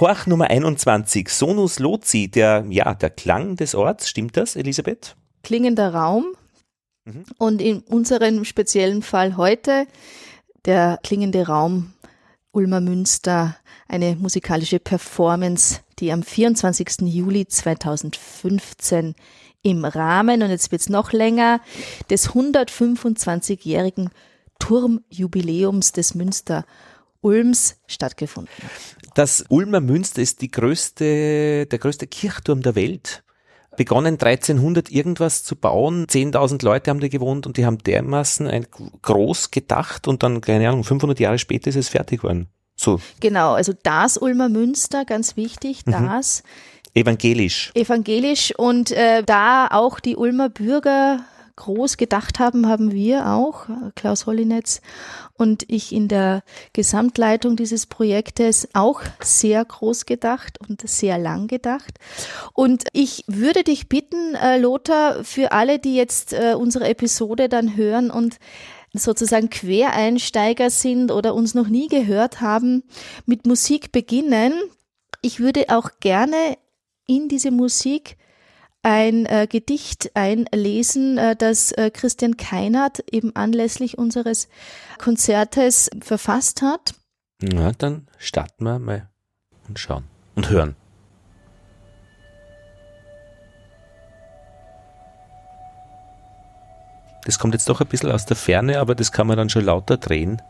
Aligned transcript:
Horch 0.00 0.28
Nummer 0.28 0.48
21, 0.48 1.28
Sonus 1.28 1.80
Lozi, 1.80 2.28
der, 2.28 2.64
ja, 2.68 2.94
der 2.94 3.10
Klang 3.10 3.56
des 3.56 3.74
Orts, 3.74 4.08
stimmt 4.08 4.36
das, 4.36 4.54
Elisabeth? 4.54 5.16
Klingender 5.42 5.92
Raum. 5.92 6.36
Mhm. 7.04 7.24
Und 7.36 7.60
in 7.60 7.80
unserem 7.80 8.44
speziellen 8.44 9.02
Fall 9.02 9.36
heute 9.36 9.88
der 10.66 11.00
klingende 11.02 11.46
Raum 11.46 11.94
Ulmer 12.52 12.80
Münster, 12.80 13.56
eine 13.88 14.14
musikalische 14.14 14.78
Performance, 14.78 15.80
die 15.98 16.12
am 16.12 16.22
24. 16.22 17.00
Juli 17.00 17.48
2015 17.48 19.16
im 19.62 19.84
Rahmen, 19.84 20.42
und 20.42 20.50
jetzt 20.50 20.70
wird 20.70 20.82
es 20.82 20.88
noch 20.88 21.12
länger, 21.12 21.60
des 22.08 22.30
125-jährigen 22.30 24.10
Turmjubiläums 24.60 25.90
des 25.90 26.14
Münster 26.14 26.64
Ulms 27.20 27.80
stattgefunden 27.88 28.52
hat. 28.62 28.97
Das 29.18 29.44
Ulmer 29.48 29.80
Münster 29.80 30.22
ist 30.22 30.42
die 30.42 30.48
größte, 30.48 31.66
der 31.66 31.78
größte 31.80 32.06
Kirchturm 32.06 32.62
der 32.62 32.76
Welt. 32.76 33.24
Begonnen 33.76 34.14
1300 34.14 34.92
irgendwas 34.92 35.42
zu 35.42 35.56
bauen. 35.56 36.06
10.000 36.06 36.64
Leute 36.64 36.92
haben 36.92 37.00
da 37.00 37.08
gewohnt 37.08 37.44
und 37.44 37.56
die 37.56 37.66
haben 37.66 37.78
dermaßen 37.78 38.46
ein 38.46 38.68
groß 39.02 39.50
gedacht 39.50 40.06
und 40.06 40.22
dann, 40.22 40.40
keine 40.40 40.68
Ahnung, 40.68 40.84
500 40.84 41.18
Jahre 41.18 41.38
später 41.40 41.68
ist 41.68 41.74
es 41.74 41.88
fertig 41.88 42.20
geworden. 42.20 42.46
So. 42.76 43.00
Genau, 43.18 43.54
also 43.54 43.72
das 43.82 44.18
Ulmer 44.18 44.48
Münster, 44.48 45.04
ganz 45.04 45.36
wichtig, 45.36 45.84
mhm. 45.84 45.90
das. 45.90 46.44
Mhm. 46.94 47.00
Evangelisch. 47.00 47.72
Evangelisch 47.74 48.54
und 48.56 48.92
äh, 48.92 49.24
da 49.24 49.66
auch 49.72 49.98
die 49.98 50.14
Ulmer 50.14 50.48
Bürger 50.48 51.24
groß 51.56 51.96
gedacht 51.96 52.38
haben, 52.38 52.68
haben 52.68 52.92
wir 52.92 53.26
auch, 53.26 53.66
Klaus 53.96 54.26
Hollinetz 54.26 54.80
und 55.38 55.64
ich 55.68 55.92
in 55.92 56.08
der 56.08 56.42
Gesamtleitung 56.72 57.56
dieses 57.56 57.86
Projektes 57.86 58.68
auch 58.74 59.00
sehr 59.20 59.64
groß 59.64 60.04
gedacht 60.04 60.58
und 60.60 60.86
sehr 60.86 61.16
lang 61.16 61.46
gedacht. 61.46 61.98
Und 62.52 62.84
ich 62.92 63.24
würde 63.28 63.64
dich 63.64 63.88
bitten, 63.88 64.34
äh, 64.34 64.58
Lothar, 64.58 65.24
für 65.24 65.52
alle, 65.52 65.78
die 65.78 65.94
jetzt 65.94 66.32
äh, 66.32 66.54
unsere 66.58 66.88
Episode 66.88 67.48
dann 67.48 67.76
hören 67.76 68.10
und 68.10 68.38
sozusagen 68.92 69.48
Quereinsteiger 69.48 70.70
sind 70.70 71.12
oder 71.12 71.34
uns 71.34 71.54
noch 71.54 71.68
nie 71.68 71.88
gehört 71.88 72.40
haben, 72.40 72.82
mit 73.24 73.46
Musik 73.46 73.92
beginnen. 73.92 74.52
Ich 75.22 75.38
würde 75.40 75.66
auch 75.68 75.90
gerne 76.00 76.58
in 77.06 77.28
diese 77.28 77.50
Musik 77.50 78.16
ein 78.88 79.26
äh, 79.26 79.46
Gedicht 79.46 80.12
einlesen, 80.14 81.18
äh, 81.18 81.36
das 81.36 81.72
äh, 81.72 81.90
Christian 81.90 82.38
Keinert 82.38 83.00
eben 83.12 83.36
anlässlich 83.36 83.98
unseres 83.98 84.48
Konzertes 84.96 85.90
verfasst 86.00 86.62
hat. 86.62 86.94
Na, 87.42 87.72
dann 87.76 88.08
starten 88.16 88.64
wir 88.64 88.78
mal 88.78 89.06
und 89.68 89.78
schauen 89.78 90.04
und 90.36 90.48
hören. 90.48 90.74
Das 97.26 97.38
kommt 97.38 97.52
jetzt 97.52 97.68
doch 97.68 97.82
ein 97.82 97.88
bisschen 97.88 98.10
aus 98.10 98.24
der 98.24 98.36
Ferne, 98.36 98.80
aber 98.80 98.94
das 98.94 99.12
kann 99.12 99.26
man 99.26 99.36
dann 99.36 99.50
schon 99.50 99.66
lauter 99.66 99.98
drehen. 99.98 100.40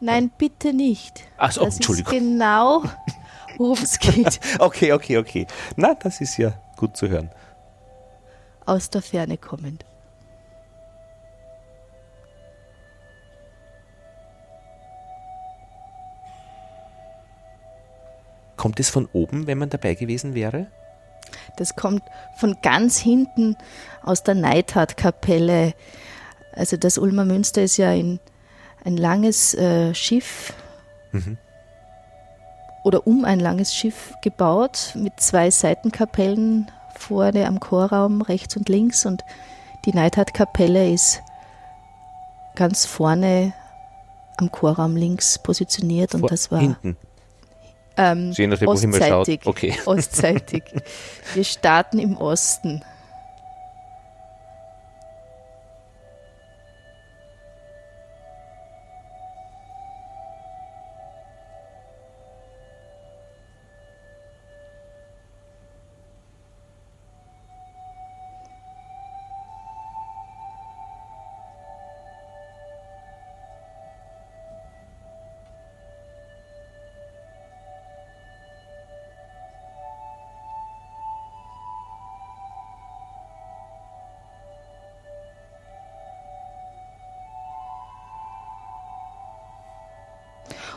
Nein, 0.00 0.32
bitte 0.36 0.72
nicht. 0.72 1.22
Ach 1.38 1.52
so, 1.52 1.64
das 1.64 1.76
Entschuldigung. 1.76 2.12
Ist 2.12 2.18
genau, 2.18 2.82
worum 3.56 3.78
es 3.80 4.00
geht. 4.00 4.40
okay, 4.58 4.92
okay, 4.92 5.18
okay. 5.18 5.46
Na, 5.76 5.94
das 5.94 6.20
ist 6.20 6.38
ja 6.38 6.54
gut 6.76 6.96
zu 6.96 7.08
hören 7.08 7.30
aus 8.66 8.90
der 8.90 9.02
Ferne 9.02 9.38
kommend. 9.38 9.84
Kommt 18.56 18.80
es 18.80 18.88
von 18.88 19.08
oben, 19.12 19.46
wenn 19.46 19.58
man 19.58 19.68
dabei 19.68 19.94
gewesen 19.94 20.34
wäre? 20.34 20.68
Das 21.56 21.76
kommt 21.76 22.02
von 22.36 22.56
ganz 22.62 22.98
hinten 22.98 23.56
aus 24.02 24.22
der 24.22 24.34
Neidhardt-Kapelle. 24.34 25.74
Also 26.52 26.76
das 26.76 26.98
Ulmer 26.98 27.24
Münster 27.24 27.62
ist 27.62 27.76
ja 27.76 27.90
ein, 27.90 28.20
ein 28.84 28.96
langes 28.96 29.54
äh, 29.54 29.94
Schiff 29.94 30.54
mhm. 31.12 31.36
oder 32.84 33.06
um 33.06 33.24
ein 33.24 33.40
langes 33.40 33.74
Schiff 33.74 34.14
gebaut 34.22 34.92
mit 34.94 35.20
zwei 35.20 35.50
Seitenkapellen 35.50 36.70
vorne 37.04 37.46
am 37.46 37.60
Chorraum 37.60 38.22
rechts 38.22 38.56
und 38.56 38.68
links 38.68 39.04
und 39.06 39.22
die 39.84 39.92
Neidhardt-Kapelle 39.92 40.90
ist 40.90 41.22
ganz 42.54 42.86
vorne 42.86 43.52
am 44.38 44.50
Chorraum 44.50 44.96
links 44.96 45.38
positioniert 45.38 46.14
und 46.14 46.20
Vor, 46.20 46.28
das 46.30 46.50
war 46.50 46.60
hinten. 46.60 46.96
Ähm, 47.96 48.32
Je 48.32 48.46
nachdem, 48.46 48.68
ostseitig. 48.68 49.40
Okay. 49.44 49.74
Ostseitig. 49.84 50.64
Wir 51.34 51.44
starten 51.44 51.98
im 51.98 52.16
Osten. 52.16 52.82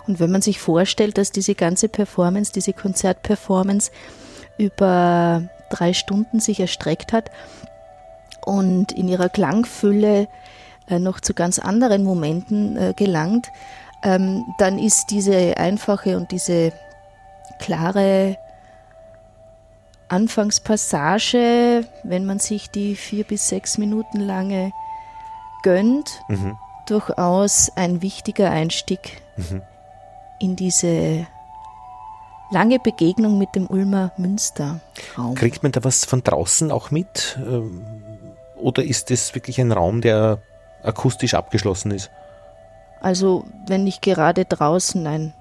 Und 0.07 0.19
wenn 0.19 0.31
man 0.31 0.41
sich 0.41 0.59
vorstellt, 0.59 1.17
dass 1.17 1.31
diese 1.31 1.53
ganze 1.53 1.89
Performance, 1.89 2.51
diese 2.53 2.73
Konzertperformance 2.73 3.91
über 4.57 5.43
drei 5.69 5.93
Stunden 5.93 6.39
sich 6.39 6.59
erstreckt 6.59 7.11
hat 7.11 7.29
und 8.45 8.93
in 8.93 9.07
ihrer 9.09 9.29
Klangfülle 9.29 10.27
äh, 10.89 10.99
noch 10.99 11.19
zu 11.19 11.33
ganz 11.33 11.59
anderen 11.59 12.03
Momenten 12.03 12.77
äh, 12.77 12.93
gelangt, 12.95 13.47
ähm, 14.03 14.45
dann 14.57 14.79
ist 14.79 15.07
diese 15.11 15.57
einfache 15.57 16.15
und 16.15 16.31
diese 16.31 16.71
klare 17.59 18.37
Anfangspassage, 20.07 21.85
wenn 22.03 22.25
man 22.25 22.39
sich 22.39 22.69
die 22.69 22.95
vier 22.95 23.25
bis 23.25 23.49
sechs 23.49 23.77
Minuten 23.77 24.21
lange 24.21 24.71
gönnt, 25.63 26.21
mhm. 26.29 26.57
durchaus 26.87 27.69
ein 27.75 28.01
wichtiger 28.01 28.49
Einstieg 28.49 29.21
mhm 29.35 29.61
in 30.39 30.55
diese 30.55 31.27
lange 32.51 32.79
Begegnung 32.79 33.37
mit 33.37 33.55
dem 33.55 33.67
Ulmer 33.67 34.11
Münster. 34.17 34.79
-Raum. 35.15 35.35
Kriegt 35.35 35.63
man 35.63 35.71
da 35.71 35.83
was 35.83 36.05
von 36.05 36.23
draußen 36.23 36.71
auch 36.71 36.91
mit? 36.91 37.37
Ähm, 37.45 37.85
oder 38.55 38.83
ist 38.83 39.09
das 39.11 39.35
wirklich 39.35 39.59
ein 39.59 39.71
Raum, 39.71 40.01
der 40.01 40.41
akustisch 40.83 41.33
abgeschlossen 41.33 41.91
ist? 41.91 42.09
Also, 43.01 43.45
wenn 43.67 43.83
nicht 43.83 44.01
gerade 44.01 44.45
draußen 44.45 45.05
ein 45.05 45.33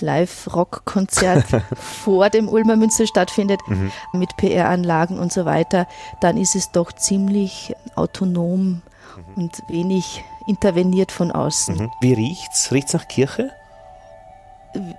Live-Rock-Konzert 0.00 1.46
vor 1.76 2.30
dem 2.30 2.48
Ulmer 2.48 2.76
Münster 2.76 3.06
stattfindet, 3.06 3.60
mhm. 3.66 3.90
mit 4.12 4.36
PR-Anlagen 4.36 5.18
und 5.18 5.32
so 5.32 5.44
weiter, 5.44 5.86
dann 6.20 6.36
ist 6.36 6.54
es 6.54 6.70
doch 6.70 6.92
ziemlich 6.92 7.74
autonom 7.94 8.82
mhm. 9.16 9.42
und 9.42 9.62
wenig 9.68 10.24
interveniert 10.46 11.12
von 11.12 11.32
außen. 11.32 11.76
Mhm. 11.76 11.90
Wie 12.00 12.14
riecht's? 12.14 12.72
Riecht's 12.72 12.92
nach 12.92 13.08
Kirche? 13.08 13.50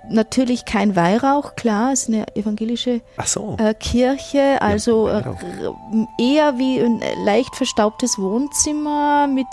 Natürlich 0.08 0.64
kein 0.64 0.96
Weihrauch, 0.96 1.54
klar, 1.54 1.92
es 1.92 2.02
ist 2.02 2.08
eine 2.08 2.36
evangelische 2.36 3.00
so. 3.24 3.56
äh, 3.58 3.74
Kirche, 3.74 4.60
also 4.60 5.08
ja, 5.08 5.20
äh, 5.20 6.22
eher 6.22 6.58
wie 6.58 6.80
ein 6.80 7.02
leicht 7.24 7.54
verstaubtes 7.54 8.18
Wohnzimmer 8.18 9.26
mit 9.26 9.46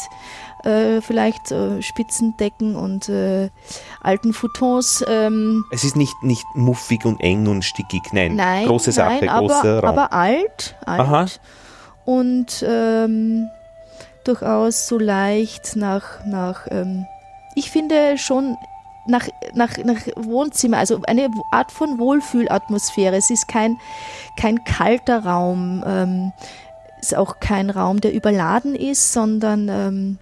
äh, 0.63 1.01
vielleicht 1.01 1.51
äh, 1.51 1.81
Spitzendecken 1.81 2.75
und 2.75 3.09
äh, 3.09 3.49
alten 4.01 4.33
Futons. 4.33 5.03
Ähm. 5.07 5.65
Es 5.71 5.83
ist 5.83 5.95
nicht, 5.95 6.13
nicht 6.23 6.45
muffig 6.55 7.05
und 7.05 7.19
eng 7.21 7.47
und 7.47 7.63
stickig, 7.63 8.01
nein, 8.13 8.35
nein 8.35 8.65
große 8.65 8.91
Sache, 8.91 9.25
nein, 9.25 9.29
aber, 9.29 9.47
großer 9.47 9.79
Raum. 9.79 9.89
aber 9.89 10.13
alt, 10.13 10.75
alt 10.85 10.99
Aha. 10.99 11.25
und 12.05 12.65
ähm, 12.67 13.47
durchaus 14.23 14.87
so 14.87 14.97
leicht 14.97 15.75
nach, 15.75 16.25
nach 16.25 16.67
ähm, 16.69 17.05
ich 17.55 17.69
finde 17.69 18.17
schon 18.17 18.57
nach, 19.05 19.27
nach, 19.53 19.77
nach 19.77 19.99
Wohnzimmer, 20.15 20.77
also 20.77 21.01
eine 21.07 21.29
Art 21.51 21.71
von 21.71 21.99
Wohlfühlatmosphäre. 21.99 23.15
Es 23.15 23.29
ist 23.29 23.47
kein, 23.47 23.77
kein 24.37 24.63
kalter 24.63 25.25
Raum, 25.25 25.83
ähm, 25.85 26.31
ist 27.01 27.15
auch 27.15 27.39
kein 27.39 27.69
Raum, 27.69 27.99
der 27.99 28.13
überladen 28.13 28.75
ist, 28.75 29.11
sondern 29.13 29.67
ähm, 29.69 30.17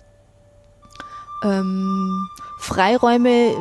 ähm, 1.44 2.28
Freiräume 2.60 3.56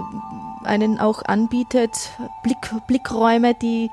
einen 0.65 0.99
auch 0.99 1.23
anbietet, 1.25 2.11
Blick, 2.43 2.71
Blickräume, 2.87 3.55
die 3.55 3.91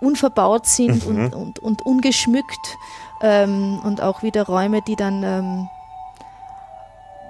unverbaut 0.00 0.66
sind 0.66 1.06
mhm. 1.06 1.16
und, 1.16 1.34
und, 1.34 1.58
und 1.58 1.82
ungeschmückt 1.82 2.78
ähm, 3.20 3.80
und 3.84 4.00
auch 4.00 4.22
wieder 4.22 4.46
Räume, 4.46 4.80
die 4.82 4.96
dann 4.96 5.22
ähm, 5.22 5.68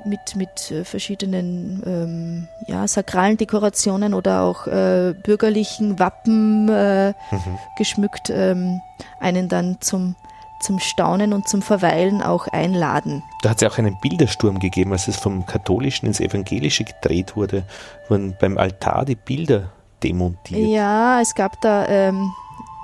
mit, 0.05 0.37
mit 0.37 0.71
äh, 0.71 0.85
verschiedenen 0.85 1.83
ähm, 1.87 2.49
ja, 2.67 2.87
sakralen 2.87 3.37
Dekorationen 3.37 4.15
oder 4.15 4.43
auch 4.43 4.67
äh, 4.67 5.15
bürgerlichen 5.23 5.99
Wappen 5.99 6.69
äh, 6.69 7.11
mhm. 7.31 7.59
geschmückt 7.77 8.31
ähm, 8.31 8.81
einen 9.21 9.49
dann 9.49 9.79
zum, 9.81 10.17
zum 10.61 10.79
Staunen 10.79 11.33
und 11.33 11.49
zum 11.49 11.63
Verweilen 11.63 12.23
auch 12.23 12.49
einladen. 12.49 13.23
Da 13.43 13.51
hat 13.51 13.57
es 13.57 13.63
ja 13.63 13.71
auch 13.71 13.79
einen 13.79 13.99
Bildersturm 14.01 14.59
gegeben, 14.59 14.93
als 14.93 15.09
es 15.09 15.17
vom 15.17 15.47
Katholischen 15.47 16.07
ins 16.07 16.21
Evangelische 16.21 16.85
gedreht 16.85 17.37
wurde, 17.37 17.65
wurden 18.09 18.37
beim 18.41 18.59
Altar 18.59 19.05
die 19.05 19.17
Bilder 19.17 19.71
demontiert. 20.03 20.69
Ja, 20.69 21.21
es 21.21 21.35
gab 21.35 21.61
da 21.61 21.87
ähm, 21.89 22.33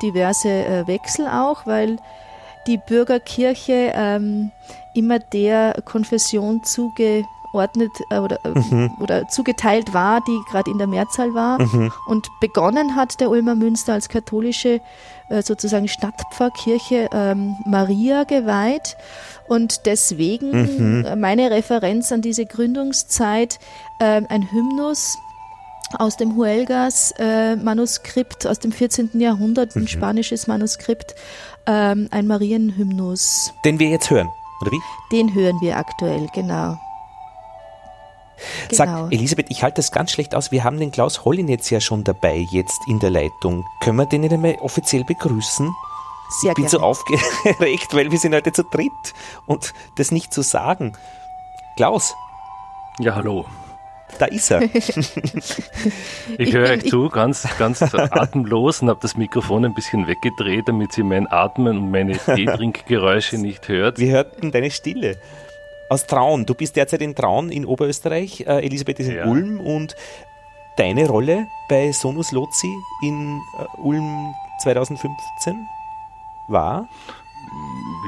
diverse 0.02 0.48
äh, 0.48 0.86
Wechsel 0.86 1.26
auch, 1.26 1.66
weil 1.66 1.98
die 2.66 2.78
Bürgerkirche 2.78 3.92
ähm, 3.94 4.50
immer 4.94 5.18
der 5.18 5.82
Konfession 5.84 6.62
zugeordnet 6.64 7.90
äh, 8.10 8.18
oder, 8.18 8.38
äh, 8.44 8.58
mhm. 8.58 8.90
oder 9.00 9.28
zugeteilt 9.28 9.92
war, 9.92 10.22
die 10.22 10.38
gerade 10.50 10.70
in 10.70 10.78
der 10.78 10.86
Mehrzahl 10.86 11.34
war. 11.34 11.60
Mhm. 11.60 11.92
Und 12.06 12.28
begonnen 12.40 12.96
hat 12.96 13.20
der 13.20 13.30
Ulmer 13.30 13.54
Münster 13.54 13.92
als 13.92 14.08
katholische 14.08 14.80
äh, 15.28 15.42
sozusagen 15.42 15.88
Stadtpfarrkirche 15.88 17.08
ähm, 17.12 17.56
Maria 17.66 18.24
geweiht. 18.24 18.96
Und 19.48 19.86
deswegen 19.86 21.02
mhm. 21.02 21.20
meine 21.20 21.50
Referenz 21.50 22.12
an 22.12 22.22
diese 22.22 22.46
Gründungszeit, 22.46 23.58
äh, 23.98 24.22
ein 24.28 24.50
Hymnus, 24.50 25.18
aus 25.98 26.16
dem 26.16 26.36
Huelgas 26.36 27.14
äh, 27.18 27.56
Manuskript 27.56 28.46
aus 28.46 28.58
dem 28.58 28.72
14. 28.72 29.10
Jahrhundert, 29.20 29.76
ein 29.76 29.82
mhm. 29.82 29.88
spanisches 29.88 30.46
Manuskript, 30.46 31.14
ähm, 31.66 32.08
ein 32.10 32.26
Marienhymnus. 32.26 33.52
Den 33.64 33.78
wir 33.78 33.88
jetzt 33.88 34.10
hören, 34.10 34.28
oder 34.64 34.72
wie? 34.72 34.80
Den 35.12 35.34
hören 35.34 35.60
wir 35.60 35.76
aktuell, 35.76 36.26
genau. 36.34 36.76
Sag, 38.70 38.88
genau. 38.88 39.08
Elisabeth, 39.08 39.46
ich 39.48 39.62
halte 39.62 39.76
das 39.76 39.92
ganz 39.92 40.10
schlecht 40.10 40.34
aus. 40.34 40.50
Wir 40.50 40.64
haben 40.64 40.78
den 40.78 40.90
Klaus 40.90 41.24
Hollinetz 41.24 41.70
ja 41.70 41.80
schon 41.80 42.04
dabei, 42.04 42.46
jetzt 42.50 42.80
in 42.88 42.98
der 42.98 43.10
Leitung. 43.10 43.64
Können 43.80 43.96
wir 43.96 44.06
den 44.06 44.22
nicht 44.22 44.32
einmal 44.32 44.56
offiziell 44.60 45.04
begrüßen? 45.04 45.72
Sehr 46.40 46.50
ich 46.50 46.54
bin 46.54 46.64
gerne. 46.64 46.70
so 46.70 46.80
aufgeregt, 46.80 47.94
weil 47.94 48.10
wir 48.10 48.18
sind 48.18 48.34
heute 48.34 48.52
zu 48.52 48.64
dritt 48.64 48.90
und 49.46 49.72
das 49.96 50.10
nicht 50.10 50.32
zu 50.32 50.42
sagen. 50.42 50.96
Klaus. 51.76 52.14
Ja, 52.98 53.14
hallo. 53.14 53.44
Da 54.18 54.26
ist 54.26 54.50
er. 54.50 54.62
ich 56.38 56.52
höre 56.52 56.70
euch 56.70 56.88
zu, 56.88 57.08
ganz, 57.08 57.46
ganz 57.58 57.82
atemlos 57.94 58.82
und 58.82 58.88
habe 58.88 59.00
das 59.02 59.16
Mikrofon 59.16 59.64
ein 59.64 59.74
bisschen 59.74 60.06
weggedreht, 60.06 60.68
damit 60.68 60.92
sie 60.92 61.02
mein 61.02 61.26
Atmen 61.30 61.78
und 61.78 61.90
meine 61.90 62.16
Teetrinkgeräusche 62.16 63.38
nicht 63.38 63.68
hört. 63.68 63.98
Wir 63.98 64.12
hörten 64.12 64.52
deine 64.52 64.70
Stille. 64.70 65.16
Aus 65.88 66.06
Traun. 66.06 66.46
Du 66.46 66.54
bist 66.54 66.76
derzeit 66.76 67.02
in 67.02 67.14
Traun 67.14 67.50
in 67.50 67.66
Oberösterreich. 67.66 68.42
Äh, 68.46 68.64
Elisabeth 68.64 69.00
ist 69.00 69.08
in 69.08 69.16
ja. 69.16 69.26
Ulm 69.26 69.60
und 69.60 69.96
deine 70.76 71.06
Rolle 71.08 71.46
bei 71.68 71.92
Sonus 71.92 72.32
Lozi 72.32 72.72
in 73.02 73.40
äh, 73.58 73.80
Ulm 73.80 74.34
2015 74.62 75.66
war? 76.48 76.88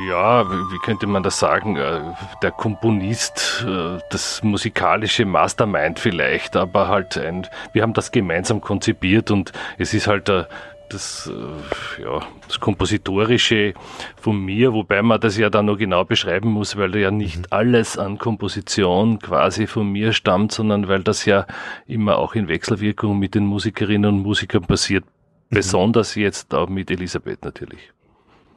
Ja, 0.07 0.49
wie 0.51 0.79
könnte 0.79 1.07
man 1.07 1.23
das 1.23 1.39
sagen, 1.39 1.77
äh, 1.77 2.01
der 2.43 2.51
Komponist, 2.53 3.65
äh, 3.67 3.99
das 4.11 4.43
musikalische 4.43 5.25
Mastermind 5.25 5.99
vielleicht, 5.99 6.57
aber 6.57 6.89
halt 6.89 7.17
ein, 7.17 7.47
wir 7.73 7.83
haben 7.83 7.93
das 7.93 8.13
gemeinsam 8.13 8.61
konzipiert 8.61 9.31
und 9.31 9.53
es 9.79 9.95
ist 9.95 10.07
halt 10.07 10.29
äh, 10.29 10.45
das, 10.89 11.29
ja, 12.01 12.21
das 12.47 12.61
Kompositorische 12.61 13.75
von 14.21 14.39
mir, 14.39 14.73
wobei 14.73 15.03
man 15.03 15.21
das 15.21 15.37
ja 15.37 15.51
dann 15.51 15.67
noch 15.67 15.79
genau 15.79 16.05
beschreiben 16.05 16.51
muss, 16.51 16.77
weil 16.77 16.95
ja 16.95 17.11
nicht 17.11 17.39
mhm. 17.39 17.47
alles 17.51 17.99
an 17.99 18.19
Komposition 18.19 19.19
quasi 19.19 19.67
von 19.67 19.91
mir 19.91 20.13
stammt, 20.13 20.53
sondern 20.53 20.87
weil 20.87 21.03
das 21.03 21.25
ja 21.25 21.47
immer 21.89 22.19
auch 22.19 22.37
in 22.37 22.47
Wechselwirkung 22.47 23.19
mit 23.19 23.35
den 23.35 23.47
Musikerinnen 23.47 24.15
und 24.15 24.23
Musikern 24.23 24.63
passiert, 24.63 25.05
mhm. 25.05 25.57
besonders 25.57 26.15
jetzt 26.15 26.55
auch 26.55 26.69
mit 26.69 26.89
Elisabeth 26.89 27.45
natürlich. 27.45 27.93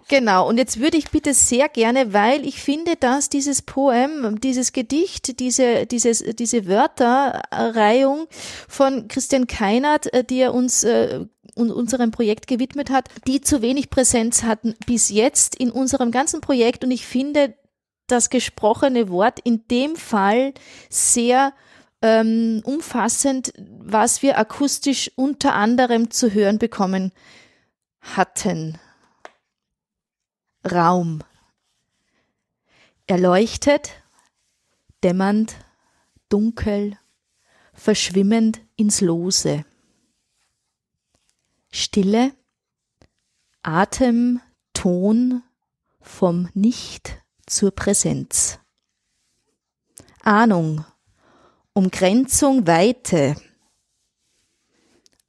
Genau, 0.10 0.50
und 0.50 0.58
jetzt 0.58 0.80
würde 0.80 0.98
ich 0.98 1.12
bitte 1.12 1.36
sehr 1.36 1.70
gerne, 1.70 2.14
weil 2.14 2.44
ich 2.44 2.64
finde, 2.64 2.96
dass 2.96 3.30
dieses 3.30 3.62
Poem, 3.62 4.42
dieses 4.42 4.74
Gedicht, 4.74 5.40
diese, 5.40 5.86
dieses, 5.86 6.24
diese 6.34 6.66
Wörterreihung 6.66 8.26
von 8.68 9.08
Christian 9.08 9.46
Keinert, 9.46 10.12
äh, 10.12 10.24
die 10.24 10.40
er 10.40 10.56
uns 10.56 10.84
äh, 10.84 11.26
unserem 11.56 12.10
Projekt 12.10 12.48
gewidmet 12.48 12.90
hat, 12.90 13.10
die 13.28 13.42
zu 13.42 13.62
wenig 13.62 13.92
Präsenz 13.92 14.42
hatten 14.42 14.74
bis 14.88 15.10
jetzt 15.10 15.56
in 15.56 15.70
unserem 15.70 16.10
ganzen 16.10 16.42
Projekt. 16.42 16.84
Und 16.84 16.90
ich 16.90 17.06
finde 17.06 17.54
das 18.08 18.32
gesprochene 18.32 19.10
Wort 19.10 19.40
in 19.44 19.68
dem 19.68 19.96
Fall 19.96 20.54
sehr 20.90 21.54
ähm, 22.02 22.62
umfassend, 22.64 23.54
was 23.58 24.24
wir 24.24 24.40
akustisch 24.40 25.12
unter 25.16 25.54
anderem 25.54 26.10
zu 26.10 26.34
hören 26.34 26.58
bekommen 26.58 27.12
hatten. 28.02 28.80
Raum. 30.64 31.24
Erleuchtet, 33.08 33.92
dämmernd, 35.04 35.56
dunkel, 36.28 36.98
verschwimmend 37.74 38.62
ins 38.76 39.02
Lose. 39.02 39.66
Stille, 41.72 42.34
Atem, 43.64 44.42
Ton 44.74 45.44
vom 46.02 46.50
Nicht 46.54 47.22
zur 47.46 47.72
Präsenz. 47.72 48.60
Ahnung, 50.22 50.86
Umgrenzung, 51.74 52.68
Weite, 52.68 53.36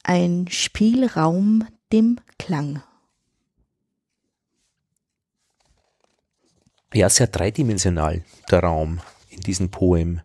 ein 0.02 0.48
Spielraum 0.48 1.66
dem 1.92 2.20
Klang. 2.38 2.82
Ja 6.94 7.08
sehr 7.08 7.28
dreidimensional, 7.28 8.22
der 8.50 8.60
Raum 8.60 9.00
in 9.30 9.40
diesem 9.40 9.70
Poem. 9.70 10.20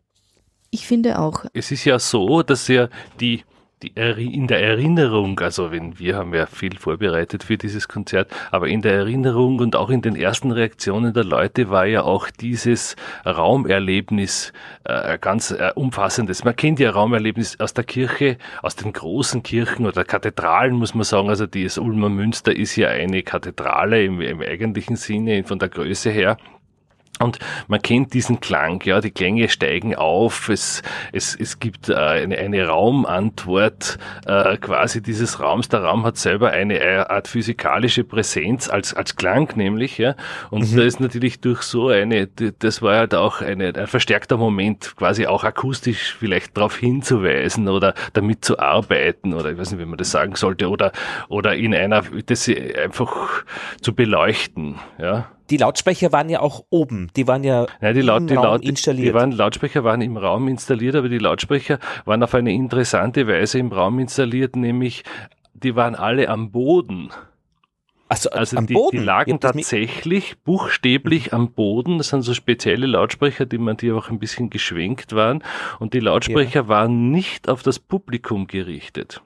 Ich 0.71 0.88
finde 0.88 1.19
auch. 1.19 1.45
Es 1.53 1.71
ist 1.71 1.85
ja 1.85 2.00
so, 2.00 2.44
dass 2.44 2.67
ja 2.67 2.89
die, 3.21 3.44
die 3.81 3.94
in 3.95 4.47
der 4.47 4.62
Erinnerung, 4.62 5.39
also 5.39 5.72
wenn 5.72 5.98
wir 6.00 6.17
haben 6.17 6.34
ja 6.34 6.48
viel 6.48 6.77
vorbereitet 6.77 7.43
für 7.43 7.57
dieses 7.57 7.88
Konzert, 7.88 8.29
aber 8.51 8.67
in 8.67 8.81
der 8.81 8.93
Erinnerung 8.93 9.60
und 9.60 9.75
auch 9.75 9.89
in 9.89 10.01
den 10.01 10.17
ersten 10.17 10.51
Reaktionen 10.51 11.13
der 11.13 11.24
Leute 11.24 11.69
war 11.69 11.86
ja 11.86 12.03
auch 12.03 12.29
dieses 12.29 12.98
Raumerlebnis 13.25 14.51
äh, 14.84 15.17
ganz 15.17 15.51
äh, 15.51 15.72
umfassendes. 15.75 16.43
Man 16.43 16.55
kennt 16.55 16.79
ja 16.79 16.91
Raumerlebnis 16.91 17.60
aus 17.60 17.74
der 17.74 17.84
Kirche, 17.84 18.38
aus 18.62 18.75
den 18.75 18.91
großen 18.91 19.43
Kirchen 19.43 19.86
oder 19.86 20.03
Kathedralen, 20.03 20.75
muss 20.75 20.93
man 20.93 21.03
sagen. 21.03 21.29
Also 21.29 21.45
das 21.45 21.77
Ulmer 21.77 22.10
Münster 22.10 22.53
ist 22.55 22.75
ja 22.75 22.89
eine 22.89 23.24
Kathedrale 23.24 24.03
im, 24.03 24.19
im 24.19 24.41
eigentlichen 24.41 24.98
Sinne 24.98 25.43
von 25.43 25.60
der 25.60 25.69
Größe 25.69 26.10
her. 26.10 26.38
Und 27.19 27.39
man 27.69 27.81
kennt 27.81 28.13
diesen 28.13 28.41
Klang, 28.41 28.81
ja, 28.84 29.00
die 29.00 29.12
Klänge 29.12 29.48
steigen 29.48 29.95
auf, 29.95 30.50
es, 30.50 30.81
es, 31.13 31.34
es 31.34 31.60
gibt 31.60 31.88
äh, 31.88 31.95
eine, 31.95 32.38
eine 32.38 32.67
Raumantwort 32.67 33.98
äh, 34.25 34.57
quasi 34.57 35.01
dieses 35.01 35.39
Raums. 35.39 35.69
Der 35.69 35.84
Raum 35.84 36.05
hat 36.05 36.17
selber 36.17 36.51
eine 36.51 37.10
Art 37.10 37.29
physikalische 37.29 38.03
Präsenz 38.03 38.69
als, 38.69 38.93
als 38.93 39.15
Klang 39.15 39.55
nämlich, 39.55 39.98
ja. 39.98 40.15
Und 40.50 40.69
mhm. 40.69 40.75
da 40.75 40.84
ist 40.84 41.00
natürlich 41.00 41.39
durch 41.39 41.62
so 41.62 41.88
eine, 41.88 42.27
das 42.27 42.81
war 42.81 42.98
halt 42.98 43.15
auch 43.15 43.41
eine, 43.41 43.74
ein 43.74 43.88
verstärkter 43.88 44.36
Moment, 44.36 44.95
quasi 44.98 45.25
auch 45.25 45.45
akustisch 45.45 46.15
vielleicht 46.19 46.57
darauf 46.57 46.75
hinzuweisen 46.75 47.69
oder 47.69 47.93
damit 48.12 48.43
zu 48.43 48.60
arbeiten 48.60 49.34
oder 49.34 49.51
ich 49.51 49.57
weiß 49.57 49.72
nicht, 49.72 49.79
wie 49.79 49.86
man 49.86 49.98
das 49.98 50.12
sagen 50.12 50.36
sollte 50.36 50.69
oder, 50.69 50.91
oder 51.29 51.55
in 51.55 51.74
einer, 51.74 52.03
das 52.25 52.50
einfach 52.50 53.45
zu 53.81 53.95
beleuchten, 53.95 54.75
ja 54.98 55.29
die 55.50 55.58
Lautsprecher 55.58 56.12
waren 56.12 56.30
ja 56.30 56.40
auch 56.40 56.66
oben, 56.70 57.12
die 57.16 57.28
waren 57.28 57.44
ja 57.44 57.68
Nein, 57.82 57.96
die 57.96 58.02
Laut, 58.02 58.22
im 58.22 58.28
die 58.28 58.34
Raum 58.36 58.46
Laut, 58.46 58.64
installiert. 58.64 59.08
Die 59.08 59.14
waren, 59.14 59.32
Lautsprecher 59.32 59.84
waren 59.84 60.02
im 60.02 60.18
Raum 60.18 60.48
installiert, 60.48 60.96
aber 60.96 61.10
die 61.10 61.18
Lautsprecher 61.18 61.80
waren 62.06 62.24
auf 62.24 62.34
eine 62.34 62.54
interessante 62.54 63.28
Weise 63.28 63.60
im 63.60 63.72
Raum 63.72 64.00
installiert, 64.00 64.56
nämlich 64.56 65.04
die 65.54 65.75
waren 65.75 65.96
alle 65.96 66.30
am 66.30 66.52
Boden. 66.52 67.10
Also, 68.08 68.30
also 68.30 68.58
am 68.58 68.68
die, 68.68 68.75
Boden? 68.75 68.98
die 69.00 69.04
lagen 69.04 69.40
tatsächlich 69.40 70.38
buchstäblich 70.44 71.34
am 71.34 71.52
Boden. 71.52 71.98
Das 71.98 72.10
sind 72.10 72.22
so 72.22 72.36
spezielle 72.36 72.86
Lautsprecher, 72.86 73.46
die 73.46 73.58
man 73.58 73.78
die 73.78 73.92
auch 73.92 74.10
ein 74.10 74.20
bisschen 74.20 74.52
geschwenkt 74.52 75.14
waren. 75.14 75.44
Und 75.80 75.94
die 75.94 76.00
Lautsprecher 76.00 76.62
ja. 76.62 76.68
waren 76.68 77.10
nicht 77.10 77.50
auf 77.50 77.64
das 77.64 77.80
Publikum 77.80 78.46
gerichtet. 78.46 79.22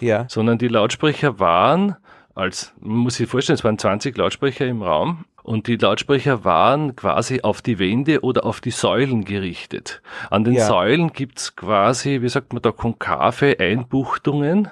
Ja. 0.00 0.26
Sondern 0.28 0.58
die 0.58 0.68
Lautsprecher 0.68 1.38
waren 1.38 1.96
als, 2.34 2.72
man 2.80 2.98
muss 2.98 3.16
sich 3.16 3.28
vorstellen, 3.28 3.56
es 3.56 3.64
waren 3.64 3.78
20 3.78 4.16
Lautsprecher 4.16 4.66
im 4.66 4.82
Raum 4.82 5.24
und 5.48 5.66
die 5.66 5.76
Lautsprecher 5.76 6.44
waren 6.44 6.94
quasi 6.94 7.40
auf 7.40 7.62
die 7.62 7.78
Wände 7.78 8.20
oder 8.20 8.44
auf 8.44 8.60
die 8.60 8.70
Säulen 8.70 9.24
gerichtet. 9.24 10.02
An 10.30 10.44
den 10.44 10.54
ja. 10.54 10.66
Säulen 10.66 11.12
gibt's 11.12 11.56
quasi, 11.56 12.20
wie 12.20 12.28
sagt 12.28 12.52
man 12.52 12.60
da, 12.60 12.70
konkave 12.70 13.58
Einbuchtungen 13.58 14.68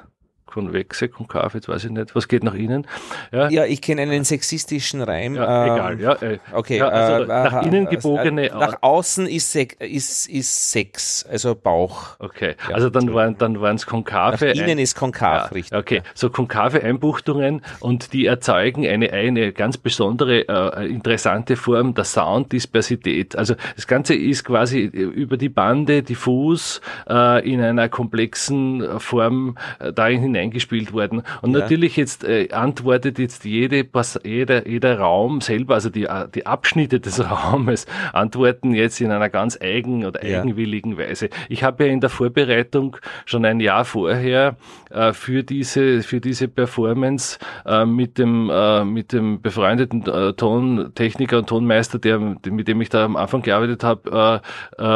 konvexe, 0.57 1.09
konkav, 1.09 1.55
jetzt 1.55 1.69
weiß 1.69 1.85
ich 1.85 1.91
nicht, 1.91 2.17
was 2.17 2.29
geht 2.29 2.43
nach 2.43 2.55
innen? 2.55 2.87
Ja, 3.31 3.51
ja 3.51 3.67
ich 3.67 3.83
kenne 3.83 4.01
einen 4.01 4.25
sexistischen 4.25 5.03
Reim. 5.03 5.35
Ja, 5.35 5.67
ähm, 5.67 5.73
egal, 5.75 6.01
ja. 6.01 6.13
Äh, 6.23 6.39
okay, 6.55 6.79
ja, 6.79 6.89
also 6.89 7.25
äh, 7.25 7.27
nach 7.27 7.63
äh, 7.63 7.67
innen 7.67 7.87
gebogene. 7.87 8.49
Äh, 8.49 8.55
nach 8.55 8.79
außen 8.81 9.27
ist, 9.27 9.55
ist, 9.55 10.31
ist 10.31 10.73
Sex, 10.73 11.27
also 11.31 11.55
Bauch. 11.55 12.17
Okay, 12.21 12.55
ja, 12.71 12.75
also 12.75 12.89
dann 12.89 13.13
waren 13.13 13.37
dann 13.37 13.63
es 13.77 13.85
konkave. 13.85 14.47
Nach 14.47 14.55
innen 14.55 14.79
ist 14.79 14.97
konkav, 14.97 15.53
richtig. 15.53 15.77
Okay, 15.77 16.01
so 16.15 16.31
konkave 16.31 16.83
Einbuchtungen 16.83 17.61
und 17.81 18.15
die 18.15 18.25
erzeugen 18.25 18.87
eine, 18.87 19.13
eine 19.13 19.53
ganz 19.53 19.77
besondere, 19.77 20.49
äh, 20.49 20.87
interessante 20.87 21.57
Form 21.57 21.93
der 21.93 22.05
Sounddispersität. 22.05 23.37
Also 23.37 23.57
das 23.75 23.87
Ganze 23.87 24.15
ist 24.15 24.45
quasi 24.45 24.81
über 24.81 25.37
die 25.37 25.51
Bande 25.51 26.03
diffus 26.03 26.81
äh, 27.11 27.47
in 27.47 27.61
einer 27.61 27.91
komplexen 27.91 28.99
Form 28.99 29.59
äh, 29.81 29.93
dahin 29.93 30.23
hinein 30.23 30.46
eingespielt 30.47 30.93
worden. 30.93 31.23
Und 31.43 31.53
ja. 31.53 31.61
natürlich 31.61 31.97
jetzt 31.97 32.25
äh, 32.25 32.49
antwortet 32.53 33.19
jetzt 33.19 33.45
jede, 33.45 33.87
jeder, 34.25 34.69
jeder 34.69 34.99
Raum 34.99 35.41
selber, 35.41 35.75
also 35.75 35.91
die, 35.91 36.05
äh, 36.05 36.29
die 36.35 36.47
Abschnitte 36.47 37.01
des 37.01 37.21
Raumes, 37.31 37.87
antworten 38.13 38.75
jetzt 38.75 39.01
in 39.01 39.11
einer 39.11 39.29
ganz 39.29 39.59
eigen 39.61 40.05
oder 40.05 40.21
eigenwilligen 40.23 40.93
ja. 40.93 40.99
Weise. 40.99 41.29
Ich 41.49 41.63
habe 41.63 41.87
ja 41.87 41.93
in 41.93 42.01
der 42.01 42.11
Vorbereitung 42.11 42.97
schon 43.25 43.45
ein 43.45 43.61
Jahr 43.61 43.85
vorher 43.85 44.57
äh, 44.91 45.13
für 45.13 45.43
diese, 45.43 46.03
für 46.03 46.21
diese 46.21 46.49
Performance 46.49 47.39
äh, 47.65 47.85
mit 47.85 48.19
dem, 48.19 48.51
äh, 48.51 48.85
mit 48.85 49.13
dem 49.13 49.41
befreundeten 49.41 50.07
äh, 50.07 50.33
Tontechniker 50.33 51.39
und 51.39 51.49
Tonmeister, 51.49 51.99
der, 51.99 52.19
mit 52.19 52.69
dem 52.69 52.81
ich 52.81 52.89
da 52.89 53.05
am 53.05 53.17
Anfang 53.17 53.43
gearbeitet 53.43 53.85
habe, 53.85 54.43
äh, 54.79 54.87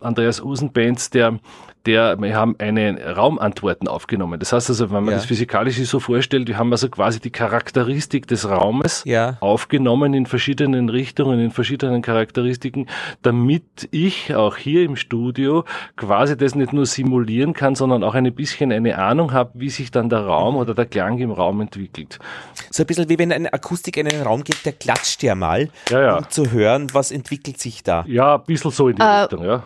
Andreas 0.00 0.42
Usenbenz, 0.42 1.10
der 1.10 1.38
der, 1.86 2.20
wir 2.20 2.36
haben 2.36 2.56
eine 2.58 3.14
Raumantworten 3.16 3.88
aufgenommen. 3.88 4.38
Das 4.38 4.52
heißt 4.52 4.70
also, 4.70 4.90
wenn 4.90 5.04
man 5.04 5.12
ja. 5.12 5.18
das 5.18 5.26
physikalisch 5.26 5.76
so 5.82 6.00
vorstellt, 6.00 6.48
wir 6.48 6.58
haben 6.58 6.70
also 6.72 6.88
quasi 6.88 7.20
die 7.20 7.30
Charakteristik 7.30 8.26
des 8.26 8.48
Raumes 8.48 9.02
ja. 9.04 9.36
aufgenommen 9.40 10.14
in 10.14 10.26
verschiedenen 10.26 10.88
Richtungen, 10.88 11.40
in 11.40 11.50
verschiedenen 11.50 12.02
Charakteristiken, 12.02 12.88
damit 13.22 13.88
ich 13.90 14.34
auch 14.34 14.56
hier 14.56 14.84
im 14.84 14.96
Studio 14.96 15.64
quasi 15.96 16.36
das 16.36 16.54
nicht 16.54 16.72
nur 16.72 16.86
simulieren 16.86 17.52
kann, 17.52 17.74
sondern 17.74 18.04
auch 18.04 18.14
ein 18.14 18.32
bisschen 18.34 18.72
eine 18.72 18.98
Ahnung 18.98 19.32
habe, 19.32 19.50
wie 19.54 19.70
sich 19.70 19.90
dann 19.90 20.08
der 20.08 20.20
Raum 20.20 20.56
oder 20.56 20.74
der 20.74 20.86
Klang 20.86 21.18
im 21.18 21.30
Raum 21.30 21.60
entwickelt. 21.60 22.18
So 22.70 22.82
ein 22.82 22.86
bisschen 22.86 23.08
wie 23.08 23.18
wenn 23.18 23.32
eine 23.32 23.52
Akustik 23.52 23.96
in 23.96 24.08
einen 24.08 24.22
Raum 24.22 24.44
geht, 24.44 24.64
der 24.64 24.72
klatscht 24.72 25.22
ja 25.22 25.34
mal, 25.34 25.68
ja, 25.90 26.18
um 26.18 26.30
zu 26.30 26.52
hören, 26.52 26.88
was 26.92 27.10
entwickelt 27.10 27.58
sich 27.58 27.82
da. 27.82 28.04
Ja, 28.06 28.36
ein 28.36 28.44
bisschen 28.44 28.70
so 28.70 28.88
in 28.88 28.96
die 28.96 29.02
uh, 29.02 29.22
Richtung, 29.22 29.44
ja. 29.44 29.62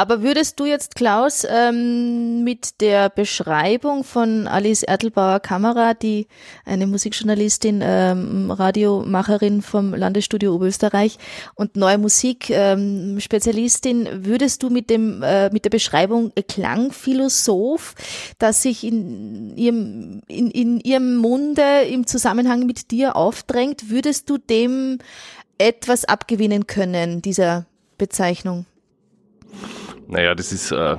Aber 0.00 0.22
würdest 0.22 0.58
du 0.58 0.64
jetzt, 0.64 0.94
Klaus, 0.94 1.46
ähm, 1.46 2.42
mit 2.42 2.80
der 2.80 3.10
Beschreibung 3.10 4.02
von 4.02 4.46
Alice 4.46 4.82
Ertelbauer 4.82 5.40
Kamera, 5.40 5.92
die 5.92 6.26
eine 6.64 6.86
Musikjournalistin, 6.86 7.82
ähm, 7.84 8.50
Radiomacherin 8.50 9.60
vom 9.60 9.92
Landesstudio 9.92 10.54
Oberösterreich 10.54 11.18
und 11.54 11.76
neue 11.76 11.98
Musik 11.98 12.48
ähm, 12.48 13.20
Spezialistin, 13.20 14.24
würdest 14.24 14.62
du 14.62 14.70
mit 14.70 14.88
dem 14.88 15.22
äh, 15.22 15.50
mit 15.50 15.66
der 15.66 15.70
Beschreibung 15.70 16.32
Klangphilosoph, 16.48 17.94
dass 18.38 18.62
sich 18.62 18.84
in 18.84 19.54
ihrem 19.54 20.22
in, 20.28 20.50
in 20.50 20.80
ihrem 20.80 21.16
Munde 21.16 21.82
im 21.90 22.06
Zusammenhang 22.06 22.64
mit 22.64 22.90
dir 22.90 23.16
aufdrängt, 23.16 23.90
würdest 23.90 24.30
du 24.30 24.38
dem 24.38 24.96
etwas 25.58 26.06
abgewinnen 26.06 26.66
können 26.66 27.20
dieser 27.20 27.66
Bezeichnung? 27.98 28.64
Naja, 30.10 30.34
das 30.34 30.52
ist 30.52 30.72
äh, 30.72 30.92
äh 30.92 30.96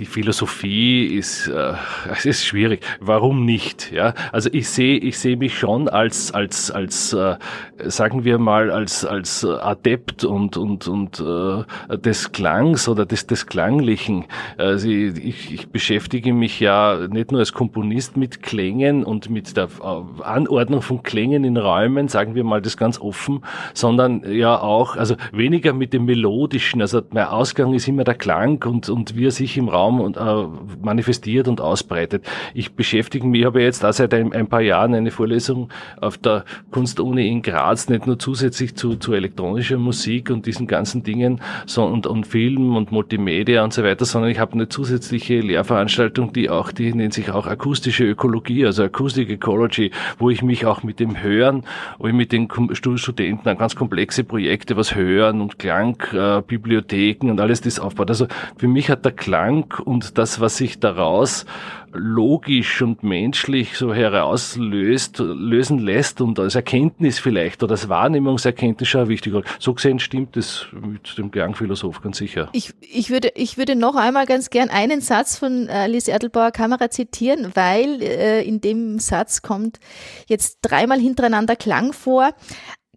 die 0.00 0.06
Philosophie 0.06 1.04
ist, 1.06 1.46
äh, 1.46 1.74
es 2.10 2.24
ist 2.24 2.44
schwierig. 2.44 2.80
Warum 3.00 3.44
nicht? 3.44 3.92
Ja, 3.92 4.14
also 4.32 4.48
ich 4.52 4.68
sehe, 4.68 4.96
ich 4.98 5.18
sehe 5.18 5.36
mich 5.36 5.56
schon 5.58 5.88
als 5.88 6.32
als 6.32 6.70
als 6.70 7.12
äh, 7.12 7.36
sagen 7.84 8.24
wir 8.24 8.38
mal 8.38 8.70
als 8.70 9.04
als 9.04 9.44
Adept 9.44 10.24
und 10.24 10.56
und 10.56 10.88
und 10.88 11.20
äh, 11.20 11.98
des 11.98 12.32
Klangs 12.32 12.88
oder 12.88 13.04
des 13.04 13.26
des 13.26 13.46
Klanglichen. 13.46 14.24
Also 14.56 14.88
ich, 14.88 15.52
ich 15.52 15.68
beschäftige 15.68 16.32
mich 16.32 16.60
ja 16.60 17.06
nicht 17.10 17.30
nur 17.30 17.40
als 17.40 17.52
Komponist 17.52 18.16
mit 18.16 18.42
Klängen 18.42 19.04
und 19.04 19.28
mit 19.28 19.56
der 19.56 19.64
äh, 19.64 20.22
Anordnung 20.22 20.80
von 20.80 21.02
Klängen 21.02 21.44
in 21.44 21.58
Räumen, 21.58 22.08
sagen 22.08 22.34
wir 22.34 22.44
mal 22.44 22.62
das 22.62 22.78
ganz 22.78 22.98
offen, 22.98 23.42
sondern 23.74 24.22
ja 24.32 24.58
auch 24.58 24.96
also 24.96 25.16
weniger 25.32 25.74
mit 25.74 25.92
dem 25.92 26.06
melodischen. 26.06 26.80
Also 26.80 27.02
mein 27.10 27.26
Ausgang 27.26 27.74
ist 27.74 27.86
immer 27.86 28.04
der 28.04 28.14
Klang 28.14 28.64
und 28.64 28.88
und 28.88 29.14
wie 29.14 29.26
er 29.26 29.30
sich 29.30 29.58
im 29.58 29.68
Raum 29.68 29.89
Raum 29.90 30.00
und, 30.00 30.16
äh, 30.16 30.46
manifestiert 30.82 31.48
und 31.48 31.60
ausbreitet. 31.60 32.24
Ich 32.54 32.74
beschäftige 32.74 33.26
mich, 33.26 33.40
ich 33.40 33.46
habe 33.46 33.62
jetzt 33.62 33.82
da 33.82 33.92
seit 33.92 34.14
ein, 34.14 34.32
ein, 34.32 34.46
paar 34.46 34.60
Jahren 34.60 34.94
eine 34.94 35.10
Vorlesung 35.10 35.68
auf 36.00 36.18
der 36.18 36.44
Kunstuni 36.70 37.28
in 37.28 37.42
Graz, 37.42 37.88
nicht 37.88 38.06
nur 38.06 38.18
zusätzlich 38.18 38.76
zu, 38.76 38.96
zu 38.96 39.12
elektronischer 39.12 39.78
Musik 39.78 40.30
und 40.30 40.46
diesen 40.46 40.66
ganzen 40.66 41.02
Dingen 41.02 41.40
so, 41.66 41.84
und, 41.84 42.06
und 42.06 42.26
Film 42.26 42.76
und 42.76 42.92
Multimedia 42.92 43.64
und 43.64 43.72
so 43.72 43.82
weiter, 43.82 44.04
sondern 44.04 44.30
ich 44.30 44.38
habe 44.38 44.52
eine 44.52 44.68
zusätzliche 44.68 45.40
Lehrveranstaltung, 45.40 46.32
die 46.32 46.50
auch, 46.50 46.72
die 46.72 46.92
nennt 46.94 47.14
sich 47.14 47.30
auch 47.30 47.46
akustische 47.46 48.04
Ökologie, 48.04 48.66
also 48.66 48.84
Acoustic 48.84 49.30
Ecology, 49.30 49.90
wo 50.18 50.30
ich 50.30 50.42
mich 50.42 50.66
auch 50.66 50.82
mit 50.82 51.00
dem 51.00 51.22
Hören, 51.22 51.64
wo 51.98 52.08
mit 52.08 52.32
den 52.32 52.48
Studenten 52.96 53.48
an 53.48 53.58
ganz 53.58 53.76
komplexe 53.76 54.24
Projekte, 54.24 54.76
was 54.76 54.94
Hören 54.94 55.40
und 55.40 55.58
Klang, 55.58 55.96
äh, 56.12 56.42
Bibliotheken 56.46 57.30
und 57.30 57.40
alles 57.40 57.60
das 57.60 57.78
aufbaut. 57.78 58.10
Also 58.10 58.26
für 58.56 58.68
mich 58.68 58.90
hat 58.90 59.04
der 59.04 59.12
Klang 59.12 59.72
und 59.80 60.18
das, 60.18 60.40
was 60.40 60.56
sich 60.56 60.78
daraus 60.78 61.46
logisch 61.92 62.82
und 62.82 63.02
menschlich 63.02 63.76
so 63.76 63.92
herauslöst, 63.92 65.18
lösen 65.18 65.78
lässt 65.78 66.20
und 66.20 66.38
als 66.38 66.54
Erkenntnis 66.54 67.18
vielleicht 67.18 67.62
oder 67.62 67.72
als 67.72 67.88
Wahrnehmungserkenntnis 67.88 68.88
schon 68.88 69.08
wichtig. 69.08 69.34
So 69.58 69.74
gesehen 69.74 69.98
stimmt 69.98 70.36
es 70.36 70.66
mit 70.72 71.18
dem 71.18 71.30
Klangphilosoph 71.30 72.00
ganz 72.00 72.18
sicher. 72.18 72.48
Ich, 72.52 72.72
ich, 72.80 73.10
würde, 73.10 73.32
ich 73.34 73.58
würde 73.58 73.74
noch 73.74 73.96
einmal 73.96 74.26
ganz 74.26 74.50
gern 74.50 74.70
einen 74.70 75.00
Satz 75.00 75.36
von 75.36 75.68
äh, 75.68 75.72
Alice 75.72 76.08
Erdelbauer 76.08 76.52
Kamera 76.52 76.90
zitieren, 76.90 77.50
weil 77.54 78.02
äh, 78.02 78.42
in 78.42 78.60
dem 78.60 78.98
Satz 78.98 79.42
kommt 79.42 79.80
jetzt 80.28 80.58
dreimal 80.62 81.00
hintereinander 81.00 81.56
Klang 81.56 81.92
vor. 81.92 82.30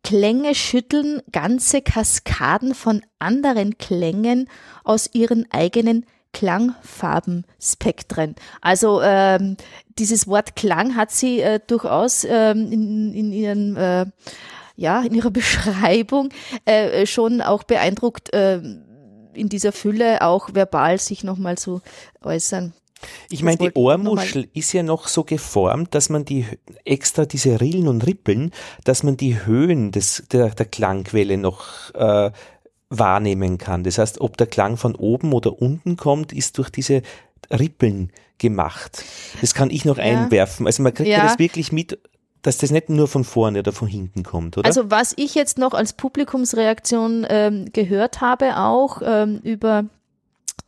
Klänge 0.04 0.54
schütteln 0.54 1.22
ganze 1.32 1.82
Kaskaden 1.82 2.76
von 2.76 3.02
anderen 3.20 3.78
Klängen 3.78 4.50
aus 4.84 5.10
ihren 5.14 5.46
eigenen 5.50 6.06
Klangfarbenspektren. 6.34 8.36
Also 8.62 9.02
ähm, 9.02 9.58
dieses 9.98 10.28
Wort 10.28 10.56
Klang 10.56 10.96
hat 10.96 11.12
sie 11.12 11.42
äh, 11.42 11.60
durchaus 11.66 12.26
ähm, 12.30 12.72
in, 12.72 13.14
in 13.14 13.32
ihren 13.32 13.76
äh, 13.78 14.06
ja 14.76 15.02
in 15.02 15.14
ihrer 15.14 15.32
Beschreibung 15.32 16.30
äh, 16.66 17.06
schon 17.06 17.42
auch 17.42 17.64
beeindruckt 17.64 18.34
äh, 18.34 18.62
in 19.34 19.50
dieser 19.50 19.72
Fülle 19.72 20.22
auch 20.22 20.54
verbal 20.54 21.00
sich 21.00 21.24
nochmal 21.24 21.58
zu 21.58 21.82
äußern. 22.22 22.74
Ich 23.30 23.44
meine, 23.44 23.58
die 23.58 23.72
Ohrmuschel 23.74 24.48
ist 24.54 24.74
ja 24.74 24.84
noch 24.84 25.08
so 25.08 25.24
geformt, 25.24 25.94
dass 25.94 26.10
man 26.10 26.26
die 26.26 26.46
extra 26.86 27.26
diese 27.26 27.60
Rillen 27.60 27.88
und 27.88 28.06
Rippeln, 28.06 28.52
dass 28.84 29.04
man 29.04 29.18
die 29.18 29.46
Höhen 29.46 29.92
des, 29.92 30.24
der, 30.32 30.50
der 30.50 30.66
Klangquelle 30.66 31.38
noch 31.38 31.94
äh, 31.96 32.32
wahrnehmen 32.90 33.58
kann. 33.58 33.84
Das 33.84 33.98
heißt, 33.98 34.22
ob 34.22 34.38
der 34.38 34.48
Klang 34.48 34.78
von 34.78 34.96
oben 34.96 35.34
oder 35.34 35.62
unten 35.62 35.98
kommt, 35.98 36.32
ist 36.34 36.58
durch 36.58 36.70
diese 36.70 37.02
Rippeln 37.52 38.12
gemacht. 38.38 39.04
Das 39.42 39.54
kann 39.54 39.70
ich 39.70 39.86
noch 39.86 39.98
ja. 39.98 40.04
einwerfen. 40.04 40.66
Also 40.66 40.84
man 40.84 40.94
kriegt 40.94 41.10
ja. 41.10 41.18
ja 41.18 41.24
das 41.24 41.40
wirklich 41.40 41.72
mit, 41.72 42.00
dass 42.42 42.58
das 42.58 42.72
nicht 42.72 42.90
nur 42.90 43.08
von 43.08 43.24
vorne 43.24 43.60
oder 43.60 43.72
von 43.72 43.88
hinten 43.88 44.24
kommt, 44.24 44.58
oder? 44.58 44.68
Also 44.68 44.92
was 44.92 45.14
ich 45.18 45.34
jetzt 45.36 45.58
noch 45.58 45.74
als 45.74 45.94
Publikumsreaktion 45.94 47.26
ähm, 47.30 47.66
gehört 47.72 48.22
habe, 48.22 48.58
auch 48.58 49.02
ähm, 49.04 49.40
über 49.44 49.86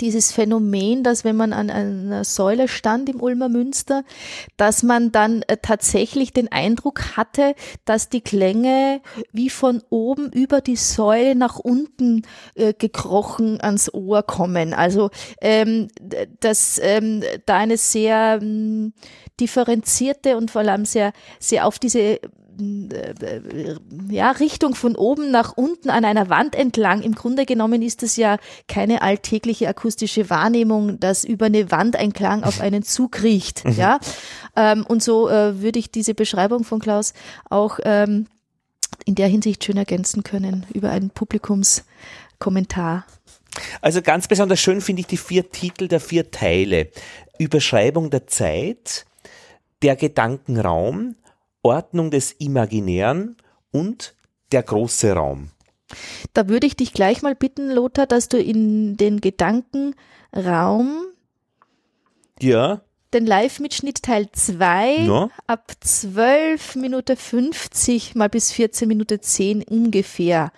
dieses 0.01 0.31
Phänomen, 0.31 1.03
dass 1.03 1.23
wenn 1.23 1.35
man 1.35 1.53
an 1.53 1.69
einer 1.69 2.23
Säule 2.23 2.67
stand 2.67 3.09
im 3.09 3.21
Ulmer 3.21 3.49
Münster, 3.49 4.03
dass 4.57 4.83
man 4.83 5.11
dann 5.11 5.41
äh, 5.43 5.57
tatsächlich 5.61 6.33
den 6.33 6.51
Eindruck 6.51 7.17
hatte, 7.17 7.55
dass 7.85 8.09
die 8.09 8.21
Klänge 8.21 9.01
wie 9.31 9.49
von 9.49 9.81
oben 9.89 10.31
über 10.31 10.61
die 10.61 10.75
Säule 10.75 11.35
nach 11.35 11.57
unten 11.59 12.23
äh, 12.55 12.73
gekrochen 12.73 13.61
ans 13.61 13.93
Ohr 13.93 14.23
kommen. 14.23 14.73
Also 14.73 15.09
ähm, 15.41 15.87
dass 16.39 16.79
ähm, 16.81 17.23
da 17.45 17.57
eine 17.57 17.77
sehr 17.77 18.39
ähm, 18.41 18.93
differenzierte 19.39 20.37
und 20.37 20.51
vor 20.51 20.61
allem 20.61 20.85
sehr 20.85 21.13
sehr 21.39 21.65
auf 21.65 21.79
diese 21.79 22.19
ja, 24.09 24.31
Richtung 24.31 24.75
von 24.75 24.95
oben 24.95 25.31
nach 25.31 25.53
unten 25.55 25.89
an 25.89 26.05
einer 26.05 26.29
Wand 26.29 26.55
entlang. 26.55 27.01
Im 27.01 27.15
Grunde 27.15 27.45
genommen 27.45 27.81
ist 27.81 28.03
es 28.03 28.15
ja 28.15 28.37
keine 28.67 29.01
alltägliche 29.01 29.67
akustische 29.67 30.29
Wahrnehmung, 30.29 30.99
dass 30.99 31.23
über 31.23 31.47
eine 31.47 31.71
Wand 31.71 31.95
ein 31.95 32.13
Klang 32.13 32.43
auf 32.43 32.61
einen 32.61 32.83
Zug 32.87 33.23
riecht. 33.23 33.65
Mhm. 33.65 33.71
ja, 33.73 33.99
ähm, 34.55 34.85
und 34.87 35.03
so 35.03 35.29
äh, 35.29 35.61
würde 35.61 35.79
ich 35.79 35.91
diese 35.91 36.13
Beschreibung 36.13 36.63
von 36.63 36.79
Klaus 36.79 37.13
auch 37.49 37.79
ähm, 37.83 38.27
in 39.05 39.15
der 39.15 39.27
Hinsicht 39.27 39.63
schön 39.63 39.77
ergänzen 39.77 40.23
können 40.23 40.65
über 40.73 40.89
einen 40.91 41.09
Publikumskommentar. 41.09 43.05
Also 43.81 44.01
ganz 44.01 44.27
besonders 44.27 44.59
schön 44.59 44.81
finde 44.81 45.01
ich 45.01 45.07
die 45.07 45.17
vier 45.17 45.49
Titel 45.49 45.87
der 45.87 45.99
vier 45.99 46.31
Teile. 46.31 46.89
Überschreibung 47.37 48.09
der 48.09 48.27
Zeit, 48.27 49.05
der 49.81 49.95
Gedankenraum, 49.95 51.15
Ordnung 51.65 52.11
des 52.11 52.31
Imaginären 52.33 53.37
und 53.71 54.13
der 54.51 54.61
große 54.61 55.13
Raum. 55.13 55.49
Da 56.33 56.47
würde 56.47 56.67
ich 56.67 56.75
dich 56.75 56.93
gleich 56.93 57.23
mal 57.23 57.33
bitten, 57.35 57.71
Lothar, 57.71 58.05
dass 58.05 58.29
du 58.29 58.37
in 58.37 58.97
den 58.97 59.19
Gedankenraum 59.19 61.05
ja. 62.39 62.81
den 63.13 63.25
Live-Mitschnitt 63.25 64.03
Teil 64.03 64.29
2 64.31 64.97
ja. 65.05 65.29
ab 65.47 65.71
12 65.79 66.75
Minute 66.75 67.15
50 67.15 68.13
mal 68.13 68.29
bis 68.29 68.51
14 68.51 68.87
Minute 68.87 69.19
10 69.19 69.63
ungefähr 69.63 70.51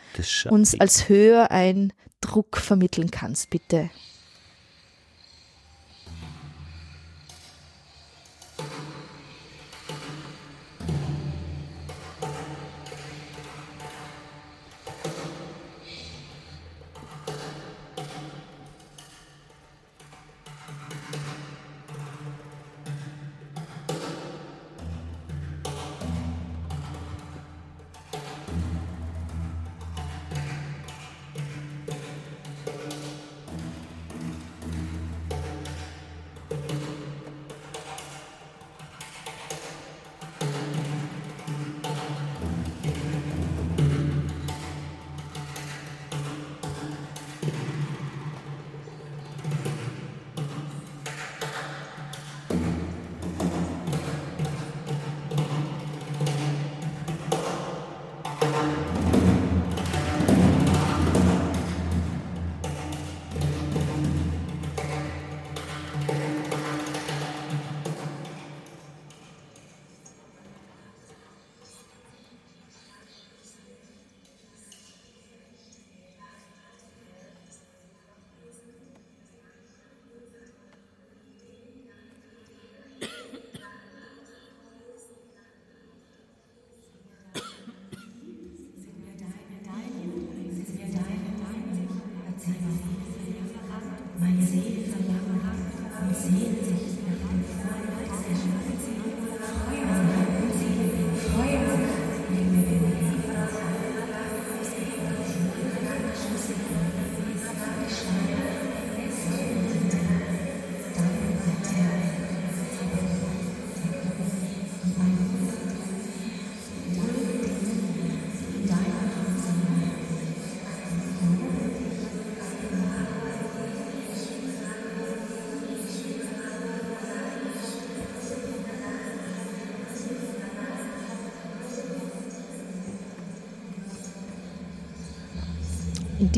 uns 0.49 0.77
als 0.79 1.07
Höreindruck 1.07 2.57
vermitteln 2.57 3.11
kannst, 3.11 3.49
bitte. 3.49 3.89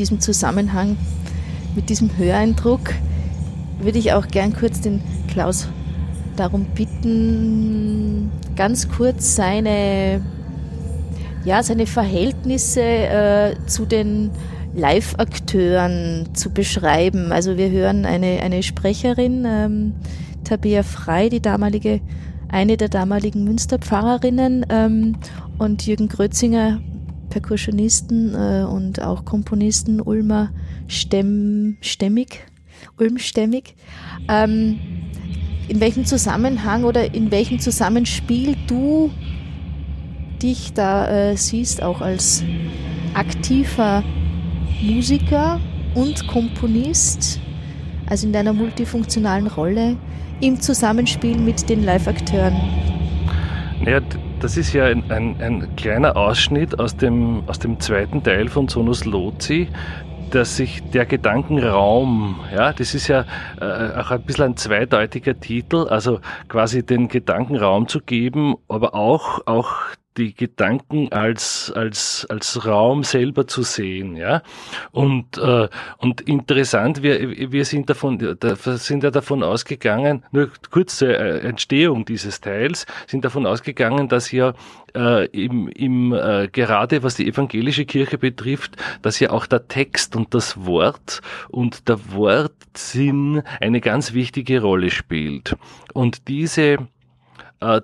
Diesem 0.00 0.18
Zusammenhang 0.18 0.96
mit 1.76 1.90
diesem 1.90 2.16
Höreindruck 2.16 2.94
würde 3.80 3.98
ich 3.98 4.14
auch 4.14 4.28
gern 4.28 4.54
kurz 4.54 4.80
den 4.80 5.02
Klaus 5.28 5.68
darum 6.36 6.64
bitten, 6.74 8.30
ganz 8.56 8.88
kurz 8.88 9.36
seine, 9.36 10.22
ja, 11.44 11.62
seine 11.62 11.86
Verhältnisse 11.86 12.80
äh, 12.80 13.54
zu 13.66 13.84
den 13.84 14.30
Live-Akteuren 14.74 16.30
zu 16.32 16.50
beschreiben. 16.50 17.30
Also 17.30 17.58
wir 17.58 17.70
hören 17.70 18.06
eine, 18.06 18.40
eine 18.42 18.62
Sprecherin, 18.62 19.44
ähm, 19.46 19.92
Tabea 20.44 20.82
Frei, 20.82 21.28
die 21.28 21.40
damalige, 21.42 22.00
eine 22.48 22.78
der 22.78 22.88
damaligen 22.88 23.44
Münsterpfarrerinnen 23.44 24.64
ähm, 24.70 25.16
und 25.58 25.86
Jürgen 25.86 26.08
Grötzinger 26.08 26.80
Percussionisten 27.30 28.34
äh, 28.34 28.64
und 28.64 29.00
auch 29.00 29.24
Komponisten 29.24 30.00
Ulmer 30.00 30.50
Stemm, 30.88 31.78
Stemmig, 31.80 32.44
Ulmstämmig. 32.98 33.74
Ähm, 34.28 34.78
in 35.68 35.80
welchem 35.80 36.04
Zusammenhang 36.04 36.84
oder 36.84 37.14
in 37.14 37.30
welchem 37.30 37.60
Zusammenspiel 37.60 38.56
du 38.66 39.10
dich 40.42 40.72
da 40.72 41.30
äh, 41.30 41.36
siehst, 41.36 41.82
auch 41.82 42.00
als 42.00 42.42
aktiver 43.14 44.02
Musiker 44.82 45.60
und 45.94 46.26
Komponist, 46.26 47.40
also 48.06 48.26
in 48.26 48.32
deiner 48.32 48.52
multifunktionalen 48.52 49.46
Rolle 49.46 49.96
im 50.40 50.60
Zusammenspiel 50.60 51.38
mit 51.38 51.68
den 51.68 51.84
Live-Akteuren? 51.84 52.56
Ja, 53.86 54.00
das 54.40 54.56
ist 54.56 54.72
ja 54.72 54.86
ein, 54.86 55.10
ein, 55.10 55.36
ein, 55.40 55.76
kleiner 55.76 56.16
Ausschnitt 56.16 56.80
aus 56.80 56.96
dem, 56.96 57.42
aus 57.46 57.58
dem 57.58 57.78
zweiten 57.78 58.22
Teil 58.22 58.48
von 58.48 58.68
Sonus 58.68 59.04
Lozi, 59.04 59.68
dass 60.30 60.56
sich 60.56 60.82
der 60.90 61.06
Gedankenraum, 61.06 62.40
ja, 62.54 62.72
das 62.72 62.94
ist 62.94 63.08
ja 63.08 63.26
äh, 63.60 63.98
auch 63.98 64.10
ein 64.10 64.22
bisschen 64.22 64.44
ein 64.46 64.56
zweideutiger 64.56 65.38
Titel, 65.38 65.86
also 65.88 66.20
quasi 66.48 66.84
den 66.84 67.08
Gedankenraum 67.08 67.88
zu 67.88 68.00
geben, 68.00 68.56
aber 68.68 68.94
auch, 68.94 69.46
auch 69.46 69.74
die 70.16 70.34
Gedanken 70.34 71.12
als, 71.12 71.72
als, 71.74 72.26
als 72.28 72.66
Raum 72.66 73.04
selber 73.04 73.46
zu 73.46 73.62
sehen, 73.62 74.16
ja. 74.16 74.42
Und, 74.90 75.38
äh, 75.38 75.68
und 75.98 76.20
interessant, 76.22 77.02
wir, 77.02 77.52
wir 77.52 77.64
sind 77.64 77.88
davon, 77.88 78.36
sind 78.64 79.04
ja 79.04 79.10
davon 79.10 79.42
ausgegangen, 79.42 80.24
nur 80.32 80.50
kurz 80.70 80.98
zur 80.98 81.10
äh, 81.10 81.38
Entstehung 81.40 82.04
dieses 82.04 82.40
Teils, 82.40 82.86
sind 83.06 83.24
davon 83.24 83.46
ausgegangen, 83.46 84.08
dass 84.08 84.32
ja 84.32 84.54
äh, 84.94 85.26
im, 85.26 85.68
im 85.68 86.12
äh, 86.12 86.48
gerade 86.48 87.02
was 87.02 87.14
die 87.14 87.28
evangelische 87.28 87.84
Kirche 87.84 88.18
betrifft, 88.18 88.76
dass 89.02 89.20
ja 89.20 89.30
auch 89.30 89.46
der 89.46 89.68
Text 89.68 90.16
und 90.16 90.34
das 90.34 90.64
Wort 90.66 91.20
und 91.48 91.88
der 91.88 92.12
Wortsinn 92.12 93.42
eine 93.60 93.80
ganz 93.80 94.12
wichtige 94.12 94.60
Rolle 94.60 94.90
spielt. 94.90 95.56
Und 95.94 96.26
diese 96.28 96.78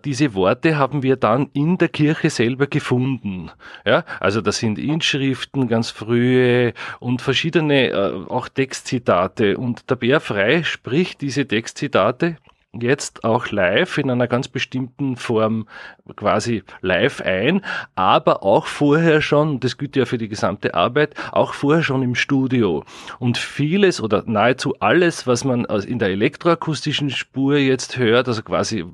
diese 0.04 0.32
Worte 0.34 0.78
haben 0.78 1.02
wir 1.02 1.16
dann 1.16 1.50
in 1.52 1.76
der 1.76 1.88
Kirche 1.88 2.30
selber 2.30 2.66
gefunden. 2.66 3.50
Ja, 3.84 4.04
also 4.20 4.40
das 4.40 4.58
sind 4.58 4.78
Inschriften, 4.78 5.68
ganz 5.68 5.90
frühe 5.90 6.72
und 6.98 7.20
verschiedene 7.20 7.88
äh, 7.88 8.12
auch 8.28 8.48
Textzitate. 8.48 9.58
Und 9.58 9.90
der 9.90 9.96
Bär 9.96 10.20
Frei 10.20 10.62
spricht 10.62 11.20
diese 11.20 11.46
Textzitate 11.46 12.36
jetzt 12.80 13.24
auch 13.24 13.50
live 13.50 13.98
in 13.98 14.10
einer 14.10 14.28
ganz 14.28 14.48
bestimmten 14.48 15.16
Form 15.16 15.66
quasi 16.14 16.62
live 16.80 17.20
ein, 17.20 17.62
aber 17.94 18.42
auch 18.42 18.66
vorher 18.66 19.20
schon, 19.20 19.60
das 19.60 19.76
gilt 19.76 19.96
ja 19.96 20.04
für 20.04 20.18
die 20.18 20.28
gesamte 20.28 20.74
Arbeit, 20.74 21.14
auch 21.32 21.54
vorher 21.54 21.82
schon 21.82 22.02
im 22.02 22.14
Studio. 22.14 22.84
Und 23.18 23.38
vieles 23.38 24.00
oder 24.00 24.24
nahezu 24.26 24.74
alles, 24.80 25.26
was 25.26 25.44
man 25.44 25.64
in 25.64 25.98
der 25.98 26.10
elektroakustischen 26.10 27.10
Spur 27.10 27.56
jetzt 27.56 27.98
hört, 27.98 28.28
also 28.28 28.42
quasi 28.42 28.84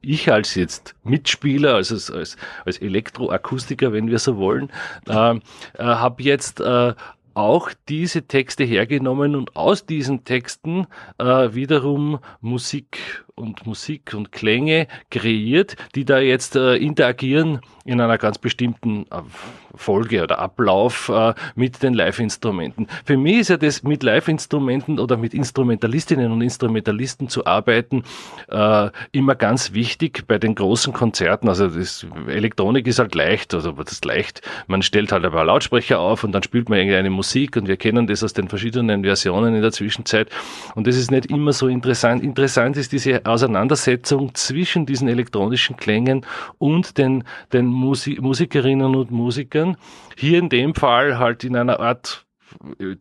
ich 0.00 0.32
als 0.32 0.54
jetzt 0.54 0.94
Mitspieler, 1.04 1.74
also 1.74 2.14
als, 2.14 2.36
als 2.64 2.78
Elektroakustiker, 2.78 3.92
wenn 3.92 4.10
wir 4.10 4.18
so 4.18 4.36
wollen, 4.36 4.70
äh, 5.08 5.34
äh, 5.34 5.38
habe 5.78 6.22
jetzt 6.22 6.60
äh, 6.60 6.94
auch 7.34 7.70
diese 7.88 8.22
Texte 8.22 8.64
hergenommen 8.64 9.34
und 9.34 9.56
aus 9.56 9.86
diesen 9.86 10.24
Texten 10.24 10.86
äh, 11.18 11.54
wiederum 11.54 12.20
Musik 12.40 13.23
und 13.36 13.66
Musik 13.66 14.14
und 14.14 14.30
Klänge 14.30 14.86
kreiert, 15.10 15.76
die 15.94 16.04
da 16.04 16.18
jetzt 16.18 16.54
äh, 16.54 16.76
interagieren 16.76 17.60
in 17.84 18.00
einer 18.00 18.16
ganz 18.16 18.38
bestimmten 18.38 19.06
äh, 19.10 19.22
Folge 19.74 20.22
oder 20.22 20.38
Ablauf 20.38 21.08
äh, 21.08 21.34
mit 21.56 21.82
den 21.82 21.94
Live-Instrumenten. 21.94 22.86
Für 23.04 23.16
mich 23.16 23.38
ist 23.40 23.48
ja 23.48 23.56
das 23.56 23.82
mit 23.82 24.04
Live-Instrumenten 24.04 25.00
oder 25.00 25.16
mit 25.16 25.34
Instrumentalistinnen 25.34 26.30
und 26.30 26.42
Instrumentalisten 26.42 27.28
zu 27.28 27.44
arbeiten 27.44 28.04
äh, 28.48 28.90
immer 29.10 29.34
ganz 29.34 29.72
wichtig 29.72 30.26
bei 30.28 30.38
den 30.38 30.54
großen 30.54 30.92
Konzerten. 30.92 31.48
Also 31.48 31.68
das 31.68 32.06
Elektronik 32.28 32.86
ist 32.86 33.00
halt 33.00 33.16
leicht, 33.16 33.52
also 33.52 33.72
das 33.72 33.92
ist 33.92 34.04
leicht. 34.04 34.42
Man 34.68 34.82
stellt 34.82 35.10
halt 35.10 35.24
ein 35.24 35.32
paar 35.32 35.44
Lautsprecher 35.44 35.98
auf 35.98 36.22
und 36.22 36.32
dann 36.32 36.44
spielt 36.44 36.68
man 36.68 36.78
irgendeine 36.78 37.10
Musik 37.10 37.56
und 37.56 37.66
wir 37.66 37.76
kennen 37.76 38.06
das 38.06 38.22
aus 38.22 38.32
den 38.32 38.48
verschiedenen 38.48 39.02
Versionen 39.02 39.56
in 39.56 39.62
der 39.62 39.72
Zwischenzeit. 39.72 40.30
Und 40.76 40.86
das 40.86 40.96
ist 40.96 41.10
nicht 41.10 41.26
immer 41.26 41.52
so 41.52 41.66
interessant. 41.66 42.22
Interessant 42.22 42.76
ist 42.76 42.92
diese 42.92 43.23
Auseinandersetzung 43.26 44.34
zwischen 44.34 44.86
diesen 44.86 45.08
elektronischen 45.08 45.76
Klängen 45.76 46.24
und 46.58 46.98
den, 46.98 47.24
den 47.52 47.66
Musi 47.66 48.18
Musikerinnen 48.20 48.94
und 48.94 49.10
Musikern. 49.10 49.76
Hier 50.16 50.38
in 50.38 50.48
dem 50.48 50.74
Fall 50.74 51.18
halt 51.18 51.44
in 51.44 51.56
einer 51.56 51.80
Art 51.80 52.24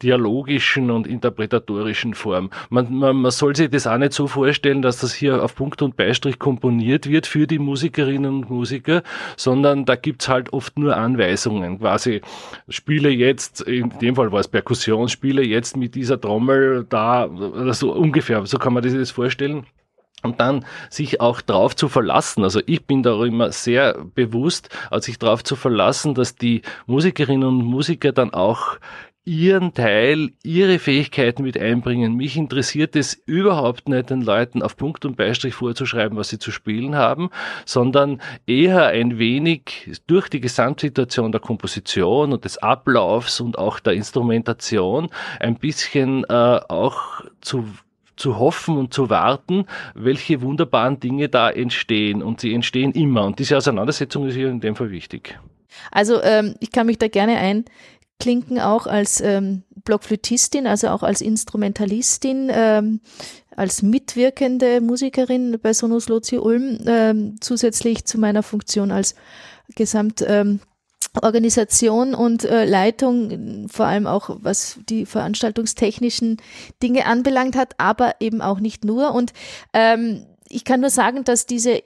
dialogischen 0.02 0.92
und 0.92 1.08
interpretatorischen 1.08 2.14
Form. 2.14 2.50
Man, 2.70 2.94
man, 2.94 3.16
man 3.18 3.32
soll 3.32 3.56
sich 3.56 3.70
das 3.70 3.88
auch 3.88 3.98
nicht 3.98 4.14
so 4.14 4.28
vorstellen, 4.28 4.82
dass 4.82 5.00
das 5.00 5.14
hier 5.14 5.44
auf 5.44 5.56
Punkt 5.56 5.82
und 5.82 5.96
Beistrich 5.96 6.40
komponiert 6.40 7.08
wird 7.08 7.28
für 7.28 7.48
die 7.48 7.60
Musikerinnen 7.60 8.44
und 8.44 8.50
Musiker, 8.50 9.04
sondern 9.38 9.86
da 9.86 9.96
gibt's 9.96 10.28
halt 10.28 10.54
oft 10.54 10.78
nur 10.78 10.96
Anweisungen. 10.98 11.80
Quasi 11.80 12.22
spiele 12.70 13.10
jetzt, 13.10 13.62
in 13.62 13.90
dem 14.00 14.16
Fall 14.16 14.32
war 14.32 14.40
es 14.40 14.48
Perkussion, 14.48 15.10
spiele 15.10 15.44
jetzt 15.44 15.78
mit 15.78 15.96
dieser 15.96 16.20
Trommel 16.20 16.86
da, 16.90 17.28
oder 17.28 17.74
so 17.74 17.94
ungefähr, 17.94 18.46
so 18.46 18.58
kann 18.58 18.74
man 18.74 18.84
sich 18.84 18.94
das 18.94 19.12
vorstellen 19.12 19.66
und 20.24 20.40
dann 20.40 20.66
sich 20.90 21.22
auch 21.22 21.42
darauf 21.42 21.76
zu 21.76 21.90
verlassen. 21.90 22.44
Also 22.44 22.62
ich 22.66 22.86
bin 22.86 23.04
da 23.04 23.24
immer 23.24 23.52
sehr 23.52 24.04
bewusst, 24.16 24.70
als 24.90 25.06
sich 25.06 25.20
darauf 25.20 25.44
zu 25.44 25.56
verlassen, 25.56 26.16
dass 26.16 26.36
die 26.36 26.62
Musikerinnen 26.88 27.48
und 27.48 27.66
Musiker 27.66 28.12
dann 28.12 28.34
auch 28.34 28.78
ihren 29.26 29.74
Teil, 29.74 30.32
ihre 30.44 30.80
Fähigkeiten 30.80 31.44
mit 31.44 31.58
einbringen. 31.58 32.16
Mich 32.16 32.36
interessiert 32.36 32.96
es 32.96 33.14
überhaupt 33.26 33.88
nicht, 33.88 34.10
den 34.10 34.22
Leuten 34.22 34.62
auf 34.62 34.76
Punkt 34.76 35.06
und 35.06 35.16
Beistrich 35.16 35.54
vorzuschreiben, 35.54 36.18
was 36.18 36.30
sie 36.30 36.40
zu 36.40 36.52
spielen 36.52 36.96
haben, 36.96 37.30
sondern 37.66 38.22
eher 38.46 38.88
ein 38.88 39.20
wenig 39.20 39.92
durch 40.08 40.28
die 40.28 40.42
Gesamtsituation 40.42 41.32
der 41.32 41.40
Komposition 41.40 42.34
und 42.34 42.44
des 42.44 42.58
Ablaufs 42.58 43.40
und 43.40 43.58
auch 43.58 43.80
der 43.80 43.94
Instrumentation 43.94 45.10
ein 45.40 45.56
bisschen 45.56 46.26
äh, 46.26 46.60
auch 46.68 47.24
zu 47.40 47.66
zu 48.16 48.38
hoffen 48.38 48.78
und 48.78 48.94
zu 48.94 49.10
warten, 49.10 49.66
welche 49.96 50.42
wunderbaren 50.42 51.00
Dinge 51.00 51.30
da 51.30 51.50
entstehen. 51.50 52.22
Und 52.22 52.42
sie 52.42 52.54
entstehen 52.54 52.92
immer. 52.92 53.26
Und 53.26 53.40
diese 53.40 53.58
Auseinandersetzung 53.58 54.28
ist 54.28 54.36
hier 54.36 54.50
in 54.50 54.60
dem 54.60 54.76
Fall 54.76 54.92
wichtig. 54.92 55.40
Also 55.92 56.22
ähm, 56.22 56.56
ich 56.60 56.72
kann 56.72 56.86
mich 56.86 56.98
da 56.98 57.08
gerne 57.08 57.38
einklinken, 57.38 58.60
auch 58.60 58.88
als 58.88 59.22
ähm, 59.22 59.64
Blockflötistin, 59.84 60.68
also 60.68 60.90
auch 60.90 61.04
als 61.04 61.22
Instrumentalistin, 61.22 62.52
ähm, 62.54 63.02
als 63.56 63.82
mitwirkende 63.82 64.82
Musikerin 64.82 65.60
bei 65.62 65.74
Sonus 65.74 66.10
Lozi 66.10 66.38
Ulm, 66.38 66.80
ähm, 66.86 67.36
zusätzlich 67.42 68.06
zu 68.06 68.20
meiner 68.20 68.44
Funktion 68.44 68.92
als 68.92 69.16
Gesamt 69.76 70.24
ähm, 70.28 70.60
Organisation 71.22 72.16
und 72.16 72.44
äh, 72.44 72.66
Leitung, 72.66 73.68
vor 73.70 73.86
allem 73.86 74.08
auch 74.08 74.38
was 74.42 74.80
die 74.90 75.06
veranstaltungstechnischen 75.06 76.38
Dinge 76.82 77.06
anbelangt 77.06 77.56
hat, 77.56 77.76
aber 77.78 78.16
eben 78.20 78.42
auch 78.42 78.60
nicht 78.60 78.84
nur. 78.84 79.14
Und 79.14 79.34
ähm, 79.74 80.26
ich 80.50 80.64
kann 80.64 80.82
nur 80.82 80.90
sagen, 80.90 81.24
dass 81.24 81.46
diese 81.46 81.82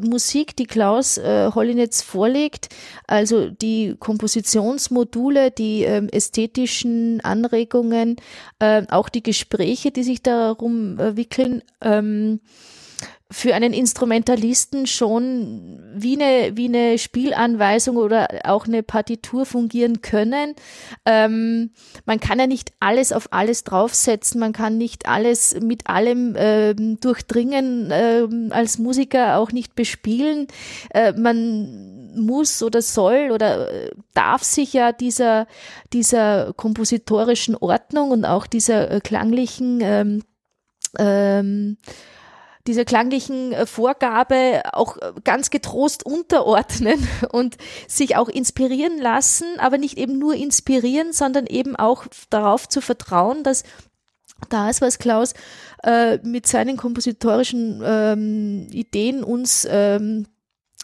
Musik, 0.00 0.56
die 0.56 0.66
Klaus 0.66 1.18
äh, 1.18 1.50
Hollinetz 1.54 2.02
vorlegt, 2.02 2.68
also 3.06 3.50
die 3.50 3.96
Kompositionsmodule, 3.98 5.50
die 5.50 5.82
ähm, 5.82 6.08
ästhetischen 6.08 7.20
Anregungen, 7.20 8.16
äh, 8.58 8.84
auch 8.88 9.08
die 9.08 9.22
Gespräche, 9.22 9.90
die 9.90 10.02
sich 10.02 10.22
darum 10.22 10.98
äh, 10.98 11.16
wickeln, 11.16 11.62
ähm, 11.80 12.40
für 13.30 13.54
einen 13.54 13.72
Instrumentalisten 13.72 14.86
schon 14.86 15.80
wie 15.94 16.20
eine, 16.20 16.56
wie 16.56 16.66
eine 16.66 16.98
Spielanweisung 16.98 17.96
oder 17.96 18.28
auch 18.44 18.66
eine 18.66 18.82
Partitur 18.82 19.46
fungieren 19.46 20.02
können. 20.02 20.54
Ähm, 21.06 21.70
man 22.06 22.18
kann 22.18 22.40
ja 22.40 22.48
nicht 22.48 22.72
alles 22.80 23.12
auf 23.12 23.28
alles 23.32 23.62
draufsetzen, 23.62 24.40
man 24.40 24.52
kann 24.52 24.78
nicht 24.78 25.06
alles 25.08 25.58
mit 25.60 25.86
allem 25.86 26.34
ähm, 26.36 26.98
durchdringen, 26.98 27.90
ähm, 27.92 28.48
als 28.50 28.78
Musiker 28.78 29.38
auch 29.38 29.52
nicht 29.52 29.76
bespielen. 29.76 30.48
Äh, 30.92 31.12
man 31.12 32.10
muss 32.16 32.62
oder 32.62 32.82
soll 32.82 33.30
oder 33.30 33.70
äh, 33.70 33.90
darf 34.12 34.42
sich 34.42 34.72
ja 34.72 34.90
dieser, 34.90 35.46
dieser 35.92 36.52
kompositorischen 36.54 37.56
Ordnung 37.56 38.10
und 38.10 38.24
auch 38.24 38.48
dieser 38.48 38.90
äh, 38.90 39.00
klanglichen 39.00 39.78
ähm, 39.82 40.22
ähm, 40.98 41.76
dieser 42.66 42.84
klanglichen 42.84 43.52
äh, 43.52 43.66
Vorgabe 43.66 44.62
auch 44.72 44.96
äh, 44.98 45.12
ganz 45.24 45.50
getrost 45.50 46.04
unterordnen 46.04 47.06
und 47.32 47.56
sich 47.88 48.16
auch 48.16 48.28
inspirieren 48.28 48.98
lassen, 48.98 49.46
aber 49.58 49.78
nicht 49.78 49.98
eben 49.98 50.18
nur 50.18 50.34
inspirieren, 50.34 51.12
sondern 51.12 51.46
eben 51.46 51.76
auch 51.76 52.06
darauf 52.28 52.68
zu 52.68 52.80
vertrauen, 52.80 53.42
dass 53.42 53.64
das, 54.48 54.80
was 54.80 54.98
Klaus 54.98 55.34
äh, 55.82 56.18
mit 56.18 56.46
seinen 56.46 56.76
kompositorischen 56.76 57.82
ähm, 57.84 58.68
Ideen 58.70 59.22
uns 59.22 59.66
ähm, 59.70 60.26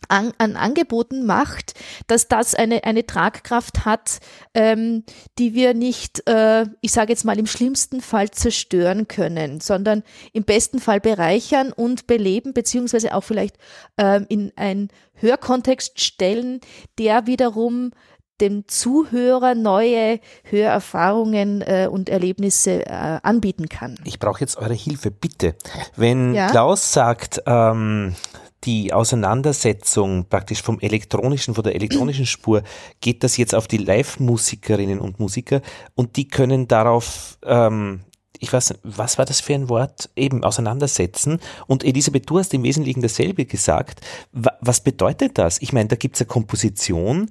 an, 0.09 0.33
an 0.39 0.57
Angeboten 0.57 1.27
macht, 1.27 1.75
dass 2.07 2.29
das 2.29 2.55
eine, 2.55 2.85
eine 2.85 3.07
Tragkraft 3.07 3.85
hat, 3.85 4.19
ähm, 4.55 5.05
die 5.39 5.55
wir 5.55 5.75
nicht, 5.75 6.29
äh, 6.29 6.67
ich 6.81 6.93
sage 6.93 7.13
jetzt 7.13 7.25
mal 7.25 7.39
im 7.39 7.47
schlimmsten 7.47 8.01
Fall 8.01 8.31
zerstören 8.31 9.09
können, 9.09 9.61
sondern 9.61 10.03
im 10.33 10.45
besten 10.45 10.79
Fall 10.79 11.01
bereichern 11.01 11.73
und 11.73 12.07
beleben, 12.07 12.53
beziehungsweise 12.53 13.15
auch 13.15 13.23
vielleicht 13.23 13.57
ähm, 13.99 14.27
in 14.29 14.53
einen 14.57 14.89
Hörkontext 15.15 16.01
stellen, 16.01 16.61
der 16.99 17.27
wiederum 17.27 17.93
dem 18.41 18.69
Zuhörer 18.69 19.55
neue 19.55 20.21
Hörerfahrungen 20.45 21.63
äh, 21.63 21.89
und 21.91 22.11
Erlebnisse 22.11 22.85
äh, 22.85 23.19
anbieten 23.23 23.69
kann. 23.69 23.99
Ich 24.05 24.19
brauche 24.19 24.41
jetzt 24.41 24.59
eure 24.59 24.75
Hilfe, 24.75 25.11
bitte. 25.11 25.55
Wenn 25.97 26.35
ja? 26.35 26.49
Klaus 26.49 26.93
sagt, 26.93 27.43
ähm, 27.47 28.15
die 28.65 28.93
Auseinandersetzung 28.93 30.27
praktisch 30.29 30.63
vom 30.63 30.81
elektronischen, 30.81 31.55
von 31.55 31.65
der 31.65 31.75
elektronischen 31.75 32.27
Spur, 32.27 32.63
geht 33.01 33.23
das 33.23 33.37
jetzt 33.37 33.55
auf 33.55 33.69
die 33.69 33.77
Live-Musikerinnen 33.77 34.99
und 34.99 35.21
Musiker 35.21 35.61
und 35.95 36.17
die 36.17 36.29
können 36.29 36.67
darauf, 36.69 37.39
ähm, 37.45 38.01
ich 38.39 38.53
weiß 38.53 38.71
nicht, 38.71 38.81
was 38.83 39.19
war 39.19 39.25
das 39.25 39.41
für 39.41 39.55
ein 39.55 39.69
Wort, 39.69 40.11
eben 40.15 40.45
auseinandersetzen. 40.45 41.41
Und 41.67 41.85
Elisabeth, 41.85 42.29
du 42.29 42.39
hast 42.39 42.53
im 42.53 42.65
Wesentlichen 42.65 43.01
dasselbe 43.01 43.47
gesagt. 43.47 44.01
Was 44.33 44.83
bedeutet 44.83 45.39
das? 45.39 45.61
Ich 45.63 45.73
meine, 45.73 45.89
da 45.89 45.97
gibt 45.97 46.17
es 46.17 46.23
eine 46.23 46.29
Komposition, 46.29 47.31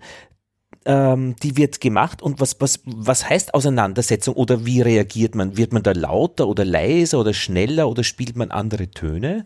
ähm, 0.86 1.36
die 1.42 1.58
wird 1.58 1.82
gemacht 1.82 2.22
und 2.22 2.40
was, 2.40 2.62
was, 2.62 2.80
was 2.86 3.28
heißt 3.28 3.54
Auseinandersetzung 3.54 4.36
oder 4.36 4.66
wie 4.66 4.82
reagiert 4.82 5.36
man? 5.36 5.58
Wird 5.58 5.74
man 5.74 5.84
da 5.84 5.92
lauter 5.92 6.48
oder 6.48 6.64
leiser 6.64 7.20
oder 7.20 7.34
schneller 7.34 7.90
oder 7.90 8.04
spielt 8.04 8.36
man 8.36 8.52
andere 8.52 8.90
Töne? 8.90 9.46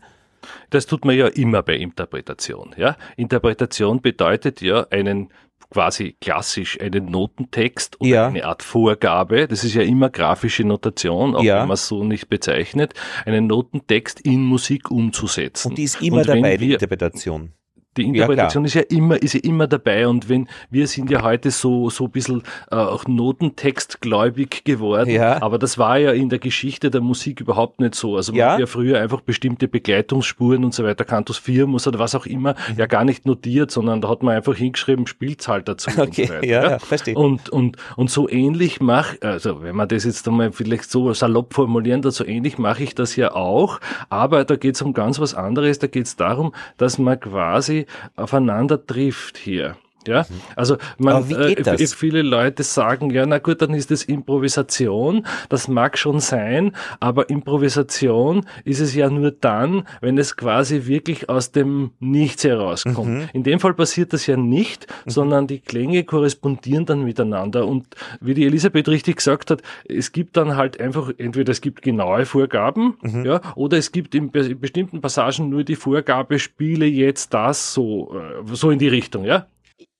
Das 0.69 0.86
tut 0.86 1.06
man 1.06 1.15
ja 1.15 1.28
immer 1.28 1.63
bei 1.63 1.75
Interpretation. 1.75 2.73
Ja? 2.78 2.97
Interpretation 3.17 4.02
bedeutet 4.02 4.62
ja 4.62 4.88
einen 4.89 5.30
quasi 5.71 6.15
klassisch 6.19 6.80
einen 6.82 7.06
Notentext 7.06 8.02
oder 8.02 8.10
ja. 8.10 8.28
eine 8.28 8.45
Art 8.45 8.63
Vorgabe. 8.63 9.47
Das 9.47 9.63
ist 9.63 9.75
ja 9.75 9.84
immer 9.84 10.10
grafische 10.10 10.63
Notation, 10.63 11.36
auch 11.36 11.43
ja. 11.43 11.62
wenn 11.62 11.67
man 11.67 11.75
es 11.75 11.88
so 11.88 12.04
nicht 12.04 12.30
bezeichnet, 12.30 12.93
einen 13.25 13.47
Notentext 13.47 14.21
in 14.21 14.43
Musik 14.43 14.89
umzusetzen. 14.89 15.69
Und 15.69 15.78
die 15.78 15.84
ist 15.84 16.02
immer 16.02 16.23
dabei, 16.23 16.58
die 16.58 16.73
Interpretation 16.73 17.54
Die 17.99 18.07
Interpretation 18.07 18.63
ja, 18.63 18.67
ist 18.67 18.73
ja 18.73 18.81
immer, 18.81 19.21
ist 19.21 19.33
ja 19.33 19.39
immer 19.43 19.67
dabei 19.67 20.07
und 20.07 20.29
wenn, 20.29 20.47
wir 20.69 20.88
sind 20.88 21.09
ja 21.09 21.23
heute 21.23 21.51
so, 21.51 21.89
so 21.89 22.05
ein 22.05 22.12
bisschen 22.12 22.43
äh, 22.71 22.75
auch 22.75 23.05
Notentextgläubig 23.07 24.63
geworden, 24.63 25.09
ja. 25.09 25.41
aber 25.41 25.57
das 25.57 25.77
war 25.77 25.97
ja 25.97 26.12
in 26.12 26.29
der 26.29 26.39
Geschichte 26.39 26.89
der 26.89 27.01
Musik 27.01 27.41
überhaupt 27.41 27.79
nicht 27.79 27.95
so. 27.95 28.15
Also 28.15 28.31
man 28.31 28.39
ja. 28.39 28.51
hat 28.53 28.59
ja 28.59 28.65
früher 28.65 28.99
einfach 28.99 29.21
bestimmte 29.21 29.67
Begleitungsspuren 29.67 30.63
und 30.63 30.73
so 30.73 30.83
weiter, 30.83 31.05
Cantus 31.05 31.38
Firmus 31.38 31.88
oder 31.88 31.99
was 31.99 32.15
auch 32.15 32.25
immer, 32.25 32.53
mhm. 32.53 32.77
ja 32.77 32.85
gar 32.85 33.03
nicht 33.03 33.25
notiert, 33.25 33.71
sondern 33.71 34.01
da 34.01 34.09
hat 34.09 34.23
man 34.23 34.35
einfach 34.35 34.55
hingeschrieben, 34.55 35.07
spielt's 35.07 35.47
halt 35.47 35.67
dazu. 35.67 35.89
Okay, 35.97 36.25
so 36.25 36.33
weiter, 36.33 36.45
ja, 36.45 36.69
ja, 36.71 36.79
verstehe. 36.79 37.15
Und, 37.15 37.49
und, 37.49 37.77
und 37.95 38.09
so 38.09 38.29
ähnlich 38.29 38.79
macht, 38.79 39.23
also 39.23 39.62
wenn 39.62 39.75
man 39.75 39.88
das 39.88 40.05
jetzt 40.05 40.27
einmal 40.27 40.51
vielleicht 40.51 40.89
so 40.89 41.13
salopp 41.13 41.53
formulieren, 41.53 42.01
so 42.09 42.25
ähnlich 42.25 42.57
mache 42.57 42.83
ich 42.83 42.95
das 42.95 43.15
ja 43.15 43.33
auch, 43.33 43.79
aber 44.09 44.45
da 44.45 44.55
geht 44.55 44.75
es 44.75 44.81
um 44.81 44.93
ganz 44.93 45.19
was 45.19 45.33
anderes, 45.33 45.79
da 45.79 45.88
geht 45.88 46.05
es 46.05 46.15
darum, 46.15 46.53
dass 46.77 46.97
man 46.97 47.19
quasi 47.19 47.85
aufeinander 48.15 48.86
trifft 48.86 49.38
hier. 49.38 49.78
Ja, 50.10 50.26
also 50.56 50.78
man, 50.98 51.30
äh, 51.30 51.88
viele 51.88 52.24
Leute 52.24 52.63
sagen, 52.63 53.12
ja, 53.12 53.28
na 53.28 53.38
gut, 53.38 53.62
dann 53.62 53.76
ist 53.76 53.91
es 53.91 54.04
Improvisation. 54.04 55.26
Das 55.50 55.67
mag 55.67 56.00
schon 56.00 56.19
sein, 56.19 56.76
aber 57.00 57.30
Improvisation 57.30 58.45
ist 58.65 58.80
es 58.80 58.95
ja 58.95 59.10
nur 59.12 59.30
dann, 59.30 59.84
wenn 60.02 60.17
es 60.17 60.36
quasi 60.36 60.88
wirklich 60.88 61.30
aus 61.30 61.52
dem 61.52 61.91
Nichts 62.00 62.43
herauskommt. 62.43 63.10
Mhm. 63.10 63.30
In 63.34 63.43
dem 63.43 63.60
Fall 63.60 63.76
passiert 63.76 64.13
das 64.13 64.26
ja 64.26 64.36
nicht, 64.36 64.88
mhm. 65.06 65.10
sondern 65.12 65.48
die 65.48 65.60
Klänge 65.60 66.04
korrespondieren 66.04 66.88
dann 66.88 67.04
miteinander. 67.04 67.67
Und 67.67 67.86
wie 68.19 68.34
die 68.34 68.45
Elisabeth 68.45 68.89
richtig 68.89 69.17
gesagt 69.17 69.52
hat, 69.52 69.62
es 69.88 70.12
gibt 70.12 70.38
dann 70.38 70.58
halt 70.58 70.80
einfach, 70.82 71.12
entweder 71.19 71.52
es 71.52 71.62
gibt 71.62 71.84
genaue 71.84 72.26
Vorgaben, 72.26 72.98
mhm. 73.02 73.26
ja, 73.26 73.41
oder 73.56 73.78
es 73.78 73.91
gibt 73.91 74.15
in, 74.15 74.30
in 74.30 74.60
bestimmten 74.60 75.02
Passagen 75.02 75.50
nur 75.50 75.63
die 75.63 75.76
Vorgabe, 75.76 76.39
spiele 76.39 76.88
jetzt 76.88 77.34
das 77.36 77.76
so, 77.76 78.15
äh, 78.15 78.56
so 78.56 78.72
in 78.72 78.80
die 78.80 78.88
Richtung, 78.88 79.24
ja. 79.24 79.45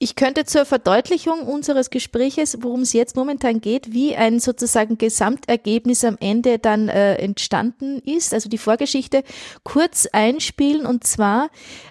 Ich 0.02 0.16
könnte 0.16 0.46
zur 0.46 0.64
Verdeutlichung 0.64 1.42
unseres 1.42 1.90
Gespräches, 1.90 2.60
worum 2.62 2.84
es 2.84 2.94
jetzt 2.94 3.18
momentan 3.18 3.60
geht, 3.60 3.92
wie 3.92 4.16
ein 4.16 4.40
sozusagen 4.40 4.98
Gesamtergebnis 4.98 6.06
am 6.06 6.16
Ende 6.22 6.58
dann 6.58 6.88
äh, 6.88 7.16
entstanden 7.16 8.00
ist, 8.00 8.34
also 8.34 8.48
die 8.48 8.58
Vorgeschichte, 8.58 9.24
kurz 9.64 10.06
einspielen 10.06 10.86
und 10.86 11.06
zwar 11.06 11.50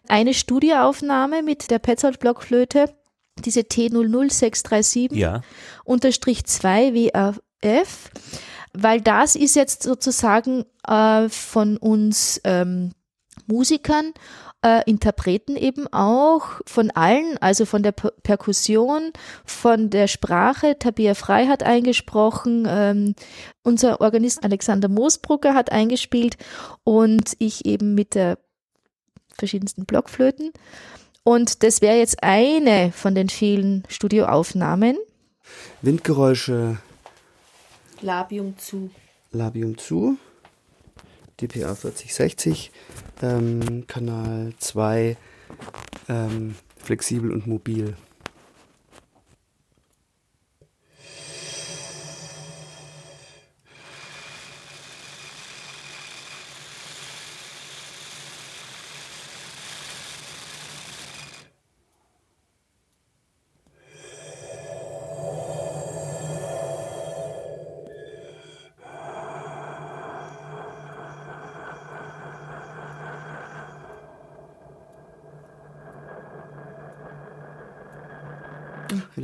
eine 0.09 0.33
Studioaufnahme 0.33 1.43
mit 1.43 1.71
der 1.71 1.81
Petzold-Blockflöte, 1.81 2.95
diese 3.45 3.61
T00637 3.61 5.15
ja. 5.15 5.43
unterstrich 5.85 6.47
2 6.47 6.95
WAF, 6.95 8.11
weil 8.73 9.03
das 9.03 9.37
ist 9.37 9.55
jetzt 9.55 9.83
sozusagen 9.83 10.65
äh, 10.87 11.29
von 11.29 11.77
uns 11.77 12.41
ähm, 12.45 12.93
Musikern 13.47 14.15
äh, 14.63 14.83
Interpreten 14.91 15.57
eben 15.57 15.87
auch 15.93 16.61
von 16.67 16.91
allen, 16.91 17.39
also 17.39 17.65
von 17.65 17.83
der 17.83 17.93
per 17.93 18.11
Perkussion, 18.23 19.13
von 19.45 19.91
der 19.91 20.09
Sprache. 20.09 20.79
Tabia 20.79 21.15
Frei 21.15 21.47
hat 21.47 21.63
eingesprochen, 21.63 22.67
ähm, 22.69 23.15
unser 23.63 24.01
Organist 24.01 24.45
Alexander 24.45 24.89
Moosbrucker 24.89 25.55
hat 25.55 25.71
eingespielt 25.71 26.37
und 26.85 27.35
ich 27.39 27.67
eben 27.67 27.95
mit 27.95 28.15
der 28.15 28.39
verschiedensten 29.37 29.85
Blockflöten. 29.85 30.53
Und 31.23 31.63
das 31.63 31.81
wäre 31.83 31.99
jetzt 31.99 32.23
eine 32.23 32.91
von 32.93 33.15
den 33.15 33.29
vielen 33.29 33.85
Studioaufnahmen. 33.89 34.97
Windgeräusche. 35.83 36.79
Labium 38.01 38.57
zu. 38.59 38.91
Labium 39.31 39.77
zu. 39.77 40.17
DPA 41.41 41.75
4060 41.75 42.71
ähm, 43.23 43.87
Kanal 43.87 44.53
2 44.59 45.17
ähm, 46.09 46.55
flexibel 46.77 47.33
und 47.33 47.47
mobil. 47.47 47.97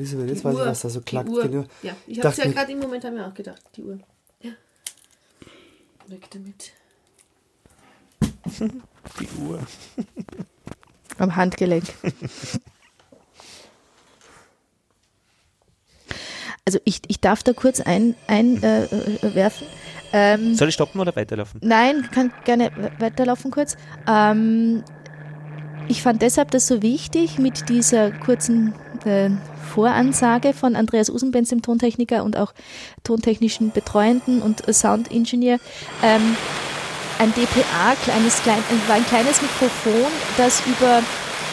Elisabeth, 0.05 0.29
jetzt 0.29 0.45
weiß 0.45 0.55
ich, 0.55 0.61
was 0.61 0.81
da 0.83 0.88
so 0.90 1.01
klackt. 1.01 1.31
Uhr. 1.31 1.43
Genau. 1.43 1.64
Ja, 1.83 1.97
ich 2.07 2.19
habe 2.19 2.29
es 2.29 2.37
ja 2.37 2.51
gerade 2.51 2.73
im 2.73 2.79
Moment 2.79 3.05
haben 3.05 3.17
wir 3.17 3.27
auch 3.27 3.35
gedacht, 3.35 3.62
die 3.75 3.83
Uhr. 3.83 3.99
Ja. 4.43 4.53
Weg 6.09 6.31
damit. 6.31 6.73
Die 9.21 9.29
Uhr. 9.43 9.61
Am 11.19 11.37
Handgelenk. 11.37 11.85
Also 16.64 16.79
ich, 16.85 17.03
ich 17.09 17.21
darf 17.21 17.43
da 17.43 17.53
kurz 17.53 17.81
einwerfen. 17.81 18.17
Ein, 18.27 18.62
äh, 18.62 18.85
äh 18.85 19.51
ähm, 20.12 20.55
Soll 20.55 20.69
ich 20.69 20.75
stoppen 20.75 21.01
oder 21.01 21.14
weiterlaufen? 21.14 21.61
Nein, 21.62 22.09
kann 22.11 22.33
gerne 22.45 22.71
weiterlaufen 22.99 23.51
kurz. 23.51 23.77
Ähm, 24.09 24.83
ich 25.88 26.03
fand 26.03 26.23
deshalb 26.23 26.51
das 26.51 26.66
so 26.66 26.83
wichtig 26.83 27.38
mit 27.38 27.68
dieser 27.68 28.11
kurzen 28.11 28.75
äh, 29.05 29.31
Voransage 29.75 30.53
von 30.53 30.77
Andreas 30.77 31.11
Usenbenz, 31.11 31.49
dem 31.49 31.62
Tontechniker 31.62 32.25
und 32.25 32.37
auch 32.37 32.53
tontechnischen 33.03 33.73
Betreuenden 33.73 34.40
und 34.40 34.62
Soundingenieur. 34.73 35.59
Ähm, 36.03 36.37
ein 37.18 37.33
DPA, 37.33 37.94
kleines, 38.03 38.42
klein, 38.42 38.62
war 38.87 38.97
ein 38.97 39.07
kleines 39.07 39.40
Mikrofon, 39.40 40.11
das 40.37 40.62
über 40.66 41.03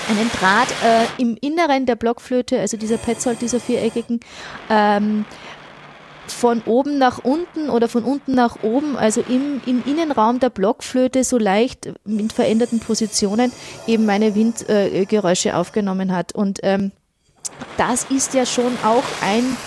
einen 0.09 0.31
Draht 0.31 0.69
äh, 0.83 1.21
im 1.21 1.37
Inneren 1.39 1.85
der 1.85 1.95
Blockflöte, 1.95 2.59
also 2.59 2.77
dieser 2.77 2.97
Petzold, 2.97 3.41
dieser 3.41 3.59
viereckigen, 3.59 4.19
ähm, 4.69 5.25
von 6.27 6.61
oben 6.65 6.97
nach 6.97 7.23
unten 7.23 7.69
oder 7.69 7.87
von 7.87 8.03
unten 8.03 8.33
nach 8.33 8.63
oben, 8.63 8.97
also 8.97 9.21
im, 9.21 9.61
im 9.65 9.83
Innenraum 9.85 10.39
der 10.39 10.49
Blockflöte 10.49 11.23
so 11.23 11.37
leicht 11.37 11.91
mit 12.05 12.33
veränderten 12.33 12.79
Positionen 12.79 13.51
eben 13.87 14.05
meine 14.05 14.35
Windgeräusche 14.35 15.49
äh, 15.49 15.53
aufgenommen 15.53 16.15
hat. 16.15 16.33
Und 16.33 16.59
ähm, 16.63 16.91
das 17.77 18.05
ist 18.05 18.33
ja 18.33 18.45
schon 18.45 18.77
auch 18.83 19.03
ein, 19.21 19.57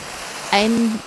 ein 0.52 0.98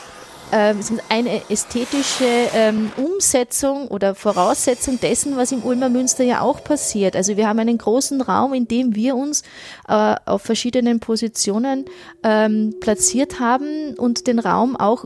äh, 0.51 0.73
eine 1.09 1.41
ästhetische 1.49 2.25
ähm, 2.53 2.91
Umsetzung 2.95 3.89
oder 3.89 4.15
Voraussetzung 4.15 4.99
dessen, 4.99 5.35
was 5.35 5.51
im 5.51 5.63
Ulmer 5.63 5.89
Münster 5.89 6.23
ja 6.23 6.41
auch 6.41 6.63
passiert. 6.63 7.15
Also 7.15 7.35
wir 7.35 7.47
haben 7.47 7.59
einen 7.59 7.77
großen 7.77 8.21
Raum, 8.21 8.53
in 8.53 8.67
dem 8.67 8.95
wir 8.95 9.15
uns 9.15 9.43
äh, 9.89 10.15
auf 10.25 10.43
verschiedenen 10.43 10.99
Positionen 10.99 11.85
ähm, 12.23 12.75
platziert 12.79 13.39
haben 13.39 13.95
und 13.97 14.27
den 14.27 14.39
Raum 14.39 14.77
auch 14.77 15.05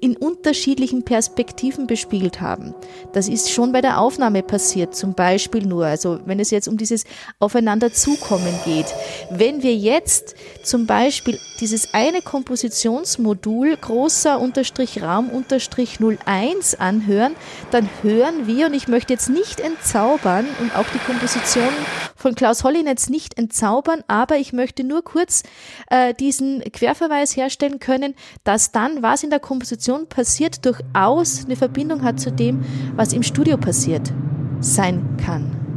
in 0.00 0.16
unterschiedlichen 0.16 1.04
Perspektiven 1.04 1.86
bespielt 1.86 2.40
haben. 2.40 2.74
Das 3.12 3.28
ist 3.28 3.50
schon 3.50 3.72
bei 3.72 3.80
der 3.80 4.00
Aufnahme 4.00 4.42
passiert, 4.42 4.94
zum 4.94 5.14
Beispiel 5.14 5.66
nur, 5.66 5.84
also 5.84 6.20
wenn 6.24 6.40
es 6.40 6.50
jetzt 6.50 6.68
um 6.68 6.76
dieses 6.76 7.04
Aufeinanderzukommen 7.38 8.54
geht. 8.64 8.86
Wenn 9.30 9.62
wir 9.62 9.74
jetzt 9.74 10.34
zum 10.62 10.86
Beispiel 10.86 11.38
dieses 11.60 11.92
eine 11.92 12.22
Kompositionsmodul 12.22 13.76
großer 13.76 14.40
Unterstrich 14.40 15.02
Raum 15.02 15.28
Unterstrich 15.28 15.98
01 16.00 16.76
anhören, 16.76 17.34
dann 17.70 17.88
hören 18.02 18.46
wir, 18.46 18.66
und 18.66 18.74
ich 18.74 18.88
möchte 18.88 19.12
jetzt 19.12 19.28
nicht 19.28 19.60
entzaubern 19.60 20.46
und 20.60 20.74
auch 20.76 20.86
die 20.94 20.98
Komposition 20.98 21.68
von 22.16 22.34
Klaus 22.34 22.64
Hollinetz 22.64 23.08
nicht 23.08 23.38
entzaubern, 23.38 24.02
aber 24.06 24.36
ich 24.36 24.52
möchte 24.52 24.84
nur 24.84 25.02
kurz 25.02 25.42
äh, 25.90 26.14
diesen 26.14 26.60
Querverweis 26.60 27.36
herstellen 27.36 27.80
können, 27.80 28.14
dass 28.44 28.72
dann, 28.72 29.02
was 29.02 29.22
in 29.22 29.30
der 29.30 29.40
Komposition 29.40 29.89
passiert, 30.08 30.64
durchaus 30.64 31.44
eine 31.44 31.56
Verbindung 31.56 32.02
hat 32.02 32.20
zu 32.20 32.30
dem, 32.30 32.64
was 32.96 33.12
im 33.12 33.22
Studio 33.22 33.56
passiert 33.56 34.12
sein 34.60 35.16
kann. 35.16 35.69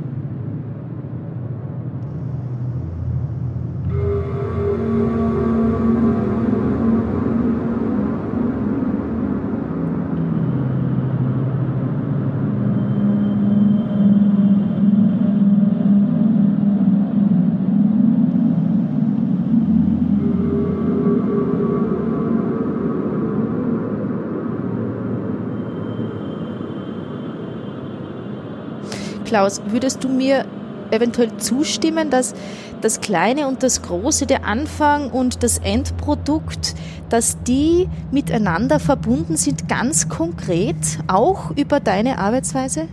Klaus, 29.34 29.64
würdest 29.66 30.04
du 30.04 30.10
mir 30.10 30.46
eventuell 30.92 31.36
zustimmen, 31.38 32.12
dass 32.12 32.36
das 32.82 33.02
Kleine 33.02 33.48
und 33.48 33.64
das 33.64 33.82
Große, 33.82 34.28
der 34.28 34.46
Anfang 34.46 35.10
und 35.10 35.42
das 35.42 35.58
Endprodukt, 35.58 36.76
dass 37.10 37.42
die 37.42 37.90
miteinander 38.12 38.80
verbunden 38.80 39.36
sind, 39.36 39.68
ganz 39.68 40.08
konkret, 40.08 40.76
auch 41.08 41.50
über 41.58 41.80
deine 41.80 42.20
Arbeitsweise? 42.20 42.88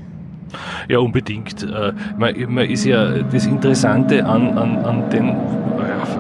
Ja, 0.88 1.00
unbedingt. 1.00 1.62
Äh, 1.62 1.92
man, 2.16 2.34
ist 2.70 2.86
ja 2.86 3.18
das 3.18 3.44
Interessante 3.44 4.24
an, 4.24 4.56
an, 4.56 4.78
an 4.78 5.10
den 5.10 5.36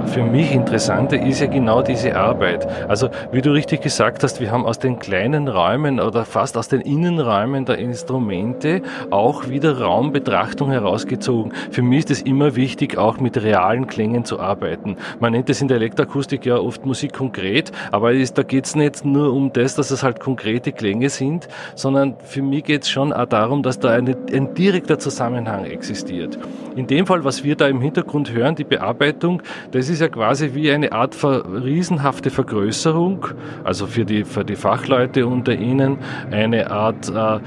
für 0.06 0.22
mich 0.22 0.52
Interessante 0.52 1.16
ist 1.16 1.40
ja 1.40 1.46
genau 1.46 1.82
diese 1.82 2.16
Arbeit. 2.16 2.66
Also 2.88 3.10
wie 3.32 3.42
du 3.42 3.52
richtig 3.52 3.82
gesagt 3.82 4.22
hast, 4.22 4.40
wir 4.40 4.50
haben 4.50 4.66
aus 4.66 4.78
den 4.78 4.98
kleinen 4.98 5.48
Räumen 5.48 6.00
oder 6.00 6.24
fast 6.24 6.56
aus 6.56 6.68
den 6.68 6.80
Innenräumen 6.80 7.64
der 7.64 7.78
Instrumente 7.78 8.82
auch 9.10 9.48
wieder 9.48 9.80
Raumbetrachtung 9.80 10.70
herausgezogen. 10.70 11.52
Für 11.70 11.82
mich 11.82 12.00
ist 12.00 12.10
es 12.10 12.22
immer 12.22 12.56
wichtig, 12.56 12.98
auch 12.98 13.20
mit 13.20 13.42
realen 13.42 13.86
Klängen 13.86 14.24
zu 14.24 14.40
arbeiten. 14.40 14.96
Man 15.20 15.32
nennt 15.32 15.50
es 15.50 15.60
in 15.60 15.68
der 15.68 15.76
Elektroakustik 15.76 16.46
ja 16.46 16.56
oft 16.56 16.84
Musik 16.86 17.12
konkret, 17.12 17.72
aber 17.92 18.12
da 18.12 18.42
geht 18.42 18.66
es 18.66 18.74
nicht 18.74 19.04
nur 19.04 19.32
um 19.32 19.52
das, 19.52 19.74
dass 19.74 19.90
es 19.90 20.02
halt 20.02 20.20
konkrete 20.20 20.72
Klänge 20.72 21.08
sind, 21.10 21.48
sondern 21.74 22.16
für 22.24 22.42
mich 22.42 22.64
geht 22.64 22.82
es 22.82 22.90
schon 22.90 23.12
auch 23.12 23.26
darum, 23.26 23.62
dass 23.62 23.78
da 23.78 23.90
eine, 23.90 24.16
ein 24.32 24.54
direkter 24.54 24.98
Zusammenhang 24.98 25.64
existiert. 25.64 26.38
In 26.76 26.86
dem 26.86 27.06
Fall, 27.06 27.24
was 27.24 27.44
wir 27.44 27.56
da 27.56 27.68
im 27.68 27.80
Hintergrund 27.80 28.32
hören, 28.32 28.54
die 28.54 28.64
Bearbeitung, 28.64 29.42
das 29.72 29.88
ist 29.88 30.00
ja 30.00 30.08
quasi 30.08 30.54
wie 30.54 30.70
eine 30.70 30.92
Art 30.92 31.16
riesenhafte 31.24 32.30
Vergrößerung, 32.30 33.26
also 33.64 33.86
für 33.86 34.04
die, 34.04 34.24
für 34.24 34.44
die 34.44 34.56
Fachleute 34.56 35.26
unter 35.26 35.54
Ihnen 35.54 35.98
eine 36.30 36.70
Art 36.70 37.08
äh, 37.08 37.40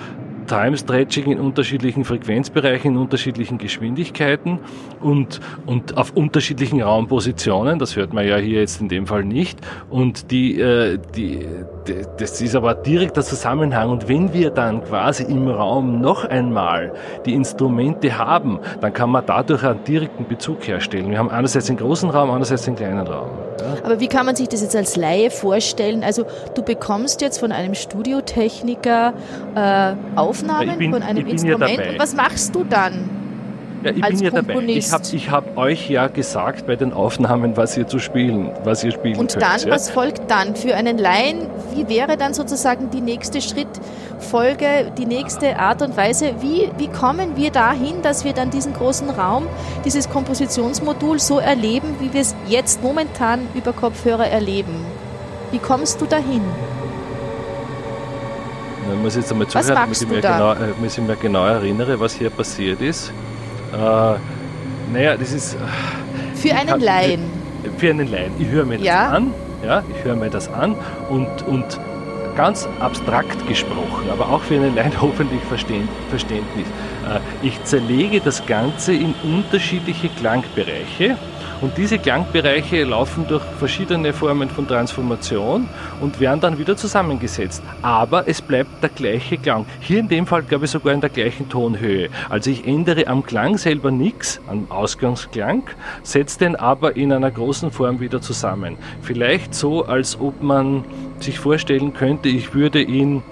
Time 0.48 0.78
Stretching 0.78 1.32
in 1.32 1.40
unterschiedlichen 1.40 2.04
Frequenzbereichen, 2.04 2.92
in 2.92 2.98
unterschiedlichen 2.98 3.58
Geschwindigkeiten 3.58 4.60
und, 5.02 5.40
und 5.66 5.98
auf 5.98 6.12
unterschiedlichen 6.16 6.82
Raumpositionen. 6.82 7.80
Das 7.80 7.96
hört 7.96 8.14
man 8.14 8.28
ja 8.28 8.38
hier 8.38 8.60
jetzt 8.60 8.82
in 8.82 8.90
dem 8.90 9.08
Fall 9.08 9.24
nicht. 9.24 9.60
Und 9.90 10.32
die, 10.32 10.60
äh, 10.60 11.00
die, 11.16 11.46
das 12.18 12.42
ist 12.42 12.56
aber 12.56 12.76
direkter 12.76 13.22
Zusammenhang. 13.22 13.90
Und 13.90 14.08
wenn 14.08 14.34
wir 14.34 14.50
dann 14.50 14.84
quasi 14.84 15.24
im 15.24 15.48
Raum 15.48 16.00
noch 16.00 16.26
einmal 16.26 16.94
die 17.26 17.34
Instrumente 17.34 18.18
haben, 18.18 18.60
dann 18.82 18.94
kann 18.94 19.10
man 19.10 19.26
dadurch 19.26 19.64
einen 19.64 19.84
direkten 19.84 20.28
Bezug 20.28 20.68
herstellen. 20.68 21.10
Wir 21.12 21.18
haben 21.18 21.30
einerseits 21.30 21.68
den 21.68 21.78
großen 21.78 22.10
Raum, 22.10 22.30
andererseits 22.30 22.64
den 22.64 22.76
kleinen 22.76 23.06
Raum. 23.06 23.30
Ja. 23.60 23.76
Aber 23.84 24.00
wie 24.00 24.08
kann 24.08 24.26
man 24.26 24.36
sich 24.36 24.50
das 24.50 24.62
jetzt 24.62 24.76
als 24.76 24.96
Laie 24.96 25.30
vorstellen? 25.30 26.04
Also 26.04 26.26
du 26.56 26.64
bekommst 26.64 27.22
jetzt 27.22 27.40
von 27.40 27.52
einem 27.52 27.76
Studiotechniker 27.76 29.14
äh, 29.56 29.94
Aufnahmen 30.16 30.78
bin, 30.78 30.94
von 30.94 31.04
einem 31.04 31.28
Instrument. 31.28 31.78
Ja 31.78 31.92
und 31.92 32.00
was 32.00 32.16
machst 32.16 32.56
du 32.56 32.64
dann? 32.64 33.23
Ja, 33.84 33.92
ich 33.92 34.02
bin 34.02 34.20
ja 34.20 34.32
Komponist. 34.32 34.94
dabei. 34.94 35.04
Ich 35.04 35.14
habe 35.14 35.16
ich 35.16 35.32
hab 35.32 35.58
euch 35.58 35.90
ja 35.90 36.08
gesagt 36.08 36.66
bei 36.68 36.76
den 36.76 36.94
Aufnahmen, 36.94 37.58
was 37.58 37.78
ihr 37.78 37.88
zu 37.88 38.00
spielen, 38.00 38.52
was 38.64 38.84
ihr 38.84 38.92
spielen 38.92 39.18
Und 39.18 39.34
könnt. 39.34 39.36
Und 39.36 39.42
dann, 39.42 39.68
ja? 39.68 39.74
was 39.74 39.90
folgt 39.90 40.30
dann? 40.30 40.56
Für 40.56 40.76
einen 40.76 40.98
Laien, 40.98 41.48
wie 41.76 41.88
wäre 41.90 42.18
dann 42.18 42.34
sozusagen 42.34 42.90
die 42.92 43.02
nächste 43.02 43.42
Schrittfolge, 43.42 44.92
die 44.98 45.06
nächste 45.06 45.58
Art 45.58 45.82
und 45.82 45.98
Weise? 45.98 46.36
Wie, 46.40 46.70
wie 46.78 46.88
kommen 46.88 47.36
wir 47.36 47.52
dahin, 47.52 48.02
dass 48.02 48.24
wir 48.24 48.34
dann 48.34 48.50
diesen 48.50 48.74
großen 48.74 49.10
Raum, 49.10 49.48
dieses 49.86 50.10
Kompositionsmodul 50.10 51.20
so 51.20 51.40
erleben, 51.40 51.96
wie 52.00 52.14
wir 52.14 52.22
es 52.22 52.36
jetzt 52.48 52.82
momentan 52.82 53.48
über 53.54 53.74
Kopfhörer 53.74 54.28
erleben? 54.28 54.86
Wie 55.52 55.60
kommst 55.60 56.02
du 56.02 56.06
dahin? 56.06 56.42
Man 58.88 59.02
muss 59.02 59.16
jetzt 59.16 59.32
einmal 59.32 59.48
zuhören, 59.48 59.76
damit 59.76 60.02
ich, 60.02 60.08
mir 60.08 60.22
genau, 60.22 60.54
äh, 60.54 60.74
ich 60.86 60.98
mir 60.98 61.16
genau 61.16 61.46
erinnere, 61.46 62.00
was 62.00 62.14
hier 62.14 62.30
passiert 62.30 62.82
ist. 62.82 63.12
Äh, 63.74 64.94
naja, 64.94 65.18
das 65.18 65.32
ist. 65.34 65.56
Äh, 65.56 65.58
für 66.36 66.56
einen 66.56 66.80
Laien. 66.80 67.22
Für 67.78 67.90
einen 67.90 68.12
Laien. 68.12 68.34
Ich 68.40 68.48
höre 68.48 68.66
mir 68.66 68.80
ja. 68.80 69.06
das 69.06 69.14
an. 69.14 69.34
Ja, 69.66 69.84
ich 69.96 70.04
höre 70.04 70.16
mir 70.16 70.30
das 70.30 70.52
an 70.52 70.76
und, 71.10 71.48
und 71.48 71.80
ganz 72.36 72.68
abstrakt 72.80 73.48
gesprochen, 73.48 74.10
aber 74.12 74.30
auch 74.30 74.42
für 74.42 74.56
einen 74.56 74.76
Laien 74.76 74.92
hoffentlich 75.02 75.42
Verständnis. 75.44 76.68
Äh, 77.08 77.20
ich 77.42 77.64
zerlege 77.64 78.20
das 78.20 78.46
Ganze 78.46 78.94
in 78.94 79.16
unterschiedliche 79.24 80.10
Klangbereiche 80.10 81.18
und 81.64 81.78
diese 81.78 81.98
Klangbereiche 81.98 82.84
laufen 82.84 83.26
durch 83.26 83.42
verschiedene 83.58 84.12
Formen 84.12 84.50
von 84.50 84.68
Transformation 84.68 85.70
und 86.02 86.20
werden 86.20 86.42
dann 86.42 86.58
wieder 86.58 86.76
zusammengesetzt. 86.76 87.64
Aber 87.82 88.28
es 88.28 88.42
bleibt 88.42 88.84
der 88.84 88.90
gleiche 88.90 89.38
Klang. 89.38 89.66
Hier 89.80 90.00
in 90.00 90.10
dem 90.10 90.28
Fall, 90.28 90.44
glaube 90.44 90.66
ich, 90.66 90.72
sogar 90.72 90.94
in 90.94 91.00
der 91.00 91.10
gleichen 91.10 91.48
Tonhöhe. 91.48 92.10
Also 92.30 92.50
ich 92.50 92.68
ändere 92.68 93.08
am 93.08 93.26
Klang 93.26 93.58
selber 93.58 93.92
nichts, 93.92 94.42
am 94.48 94.70
Ausgangsklang, 94.70 95.64
setze 96.04 96.38
den 96.40 96.58
aber 96.58 96.98
in 96.98 97.14
einer 97.14 97.32
großen 97.32 97.72
Form 97.72 98.02
wieder 98.02 98.20
zusammen. 98.20 98.76
Vielleicht 99.02 99.56
so, 99.56 99.86
als 99.86 100.20
ob 100.20 100.44
man 100.44 100.84
sich 101.22 101.40
vorstellen 101.40 101.94
könnte, 101.94 102.28
ich 102.28 102.54
würde 102.54 102.82
ihn 102.82 103.24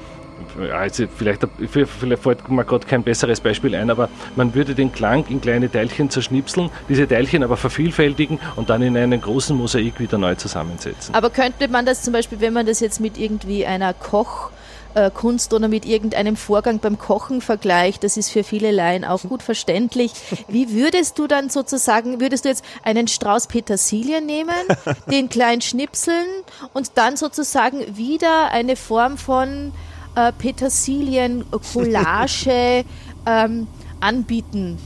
also 0.72 1.06
vielleicht, 1.16 1.48
vielleicht 1.70 1.92
fällt 2.22 2.50
mir 2.50 2.66
gerade 2.66 2.88
kein 2.88 3.04
besseres 3.04 3.40
Beispiel 3.40 3.76
ein, 3.76 3.90
aber 3.90 4.10
man 4.36 4.54
würde 4.54 4.76
den 4.76 4.92
Klang 4.92 5.26
in 5.28 5.42
kleine 5.42 5.72
Teilchen 5.72 6.10
zerschnipseln, 6.10 6.70
diese 6.90 7.08
Teilchen 7.08 7.44
aber 7.44 7.58
vervielfältigen 7.58 8.40
und 8.56 8.70
dann 8.70 8.82
in 8.82 8.98
einen 8.98 9.22
großen 9.22 9.56
Mosaik 9.56 10.00
wieder 10.00 10.18
neu 10.18 10.36
zusammensetzen. 10.36 11.14
Aber 11.14 11.30
könnte 11.30 11.68
man 11.68 11.86
das 11.86 12.04
zum 12.04 12.14
Beispiel, 12.14 12.40
wenn 12.42 12.54
man 12.54 12.66
das 12.66 12.80
jetzt 12.80 13.00
mit 13.00 13.18
irgendwie 13.18 13.66
einer 13.66 13.94
Koch 13.94 14.52
äh, 14.94 15.10
Kunst 15.10 15.54
oder 15.54 15.68
mit 15.68 15.86
irgendeinem 15.86 16.36
Vorgang 16.36 16.80
beim 16.80 16.98
Kochen 16.98 17.42
vergleicht, 17.42 18.04
das 18.04 18.18
ist 18.18 18.30
für 18.30 18.44
viele 18.44 18.72
Laien 18.72 19.06
auch 19.06 19.22
gut 19.22 19.42
verständlich. 19.42 20.12
Wie 20.48 20.72
würdest 20.72 21.18
du 21.18 21.28
dann 21.28 21.50
sozusagen, 21.50 22.20
würdest 22.20 22.46
du 22.46 22.50
jetzt 22.50 22.66
einen 22.84 23.08
Strauß 23.08 23.48
Petersilie 23.48 24.22
nehmen, 24.22 24.50
den 25.12 25.30
klein 25.30 25.62
schnipseln 25.62 26.28
und 26.74 26.92
dann 26.96 27.16
sozusagen 27.16 27.98
wieder 27.98 28.52
eine 28.52 28.76
Form 28.76 29.18
von 29.18 29.72
äh, 30.15 30.32
Petersilien-Collage 30.32 32.86
ähm, 33.26 33.67
anbieten. 34.00 34.78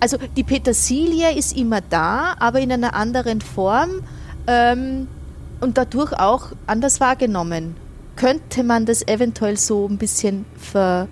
Also 0.00 0.16
die 0.36 0.42
Petersilie 0.42 1.36
ist 1.36 1.56
immer 1.56 1.80
da, 1.80 2.34
aber 2.38 2.60
in 2.60 2.72
einer 2.72 2.94
anderen 2.94 3.40
Form 3.40 4.02
ähm, 4.46 5.08
und 5.60 5.78
dadurch 5.78 6.12
auch 6.12 6.48
anders 6.66 7.00
wahrgenommen. 7.00 7.76
Könnte 8.16 8.64
man 8.64 8.84
das 8.84 9.06
eventuell 9.06 9.56
so 9.56 9.86
ein 9.86 9.98
bisschen 9.98 10.44
ver 10.56 11.06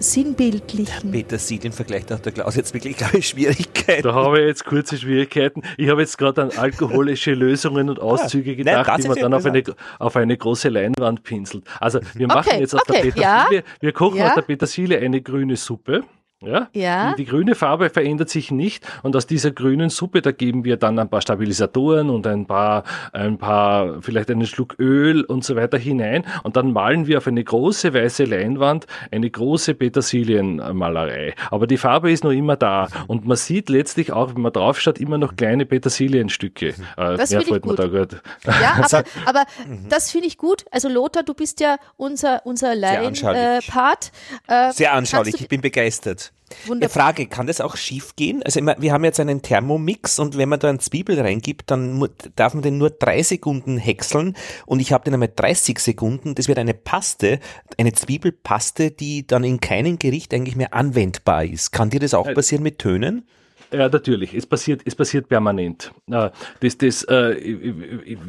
sinnbildlichen. 0.00 1.10
Petersilien 1.10 1.72
vergleicht 1.72 2.12
auch 2.12 2.18
der 2.18 2.32
Klaus 2.32 2.56
jetzt 2.56 2.74
wirklich, 2.74 2.96
glaube 2.96 3.18
ich, 3.18 3.28
Schwierigkeiten. 3.28 4.02
Da 4.02 4.14
habe 4.14 4.40
ich 4.40 4.46
jetzt 4.46 4.64
kurze 4.64 4.96
Schwierigkeiten. 4.96 5.62
Ich 5.76 5.88
habe 5.88 6.00
jetzt 6.00 6.18
gerade 6.18 6.42
an 6.42 6.50
alkoholische 6.56 7.32
Lösungen 7.32 7.88
und 7.88 8.00
Auszüge 8.00 8.56
gedacht, 8.56 8.86
Nein, 8.86 9.00
die 9.00 9.08
man 9.08 9.18
dann 9.18 9.34
auf 9.34 9.44
eine, 9.44 9.62
auf 9.98 10.16
eine 10.16 10.36
große 10.36 10.68
Leinwand 10.68 11.22
pinselt. 11.22 11.64
Also 11.78 12.00
wir 12.14 12.26
machen 12.26 12.48
okay, 12.48 12.60
jetzt 12.60 12.74
aus 12.74 12.82
okay, 12.82 12.92
der 12.92 13.10
Petersilie, 13.10 13.58
ja, 13.58 13.64
wir 13.80 13.92
kochen 13.92 14.18
ja. 14.18 14.28
aus 14.28 14.34
der 14.34 14.42
Petersilie 14.42 14.98
eine 14.98 15.20
grüne 15.20 15.56
Suppe. 15.56 16.04
Ja? 16.42 16.68
ja. 16.72 17.14
Die, 17.16 17.26
grüne 17.26 17.54
Farbe 17.54 17.90
verändert 17.90 18.30
sich 18.30 18.50
nicht 18.50 18.86
und 19.02 19.14
aus 19.14 19.26
dieser 19.26 19.50
grünen 19.50 19.90
Suppe, 19.90 20.22
da 20.22 20.32
geben 20.32 20.64
wir 20.64 20.78
dann 20.78 20.98
ein 20.98 21.10
paar 21.10 21.20
Stabilisatoren 21.20 22.08
und 22.08 22.26
ein 22.26 22.46
paar, 22.46 22.84
ein 23.12 23.36
paar, 23.36 24.00
vielleicht 24.00 24.30
einen 24.30 24.46
Schluck 24.46 24.76
Öl 24.78 25.22
und 25.22 25.44
so 25.44 25.54
weiter 25.54 25.76
hinein 25.76 26.24
und 26.42 26.56
dann 26.56 26.72
malen 26.72 27.06
wir 27.06 27.18
auf 27.18 27.26
eine 27.26 27.44
große 27.44 27.92
weiße 27.92 28.24
Leinwand 28.24 28.86
eine 29.10 29.28
große 29.28 29.74
Petersilienmalerei. 29.74 31.34
Aber 31.50 31.66
die 31.66 31.76
Farbe 31.76 32.10
ist 32.10 32.24
noch 32.24 32.30
immer 32.30 32.56
da 32.56 32.88
und 33.06 33.26
man 33.26 33.36
sieht 33.36 33.68
letztlich 33.68 34.10
auch, 34.10 34.34
wenn 34.34 34.40
man 34.40 34.54
draufschaut, 34.54 34.98
immer 34.98 35.18
noch 35.18 35.36
kleine 35.36 35.66
Petersilienstücke. 35.66 36.68
Äh, 36.68 36.74
das 36.96 37.28
finde 37.28 37.54
ich 37.56 37.60
gut. 37.60 37.78
Da 37.78 37.86
gut. 37.86 38.16
Ja, 38.46 38.82
aber, 38.82 39.04
aber 39.26 39.44
das 39.90 40.10
finde 40.10 40.26
ich 40.26 40.38
gut. 40.38 40.64
Also 40.70 40.88
Lothar, 40.88 41.22
du 41.22 41.34
bist 41.34 41.60
ja 41.60 41.76
unser, 41.98 42.46
unser 42.46 42.74
Laien-Part. 42.74 44.10
Äh, 44.46 44.72
Sehr 44.72 44.94
anschaulich, 44.94 45.38
ich 45.38 45.48
bin 45.48 45.60
begeistert. 45.60 46.29
Wunderbar. 46.66 46.88
Frage, 46.90 47.26
kann 47.26 47.46
das 47.46 47.60
auch 47.60 47.76
schief 47.76 48.16
gehen? 48.16 48.42
Also 48.42 48.60
wir 48.60 48.92
haben 48.92 49.04
jetzt 49.04 49.20
einen 49.20 49.42
Thermomix 49.42 50.18
und 50.18 50.36
wenn 50.36 50.48
man 50.48 50.58
da 50.58 50.68
einen 50.68 50.80
Zwiebel 50.80 51.20
reingibt, 51.20 51.70
dann 51.70 52.08
darf 52.36 52.54
man 52.54 52.62
den 52.62 52.78
nur 52.78 52.90
drei 52.90 53.22
Sekunden 53.22 53.78
häckseln 53.78 54.36
und 54.66 54.80
ich 54.80 54.92
habe 54.92 55.04
den 55.04 55.14
einmal 55.14 55.32
30 55.34 55.78
Sekunden. 55.78 56.34
Das 56.34 56.48
wird 56.48 56.58
eine 56.58 56.74
Paste, 56.74 57.38
eine 57.78 57.92
Zwiebelpaste, 57.92 58.90
die 58.90 59.26
dann 59.26 59.44
in 59.44 59.60
keinem 59.60 59.98
Gericht 59.98 60.34
eigentlich 60.34 60.56
mehr 60.56 60.74
anwendbar 60.74 61.44
ist. 61.44 61.70
Kann 61.70 61.90
dir 61.90 62.00
das 62.00 62.14
auch 62.14 62.26
äh, 62.26 62.34
passieren 62.34 62.62
mit 62.62 62.78
Tönen? 62.78 63.26
Ja, 63.72 63.88
natürlich. 63.88 64.34
Es 64.34 64.46
passiert, 64.46 64.82
es 64.84 64.94
passiert 64.96 65.28
permanent. 65.28 65.92
Das, 66.06 66.76
das, 66.78 67.04
äh, 67.04 67.36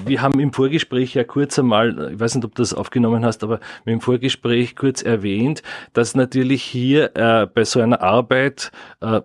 wir 0.05 0.21
haben 0.21 0.39
im 0.39 0.53
Vorgespräch 0.53 1.15
ja 1.15 1.23
kurz 1.23 1.57
einmal, 1.57 2.11
ich 2.13 2.19
weiß 2.19 2.35
nicht, 2.35 2.45
ob 2.45 2.53
du 2.53 2.61
das 2.61 2.73
aufgenommen 2.73 3.25
hast, 3.25 3.43
aber 3.43 3.59
im 3.85 4.01
Vorgespräch 4.01 4.75
kurz 4.75 5.01
erwähnt, 5.01 5.63
dass 5.93 6.15
natürlich 6.15 6.61
hier 6.61 7.15
äh, 7.15 7.47
bei 7.47 7.65
so 7.65 7.79
einer 7.81 8.01
Arbeit 8.01 8.71
äh, 9.01 9.21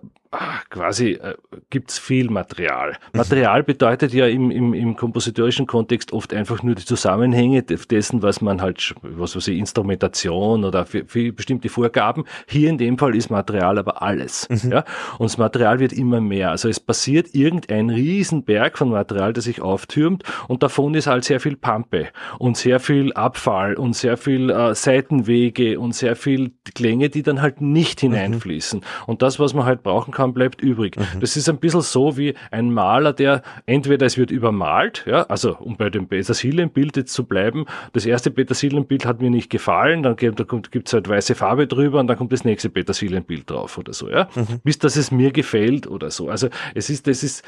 quasi 0.69 1.11
äh, 1.13 1.35
gibt's 1.69 1.97
viel 1.97 2.29
Material. 2.29 2.97
Material 3.13 3.63
bedeutet 3.63 4.13
ja 4.13 4.27
im, 4.27 4.51
im, 4.51 4.73
im 4.73 4.95
kompositorischen 4.95 5.67
Kontext 5.67 6.13
oft 6.13 6.33
einfach 6.33 6.63
nur 6.63 6.75
die 6.75 6.85
Zusammenhänge 6.85 7.63
dessen, 7.63 8.21
was 8.21 8.41
man 8.41 8.61
halt, 8.61 8.93
was 9.01 9.35
weiß 9.35 9.47
ich, 9.49 9.57
Instrumentation 9.57 10.65
oder 10.65 10.85
für, 10.85 11.05
für 11.05 11.31
bestimmte 11.31 11.69
Vorgaben. 11.69 12.25
Hier 12.47 12.69
in 12.69 12.77
dem 12.77 12.97
Fall 12.97 13.15
ist 13.15 13.29
Material 13.29 13.77
aber 13.77 14.01
alles. 14.01 14.47
Mhm. 14.49 14.71
Ja? 14.71 14.83
Und 15.17 15.25
das 15.25 15.37
Material 15.37 15.79
wird 15.79 15.93
immer 15.93 16.21
mehr. 16.21 16.51
Also 16.51 16.69
es 16.69 16.79
passiert 16.79 17.33
irgendein 17.33 17.89
Riesenberg 17.89 18.77
von 18.77 18.89
Material, 18.89 19.33
das 19.33 19.45
sich 19.45 19.61
auftürmt 19.61 20.23
und 20.47 20.63
davon 20.63 20.93
ist 20.93 21.07
halt 21.07 21.23
sehr 21.23 21.39
viel 21.39 21.55
Pampe 21.55 22.09
und 22.37 22.57
sehr 22.57 22.79
viel 22.79 23.13
Abfall 23.13 23.75
und 23.75 23.95
sehr 23.95 24.17
viel 24.17 24.49
äh, 24.49 24.75
Seitenwege 24.75 25.79
und 25.79 25.95
sehr 25.95 26.15
viel 26.15 26.51
Klänge, 26.75 27.09
die 27.09 27.23
dann 27.23 27.41
halt 27.41 27.61
nicht 27.61 28.03
mhm. 28.03 28.13
hineinfließen. 28.13 28.79
Mhm. 28.79 28.85
Und 29.05 29.21
das, 29.21 29.39
was 29.39 29.53
man 29.53 29.65
halt 29.65 29.83
brauchen 29.83 30.13
kann, 30.13 30.16
bleibt 30.33 30.61
übrig. 30.61 30.97
Mhm. 30.97 31.19
Das 31.19 31.37
ist 31.37 31.47
ein 31.49 31.57
bisschen 31.57 31.81
so 31.81 32.17
wie 32.17 32.33
ein 32.51 32.73
Maler, 32.73 33.13
der 33.13 33.41
entweder 33.65 34.05
es 34.05 34.17
wird 34.17 34.31
übermalt, 34.31 35.03
ja, 35.05 35.23
also 35.23 35.57
um 35.57 35.77
bei 35.77 35.89
dem 35.89 36.07
Petersilienbild 36.07 36.97
jetzt 36.97 37.13
zu 37.13 37.25
bleiben, 37.25 37.65
das 37.93 38.05
erste 38.05 38.31
Petersilienbild 38.31 39.05
hat 39.05 39.21
mir 39.21 39.29
nicht 39.29 39.49
gefallen, 39.49 40.03
dann 40.03 40.15
gibt 40.15 40.39
es 40.87 40.93
halt 40.93 41.07
weiße 41.07 41.35
Farbe 41.35 41.67
drüber 41.67 41.99
und 41.99 42.07
dann 42.07 42.17
kommt 42.17 42.31
das 42.31 42.43
nächste 42.43 42.69
Petersilienbild 42.69 43.49
drauf 43.49 43.77
oder 43.77 43.93
so, 43.93 44.09
ja. 44.09 44.27
Mhm. 44.35 44.59
Bis 44.63 44.79
dass 44.79 44.95
es 44.95 45.11
mir 45.11 45.31
gefällt 45.31 45.87
oder 45.87 46.11
so. 46.11 46.29
Also 46.29 46.49
es 46.73 46.89
ist, 46.89 47.07
das 47.07 47.23
ist, 47.23 47.43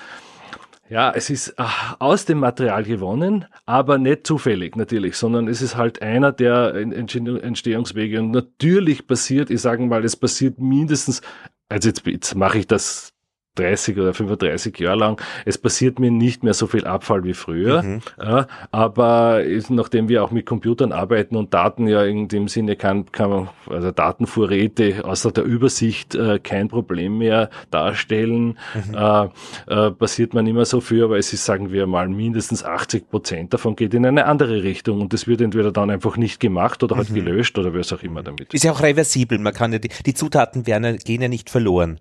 ja, 0.90 1.12
es 1.12 1.30
ist 1.30 1.54
ach, 1.58 1.98
aus 2.00 2.26
dem 2.26 2.40
Material 2.40 2.84
gewonnen, 2.84 3.46
aber 3.68 4.00
nicht 4.00 4.26
zufällig 4.26 4.76
natürlich, 4.76 5.18
sondern 5.18 5.48
es 5.48 5.62
ist 5.62 5.78
halt 5.78 6.02
einer 6.02 6.32
der 6.32 6.74
Entstehungswege. 6.74 8.20
Und 8.20 8.32
natürlich 8.32 9.06
passiert, 9.06 9.52
ich 9.52 9.62
sage 9.62 9.84
mal, 9.84 10.04
es 10.04 10.16
passiert 10.16 10.58
mindestens, 10.58 11.22
also 11.70 11.90
jetzt, 11.90 12.06
jetzt 12.06 12.36
mache 12.36 12.60
ich 12.60 12.68
das 12.68 13.14
30 13.56 13.98
oder 13.98 14.14
35 14.14 14.80
Jahre 14.80 14.98
lang. 14.98 15.22
Es 15.46 15.58
passiert 15.58 16.00
mir 16.00 16.12
nicht 16.12 16.44
mehr 16.44 16.54
so 16.54 16.68
viel 16.68 16.86
Abfall 16.86 17.24
wie 17.24 17.34
früher. 17.34 17.84
Mhm. 17.84 18.02
Ja, 18.22 18.48
aber 18.72 19.42
nachdem 19.70 20.10
wir 20.10 20.24
auch 20.24 20.32
mit 20.32 20.46
Computern 20.46 20.92
arbeiten 20.92 21.36
und 21.36 21.54
Daten 21.54 21.88
ja 21.88 22.04
in 22.04 22.28
dem 22.28 22.48
Sinne 22.48 22.76
kann, 22.76 23.12
kann 23.12 23.30
man, 23.30 23.50
also 23.70 23.92
Datenvorräte 23.92 25.04
außer 25.04 25.32
der 25.32 25.44
Übersicht 25.44 26.16
äh, 26.16 26.40
kein 26.40 26.70
Problem 26.70 27.18
mehr 27.18 27.50
darstellen, 27.72 28.58
mhm. 28.88 28.96
äh, 28.96 29.28
äh, 29.68 29.92
passiert 29.92 30.34
man 30.34 30.48
immer 30.48 30.66
so 30.66 30.80
viel, 30.82 31.04
aber 31.04 31.18
es 31.18 31.34
ist, 31.34 31.46
sagen 31.46 31.72
wir 31.72 31.88
mal, 31.88 32.08
mindestens 32.08 32.64
80 32.64 33.10
Prozent 33.10 33.54
davon 33.54 33.76
geht 33.76 33.94
in 33.94 34.06
eine 34.06 34.26
andere 34.26 34.64
Richtung 34.64 35.02
und 35.02 35.14
das 35.14 35.28
wird 35.28 35.42
entweder 35.42 35.72
dann 35.72 35.90
einfach 35.90 36.18
nicht 36.18 36.40
gemacht 36.40 36.84
oder 36.84 36.96
halt 36.96 37.10
mhm. 37.10 37.16
gelöscht 37.16 37.58
oder 37.58 37.74
was 37.74 37.92
auch 37.92 38.04
immer 38.04 38.24
damit. 38.24 38.54
Ist 38.54 38.64
ja 38.64 38.72
auch 38.72 38.82
reversibel, 38.82 39.38
man 39.40 39.54
kann 39.54 39.74
ja 39.74 39.80
die, 39.80 39.90
die 40.06 40.14
Zutaten 40.14 40.66
werden, 40.68 40.98
gehen 40.98 41.22
ja 41.22 41.28
nicht 41.28 41.50
verloren. 41.50 42.00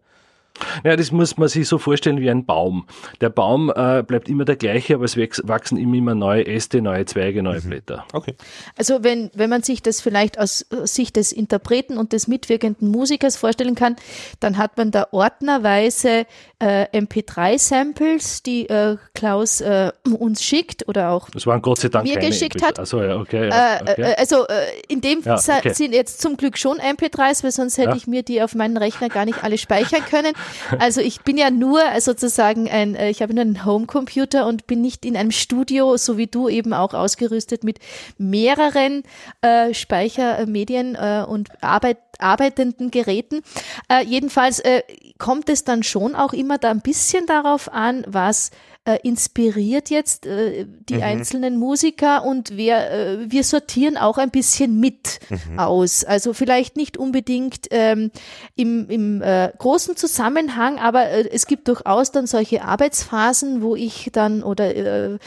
Ja, 0.85 0.97
das 0.97 1.13
muss 1.13 1.37
man 1.37 1.49
sich 1.49 1.69
so 1.69 1.79
vorstellen 1.79 2.21
wie 2.21 2.31
ein 2.31 2.45
Baum. 2.45 2.87
Der 3.21 3.31
Baum 3.31 3.73
äh, 3.75 4.03
bleibt 4.03 4.29
immer 4.29 4.45
der 4.45 4.57
gleiche, 4.57 4.95
aber 4.95 5.05
es 5.05 5.17
wachsen 5.17 5.79
ihm 5.79 5.95
immer 5.95 6.15
neue 6.15 6.47
Äste, 6.47 6.81
neue 6.81 7.05
Zweige, 7.07 7.43
neue 7.43 7.61
mhm. 7.61 7.69
Blätter. 7.69 8.05
Okay. 8.13 8.35
Also 8.77 9.03
wenn, 9.03 9.31
wenn 9.35 9.51
man 9.51 9.63
sich 9.63 9.83
das 9.83 10.01
vielleicht 10.01 10.39
aus 10.39 10.67
Sicht 10.85 11.17
des 11.17 11.33
Interpreten 11.33 11.99
und 11.99 12.13
des 12.13 12.29
mitwirkenden 12.29 12.91
Musikers 12.91 13.37
vorstellen 13.37 13.75
kann, 13.75 13.97
dann 14.41 14.59
hat 14.59 14.77
man 14.77 14.91
da 14.91 15.09
ordnerweise 15.11 16.27
äh, 16.59 16.87
MP3-Samples, 16.99 18.43
die 18.43 18.69
äh, 18.69 18.97
Klaus 19.15 19.61
äh, 19.61 19.93
uns 20.19 20.43
schickt 20.43 20.89
oder 20.89 21.11
auch 21.11 21.31
das 21.31 21.47
waren 21.47 21.63
Gott 21.63 21.79
sei 21.79 21.89
Dank 21.89 22.07
mir 22.07 22.19
geschickt 22.19 22.63
hat. 22.63 22.79
Also, 22.79 23.03
ja, 23.03 23.17
okay, 23.17 23.49
ja, 23.49 23.77
äh, 23.77 23.83
okay. 23.83 24.03
Äh, 24.03 24.15
also 24.17 24.47
in 24.89 25.01
dem 25.01 25.23
ja, 25.23 25.35
okay. 25.37 25.73
sind 25.73 25.93
jetzt 25.95 26.21
zum 26.21 26.37
Glück 26.37 26.59
schon 26.59 26.79
MP3s, 26.79 27.45
weil 27.45 27.53
sonst 27.53 27.79
hätte 27.79 27.97
ich 27.97 28.07
mir 28.07 28.23
die 28.23 28.43
auf 28.43 28.55
meinen 28.55 28.77
Rechner 28.77 29.09
gar 29.09 29.25
nicht 29.25 29.45
alle 29.45 29.59
speichern 29.59 30.05
können. 30.09 30.33
Also 30.79 31.01
ich 31.01 31.23
bin 31.23 31.37
ja 31.37 31.51
nur 31.51 31.81
sozusagen 32.01 32.69
ein, 32.69 32.95
äh, 32.95 33.11
ich 33.11 33.23
habe 33.23 33.35
nur 33.35 33.43
einen 33.43 33.65
Homecomputer 33.65 34.47
und 34.47 34.67
bin 34.67 34.81
nicht 34.81 35.05
in 35.05 35.17
einem 35.17 35.31
Studio, 35.31 35.97
so 35.97 36.17
wie 36.17 36.27
du 36.27 36.49
eben 36.49 36.73
auch 36.73 36.95
ausgerüstet 36.95 37.65
mit 37.65 37.79
mehreren 38.17 39.03
äh, 39.43 39.75
Speichermedien 39.75 40.95
äh, 40.95 41.25
und 41.27 41.49
Arbeit, 41.63 41.99
arbeitenden 42.19 42.91
Geräten. 42.91 43.43
Äh, 43.89 44.05
jedenfalls 44.05 44.59
äh, 44.61 44.83
kommt 45.19 45.49
es 45.49 45.65
dann 45.65 45.83
schon 45.83 46.15
auch 46.15 46.33
immer 46.33 46.59
da 46.59 46.71
ein 46.71 46.81
bisschen 46.81 47.27
darauf 47.27 47.73
an, 47.73 48.05
was 48.07 48.51
äh, 48.85 48.99
inspiriert 49.03 49.91
jetzt 49.91 50.25
äh, 50.25 50.65
die 50.67 50.95
mhm. 50.95 51.03
einzelnen 51.03 51.59
Musiker 51.59 52.25
und 52.25 52.57
wir, 52.57 52.91
äh, 52.91 53.31
wir 53.31 53.45
sortieren 53.45 53.97
auch 53.97 54.17
ein 54.17 54.31
bisschen 54.31 54.81
mit 54.81 55.21
mhm. 55.29 55.59
aus. 55.59 56.05
Also 56.05 56.33
vielleicht 56.33 56.77
nicht 56.77 56.97
unbedingt 56.97 57.67
ähm, 57.71 58.11
im, 58.57 58.89
im 58.89 59.21
äh, 59.21 59.53
großen 59.59 59.97
Zusammenhang, 59.97 60.79
aber 60.79 61.11
es 61.33 61.47
gibt 61.47 61.69
durchaus 61.69 62.13
dann 62.13 62.27
solche 62.27 62.63
Arbeitsphasen, 62.65 63.63
wo 63.63 63.77
ich 63.77 64.11
dann 64.13 64.43
oder 64.43 65.19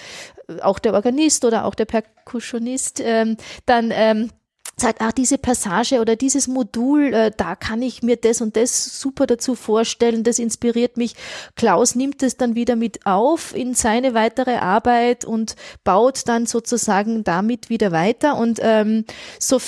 auch 0.61 0.79
der 0.79 0.93
Organist 0.93 1.45
oder 1.45 1.65
auch 1.65 1.75
der 1.75 1.85
Perkussionist 1.85 2.99
ähm, 3.03 3.37
dann 3.65 3.91
ähm, 3.93 4.31
sagt, 4.78 5.01
ach, 5.01 5.11
diese 5.11 5.38
Passage 5.38 5.99
oder 5.99 6.15
dieses 6.15 6.47
Modul, 6.47 7.13
äh, 7.13 7.32
da 7.36 7.55
kann 7.55 7.82
ich 7.82 8.03
mir 8.03 8.17
das 8.17 8.41
und 8.41 8.55
das 8.55 8.99
super 8.99 9.28
dazu 9.28 9.55
vorstellen, 9.55 10.24
das 10.24 10.39
inspiriert 10.39 10.97
mich. 10.97 11.15
Klaus 11.55 11.95
nimmt 11.95 12.24
es 12.24 12.38
dann 12.38 12.55
wieder 12.55 12.76
mit 12.76 13.05
auf 13.05 13.55
in 13.55 13.74
seine 13.74 14.13
weitere 14.13 14.55
Arbeit 14.55 15.26
und 15.26 15.55
baut 15.84 16.28
dann 16.28 16.45
sozusagen 16.45 17.24
damit 17.24 17.69
wieder 17.69 17.91
weiter 17.91 18.38
und 18.38 18.59
ähm, 18.61 19.05
so 19.39 19.59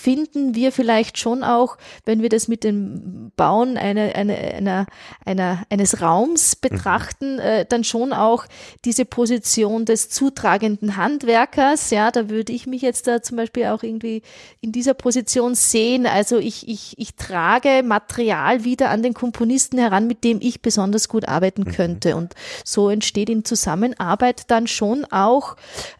finden 0.00 0.54
wir 0.54 0.72
vielleicht 0.72 1.18
schon 1.18 1.44
auch, 1.44 1.76
wenn 2.06 2.22
wir 2.22 2.30
das 2.30 2.48
mit 2.48 2.64
dem 2.64 3.32
Bauen 3.36 3.76
eine, 3.76 4.14
eine, 4.14 4.36
einer, 4.36 4.86
einer, 5.26 5.62
eines 5.68 6.00
Raums 6.00 6.56
mhm. 6.56 6.68
betrachten, 6.68 7.38
äh, 7.38 7.66
dann 7.68 7.84
schon 7.84 8.12
auch 8.12 8.46
diese 8.84 9.04
Position 9.04 9.84
des 9.84 10.08
zutragenden 10.08 10.96
Handwerkers. 10.96 11.90
Ja, 11.90 12.10
da 12.10 12.30
würde 12.30 12.52
ich 12.52 12.66
mich 12.66 12.80
jetzt 12.80 13.06
da 13.06 13.20
zum 13.20 13.36
Beispiel 13.36 13.66
auch 13.66 13.82
irgendwie 13.82 14.22
in 14.62 14.72
dieser 14.72 14.94
Position 14.94 15.54
sehen. 15.54 16.06
Also 16.06 16.38
ich, 16.38 16.66
ich, 16.66 16.98
ich 16.98 17.16
trage 17.16 17.82
Material 17.84 18.64
wieder 18.64 18.88
an 18.88 19.02
den 19.02 19.12
Komponisten 19.12 19.78
heran, 19.78 20.06
mit 20.06 20.24
dem 20.24 20.38
ich 20.40 20.62
besonders 20.62 21.08
gut 21.08 21.28
arbeiten 21.28 21.64
mhm. 21.66 21.72
könnte. 21.72 22.16
Und 22.16 22.34
so 22.64 22.88
entsteht 22.88 23.28
in 23.28 23.44
Zusammenarbeit 23.44 24.50
dann 24.50 24.66
schon 24.66 25.04
auch 25.04 25.56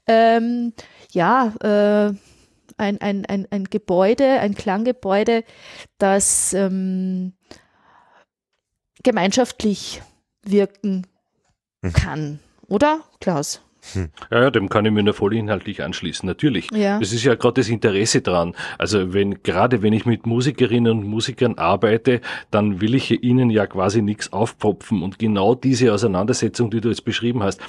ähm, 0.07 0.73
ja, 1.13 1.53
äh, 1.63 2.15
ein, 2.81 3.01
ein, 3.01 3.25
ein, 3.27 3.47
ein 3.51 3.65
Gebäude, 3.65 4.41
ein 4.41 4.55
Klanggebäude, 4.55 5.45
das 5.99 6.53
ähm, 6.55 7.35
gemeinschaftlich 9.03 10.03
wirken 10.43 11.07
mhm. 11.83 11.93
kann. 11.93 12.41
Oder, 12.67 13.01
Klaus? 13.21 13.61
Hm. 13.93 14.11
Ja, 14.31 14.43
ja, 14.43 14.51
dem 14.51 14.69
kann 14.69 14.85
ich 14.85 14.93
mir 14.93 15.03
nur 15.03 15.15
vollinhaltlich 15.15 15.83
anschließen, 15.83 16.27
natürlich. 16.27 16.69
Ja. 16.73 16.99
Das 16.99 17.13
ist 17.13 17.25
ja 17.25 17.35
gerade 17.35 17.61
das 17.61 17.69
Interesse 17.69 18.21
dran. 18.21 18.55
Also 18.79 19.15
wenn, 19.15 19.43
gerade 19.43 19.83
wenn 19.83 19.93
ich 19.93 20.07
mit 20.07 20.27
Musikerinnen 20.27 21.01
und 21.01 21.07
Musikern 21.07 21.57
arbeite, 21.57 22.21
dann 22.51 22.81
will 22.81 22.95
ich 22.95 23.23
ihnen 23.23 23.51
ja 23.51 23.67
quasi 23.67 24.03
nichts 24.03 24.33
aufpopfen. 24.33 25.03
Und 25.03 25.19
genau 25.19 25.55
diese 25.55 25.93
Auseinandersetzung, 25.93 26.71
die 26.71 26.81
du 26.81 26.89
jetzt 26.89 27.05
beschrieben 27.05 27.43
hast, 27.43 27.61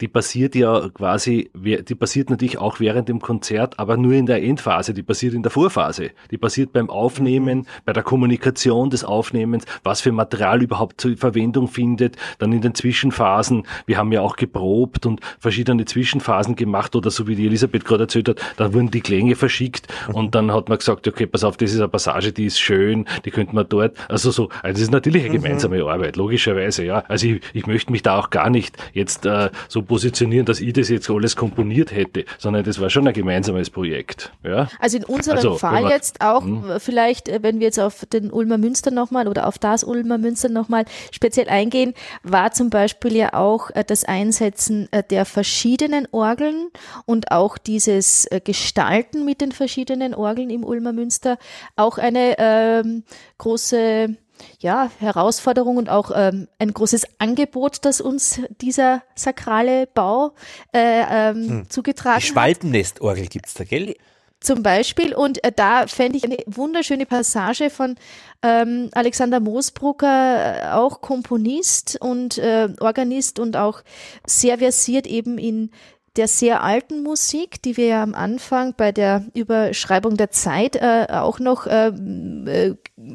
die 0.00 0.08
passiert 0.08 0.54
ja 0.54 0.88
quasi, 0.88 1.50
die 1.54 1.94
passiert 1.94 2.30
natürlich 2.30 2.58
auch 2.58 2.80
während 2.80 3.08
dem 3.08 3.20
Konzert, 3.20 3.78
aber 3.78 3.96
nur 3.96 4.12
in 4.12 4.26
der 4.26 4.42
Endphase, 4.42 4.92
die 4.92 5.02
passiert 5.02 5.34
in 5.34 5.42
der 5.42 5.50
Vorphase. 5.50 6.10
Die 6.30 6.38
passiert 6.38 6.72
beim 6.72 6.90
Aufnehmen, 6.90 7.66
bei 7.84 7.92
der 7.92 8.02
Kommunikation 8.02 8.90
des 8.90 9.04
Aufnehmens, 9.04 9.64
was 9.84 10.00
für 10.00 10.12
Material 10.12 10.62
überhaupt 10.62 11.00
zur 11.00 11.16
Verwendung 11.16 11.68
findet, 11.68 12.16
dann 12.38 12.52
in 12.52 12.60
den 12.60 12.74
Zwischenphasen. 12.74 13.66
Wir 13.86 13.98
haben 13.98 14.12
ja 14.12 14.20
auch 14.20 14.36
geprobt 14.36 15.06
und 15.06 15.20
verschiedene 15.38 15.59
verschiedene 15.60 15.84
Zwischenphasen 15.84 16.56
gemacht 16.56 16.96
oder 16.96 17.10
so 17.10 17.26
wie 17.26 17.34
die 17.34 17.46
Elisabeth 17.46 17.84
gerade 17.84 18.04
erzählt 18.04 18.28
hat, 18.28 18.40
da 18.56 18.72
wurden 18.72 18.90
die 18.90 19.00
Klänge 19.00 19.36
verschickt 19.36 19.88
mhm. 20.08 20.14
und 20.14 20.34
dann 20.34 20.52
hat 20.52 20.68
man 20.68 20.78
gesagt, 20.78 21.06
okay, 21.06 21.26
pass 21.26 21.44
auf, 21.44 21.56
das 21.56 21.72
ist 21.72 21.78
eine 21.78 21.88
Passage, 21.88 22.32
die 22.32 22.46
ist 22.46 22.58
schön, 22.58 23.06
die 23.24 23.30
könnte 23.30 23.54
man 23.54 23.66
dort, 23.68 23.96
also 24.08 24.30
so, 24.30 24.48
also 24.62 24.72
das 24.72 24.80
ist 24.80 24.90
natürlich 24.90 25.24
eine 25.24 25.38
mhm. 25.38 25.42
gemeinsame. 25.42 25.80
Arbeit, 25.80 26.16
logischerweise, 26.16 26.84
ja. 26.84 27.04
Also 27.08 27.26
ich, 27.26 27.40
ich 27.52 27.66
möchte 27.66 27.90
mich 27.90 28.02
da 28.02 28.18
auch 28.18 28.30
gar 28.30 28.50
nicht 28.50 28.76
jetzt 28.92 29.24
äh, 29.26 29.50
so 29.66 29.82
positionieren, 29.82 30.44
dass 30.44 30.60
ich 30.60 30.72
das 30.72 30.88
jetzt 30.88 31.10
alles 31.10 31.36
komponiert 31.36 31.90
hätte, 31.90 32.26
sondern 32.38 32.64
das 32.64 32.80
war 32.80 32.90
schon 32.90 33.08
ein 33.08 33.14
gemeinsames 33.14 33.70
Projekt, 33.70 34.30
ja. 34.44 34.68
Also 34.78 34.98
in 34.98 35.04
unserem 35.04 35.38
also, 35.38 35.56
Fall 35.56 35.82
man, 35.82 35.90
jetzt 35.90 36.20
auch 36.20 36.42
mh. 36.42 36.74
Hm? 36.74 36.80
vielleicht, 36.80 37.28
äh, 37.28 37.40
wenn 37.42 37.60
wir 37.60 37.66
jetzt 37.66 37.80
auf 37.80 38.04
den 38.12 38.30
Ulmer 38.30 38.58
Münster 38.58 38.90
nochmal 38.90 39.26
oder 39.26 39.46
auf 39.46 39.58
das 39.58 39.84
Ulmer 39.84 40.18
Münster 40.18 40.48
nochmal 40.48 40.84
speziell 41.12 41.48
eingehen, 41.48 41.94
war 42.22 42.52
zum 42.52 42.70
Beispiel 42.70 43.16
ja 43.16 43.34
auch 43.34 43.70
äh, 43.70 43.84
das 43.84 44.04
Einsetzen 44.04 44.88
äh, 44.92 45.02
der 45.02 45.24
verschiedenen 45.24 45.49
verschiedenen 45.50 46.06
Orgeln 46.12 46.70
und 47.06 47.32
auch 47.32 47.58
dieses 47.58 48.24
äh, 48.26 48.40
Gestalten 48.40 49.24
mit 49.24 49.40
den 49.40 49.50
verschiedenen 49.50 50.14
Orgeln 50.14 50.48
im 50.48 50.62
Ulmer 50.62 50.92
Münster 50.92 51.38
auch 51.74 51.98
eine 51.98 52.36
ähm, 52.38 53.02
große 53.38 54.16
ja, 54.60 54.90
Herausforderung 55.00 55.76
und 55.76 55.88
auch 55.90 56.12
ähm, 56.14 56.46
ein 56.60 56.72
großes 56.72 57.04
Angebot, 57.18 57.84
das 57.84 58.00
uns 58.00 58.40
dieser 58.60 59.02
sakrale 59.16 59.88
Bau 59.88 60.34
äh, 60.72 61.02
ähm, 61.10 61.48
hm. 61.48 61.68
zugetragen 61.68 62.20
Die 62.20 62.26
Schwalbennestorgel 62.26 63.26
gibt 63.26 63.46
es 63.48 63.54
da, 63.54 63.64
gell? 63.64 63.96
Zum 64.40 64.62
Beispiel. 64.62 65.14
Und 65.14 65.42
äh, 65.44 65.52
da 65.54 65.86
fände 65.86 66.18
ich 66.18 66.24
eine 66.24 66.38
wunderschöne 66.46 67.06
Passage 67.06 67.70
von 67.70 67.96
ähm, 68.42 68.88
Alexander 68.92 69.40
Moosbrucker, 69.40 70.64
äh, 70.64 70.72
auch 70.72 71.00
Komponist 71.00 71.98
und 72.00 72.38
äh, 72.38 72.68
Organist 72.80 73.38
und 73.38 73.56
auch 73.56 73.82
sehr 74.26 74.58
versiert 74.58 75.06
eben 75.06 75.38
in 75.38 75.70
der 76.16 76.26
sehr 76.26 76.62
alten 76.62 77.02
Musik, 77.02 77.62
die 77.62 77.76
wir 77.76 77.86
ja 77.86 78.02
am 78.02 78.14
Anfang 78.14 78.74
bei 78.76 78.90
der 78.90 79.24
Überschreibung 79.34 80.16
der 80.16 80.30
Zeit 80.30 80.74
äh, 80.76 81.06
auch 81.08 81.38
noch 81.38 81.66
äh, 81.66 81.88
äh, 81.88 82.74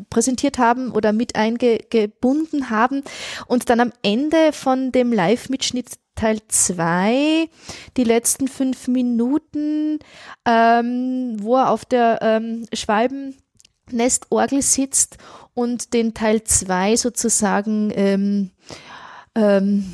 präsentiert 0.10 0.58
haben 0.58 0.92
oder 0.92 1.12
mit 1.12 1.36
eingebunden 1.36 2.70
haben. 2.70 3.04
Und 3.48 3.70
dann 3.70 3.82
am 3.82 3.92
Ende 4.02 4.54
von 4.54 4.94
dem 4.94 5.12
Live-Mitschnitt 5.12 5.96
Teil 6.16 6.40
2, 6.48 7.50
die 7.98 8.04
letzten 8.04 8.48
fünf 8.48 8.88
Minuten, 8.88 10.00
ähm, 10.46 11.38
wo 11.40 11.58
er 11.58 11.70
auf 11.70 11.86
der 11.86 12.20
ähm, 12.22 12.66
Schwalbennestorgel 12.74 14.62
sitzt 14.62 15.18
und 15.54 15.94
den 15.94 16.14
Teil 16.14 16.44
2 16.44 16.96
sozusagen 16.96 17.92
ähm, 17.96 18.52
ähm, 19.36 19.94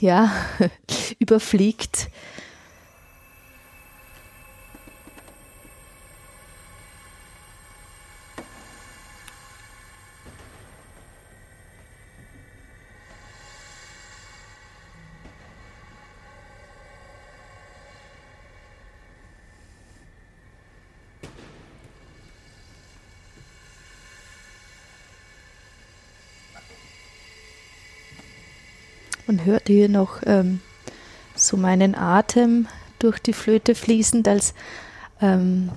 ja, 0.00 0.32
überfliegt. 1.18 2.08
Man 29.40 29.46
hört 29.46 29.68
hier 29.68 29.88
noch 29.88 30.20
ähm, 30.26 30.60
so 31.34 31.56
meinen 31.56 31.94
Atem 31.94 32.68
durch 32.98 33.18
die 33.20 33.32
Flöte 33.32 33.74
fließend 33.74 34.28
als 34.28 34.52
ähm, 35.22 35.70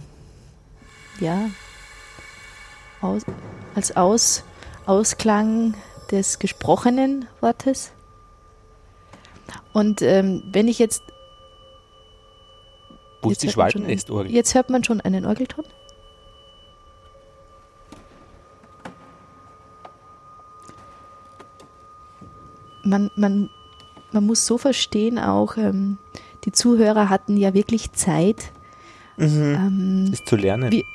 ja 1.22 1.50
aus, 3.00 3.22
als 3.74 3.96
aus, 3.96 4.44
Ausklang 4.86 5.76
des 6.12 6.40
gesprochenen 6.40 7.26
Wortes. 7.40 7.94
Und 9.72 10.02
ähm, 10.02 10.44
wenn 10.52 10.68
ich 10.68 10.78
jetzt 10.78 11.02
Wo 13.22 13.30
ist 13.30 13.44
die 13.44 13.48
jetzt, 13.48 13.56
hört 13.56 13.64
man 13.66 13.72
schon 13.72 13.82
einen- 13.84 14.00
Schwalbennestorgel? 14.00 14.32
jetzt 14.34 14.56
hört 14.56 14.70
man 14.70 14.84
schon 14.84 15.00
einen 15.00 15.26
Orgelton. 15.26 15.64
Man, 22.84 23.10
man, 23.16 23.50
man 24.12 24.26
muss 24.26 24.46
so 24.46 24.58
verstehen 24.58 25.18
auch, 25.20 25.58
ähm, 25.58 25.98
die 26.46 26.52
Zuhörer 26.52 27.10
hatten 27.10 27.38
ja 27.38 27.54
wirklich 27.54 27.92
Zeit 27.94 28.52
Mhm. 29.16 29.56
ähm, 29.56 30.10
Ist 30.12 30.28
zu 30.28 30.36
lernen. 30.36 30.72
Wie- 30.72 30.86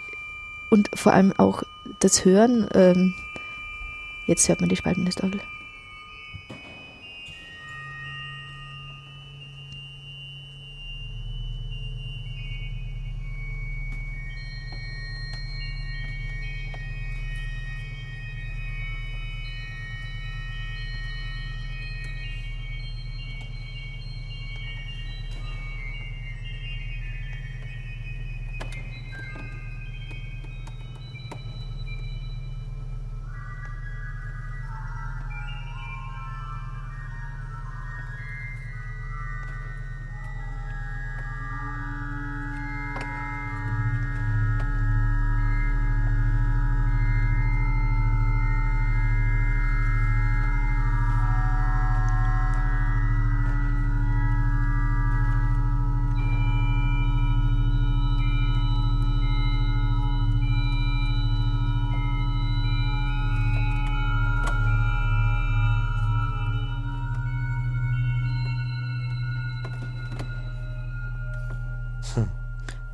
und 0.70 0.91
vor 0.95 1.12
allem 1.12 1.32
auch 1.39 1.62
das 2.01 2.24
Hören. 2.24 2.66
Ähm, 2.74 3.14
jetzt 4.26 4.49
hört 4.49 4.61
man 4.61 4.68
die 4.68 4.74
Spaltennest-Orgel. 4.76 5.41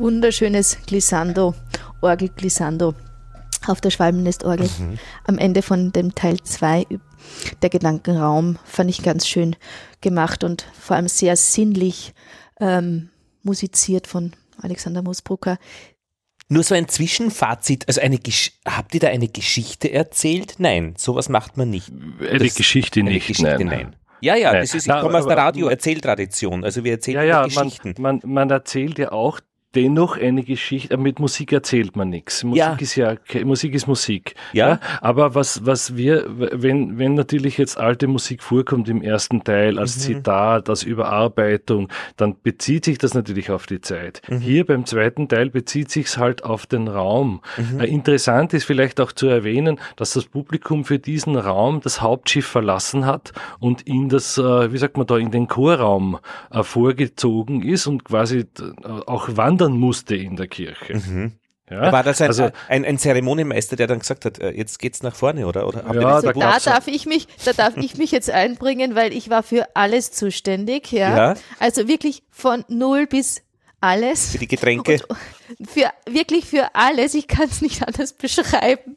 Wunderschönes 0.09 0.77
Glissando, 0.87 1.55
Orgel-Glissando 2.03 2.93
auf 3.67 3.81
der 3.81 3.89
Schwalbennestorgel. 3.89 4.69
Am 5.27 5.39
Ende 5.39 5.63
von 5.63 5.93
dem 5.93 6.15
Teil 6.15 6.37
2, 6.43 6.85
der 7.63 7.71
Gedankenraum, 7.71 8.59
fand 8.67 8.91
ich 8.91 9.03
ganz 9.03 9.27
schön 9.27 9.57
gemacht 10.03 10.45
und 10.45 10.67
vor 10.79 10.97
allem 10.97 11.09
sehr 11.09 11.37
sinnlich 11.37 12.13
ähm, 12.61 13.09
musiziert 13.45 14.07
von 14.07 14.33
Alexander 14.61 15.01
Moosbrucker. 15.01 15.57
Nur 16.51 16.65
so 16.65 16.75
ein 16.75 16.87
Zwischenfazit. 16.87 17.89
Also 17.89 18.03
eine 18.03 18.19
Gesch 18.19 18.53
habt 18.69 18.93
ihr 18.93 19.01
da 19.01 19.09
eine 19.09 19.29
Geschichte 19.29 19.91
erzählt? 19.91 20.57
Nein, 20.59 20.97
sowas 20.99 21.31
macht 21.31 21.57
man 21.57 21.71
nicht. 21.71 21.91
Eine 22.21 22.41
Das- 22.41 22.55
Geschichte 22.57 23.01
Eine 23.01 23.09
nicht, 23.13 23.27
Geschichte, 23.29 23.57
nein. 23.65 23.67
nein. 23.69 23.97
Ja, 24.21 24.37
ja, 24.37 24.53
Nein. 24.53 24.61
das 24.65 24.75
ist, 24.75 24.87
ich 24.87 24.93
komme 24.93 25.19
aus 25.19 25.27
der 25.27 25.39
Radio-Erzähltradition. 25.39 26.63
Also 26.63 26.85
wir 26.85 26.93
erzählen 26.93 27.17
Ja, 27.21 27.25
ja, 27.25 27.45
Geschichten. 27.45 27.95
man, 27.99 28.21
man, 28.23 28.33
man 28.35 28.51
erzählt 28.51 28.99
ja 28.99 29.11
auch 29.11 29.41
dennoch 29.75 30.17
eine 30.17 30.43
Geschichte, 30.43 30.97
mit 30.97 31.19
Musik 31.19 31.53
erzählt 31.53 31.97
man 31.97 32.11
nichts. 32.11 32.45
Musik 32.45 32.59
Ja. 32.63 32.77
ist 32.79 32.97
ja, 32.97 33.15
Musik 33.45 33.75
ist 33.75 33.87
Musik. 33.87 34.35
Ja. 34.53 34.81
aber 35.01 35.35
was, 35.35 35.65
was 35.67 35.97
wir, 35.97 36.25
wenn, 36.29 36.99
wenn 36.99 37.15
natürlich 37.15 37.59
jetzt 37.59 37.79
alte 37.79 38.07
Musik 38.07 38.43
vorkommt 38.43 38.89
im 38.89 39.03
ersten 39.03 39.45
Teil 39.45 39.79
als 39.79 39.99
Zitat, 39.99 40.69
als 40.69 40.83
Überarbeitung, 40.83 41.89
dann 42.17 42.37
bezieht 42.43 42.85
sich 42.85 42.99
das 42.99 43.15
natürlich 43.15 43.51
auf 43.51 43.67
die 43.67 43.81
Zeit. 43.81 44.23
Hier 44.41 44.65
beim 44.67 44.87
zweiten 44.87 45.29
Teil 45.29 45.51
bezieht 45.51 45.91
sich's 45.91 46.19
halt 46.19 46.45
auf 46.45 46.67
den 46.67 46.89
Raum. 46.89 47.41
Äh, 47.79 47.87
interessant 47.89 48.55
ist 48.55 48.65
vielleicht 48.65 49.01
auch 49.01 49.13
zu 49.13 49.27
erwähnen, 49.27 49.79
dass 49.97 50.13
das 50.13 50.25
Publikum 50.27 50.85
für 50.85 50.99
diesen 50.99 51.37
Raum 51.37 51.81
das 51.83 52.01
Hauptschiff 52.01 52.47
verlassen 52.47 53.07
hat 53.07 53.33
und 53.61 53.83
in 53.83 54.09
das, 54.09 54.39
äh, 54.39 54.73
wie 54.73 54.79
sagt 54.79 54.97
man 54.97 55.07
da, 55.07 55.17
in 55.17 55.31
den 55.31 55.49
Chorraum 55.49 56.19
äh, 56.51 56.63
vorgezogen 56.63 57.63
ist 57.63 57.87
und 57.87 58.05
quasi 58.05 58.41
äh, 58.41 58.45
auch 59.07 59.29
wandern 59.65 59.79
musste 59.79 60.17
in 60.17 60.37
der 60.37 60.49
Kirche. 60.49 61.33
Ja, 61.71 61.91
War 61.93 62.03
das 62.03 62.21
ein, 62.21 62.29
also, 62.29 62.51
ein, 62.69 62.85
ein 62.85 62.99
Zeremonienmeister, 62.99 63.75
der 63.77 63.87
dann 63.87 64.01
gesagt 64.01 64.27
hat, 64.27 64.39
äh, 64.39 64.51
jetzt 64.51 64.79
geht's 64.79 65.03
nach 65.03 65.17
vorne, 65.17 65.47
oder? 65.47 65.67
oder 65.67 65.83
Ja, 65.95 66.21
da? 66.21 66.33
Da 66.33 66.59
darf 66.59 66.89
ich 66.89 67.07
mich, 67.07 67.27
da 67.43 67.55
darf 67.55 67.79
ich 67.79 67.97
mich 67.97 68.11
jetzt 68.11 68.29
einbringen, 68.31 68.95
weil 68.95 69.15
ich 69.15 69.31
war 69.31 69.43
für 69.43 69.67
alles 69.75 70.13
zuständig, 70.13 70.93
ja. 70.93 71.17
Ja. 71.17 71.35
Also 71.59 71.89
wirklich 71.89 72.23
von 72.31 72.67
null 72.69 73.07
bis 73.07 73.41
alles. 73.81 74.33
Für 74.33 74.39
die 74.39 74.49
Getränke. 74.49 75.01
Und 75.09 75.69
für 75.69 75.91
wirklich 76.07 76.45
für 76.45 76.75
alles. 76.75 77.15
Ich 77.15 77.29
kann 77.29 77.49
es 77.49 77.63
nicht 77.63 77.87
anders 77.87 78.13
beschreiben. 78.13 78.97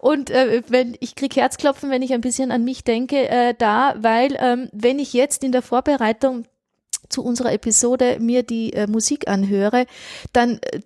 Und 0.00 0.30
äh, 0.30 0.62
wenn 0.68 0.96
ich 0.98 1.14
krieg 1.14 1.36
Herzklopfen, 1.36 1.90
wenn 1.90 2.02
ich 2.02 2.12
ein 2.12 2.20
bisschen 2.20 2.50
an 2.50 2.64
mich 2.64 2.82
denke, 2.82 3.28
äh, 3.28 3.54
da, 3.56 3.94
weil 3.98 4.36
ähm, 4.40 4.68
wenn 4.72 4.98
ich 4.98 5.12
jetzt 5.12 5.44
in 5.44 5.52
der 5.52 5.62
Vorbereitung 5.62 6.44
zu 7.08 7.24
unserer 7.24 7.52
Episode 7.52 8.18
mir 8.20 8.42
die 8.42 8.72
äh, 8.72 8.86
Musik 8.86 9.28
anhöre, 9.28 9.86
dann 10.32 10.58
äh, 10.62 10.80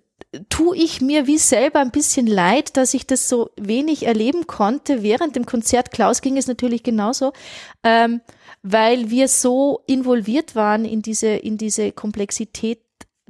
tue 0.49 0.77
ich 0.77 1.01
mir 1.01 1.27
wie 1.27 1.37
selber 1.37 1.79
ein 1.79 1.91
bisschen 1.91 2.27
leid, 2.27 2.77
dass 2.77 2.93
ich 2.93 3.07
das 3.07 3.29
so 3.29 3.49
wenig 3.59 4.05
erleben 4.05 4.47
konnte. 4.47 5.01
Während 5.01 5.35
dem 5.35 5.45
Konzert 5.45 5.91
Klaus 5.91 6.21
ging 6.21 6.37
es 6.37 6.47
natürlich 6.47 6.83
genauso, 6.83 7.33
ähm, 7.83 8.21
weil 8.61 9.09
wir 9.09 9.27
so 9.27 9.81
involviert 9.87 10.55
waren 10.55 10.85
in 10.85 11.01
diese, 11.01 11.27
in 11.29 11.57
diese 11.57 11.91
Komplexität 11.91 12.79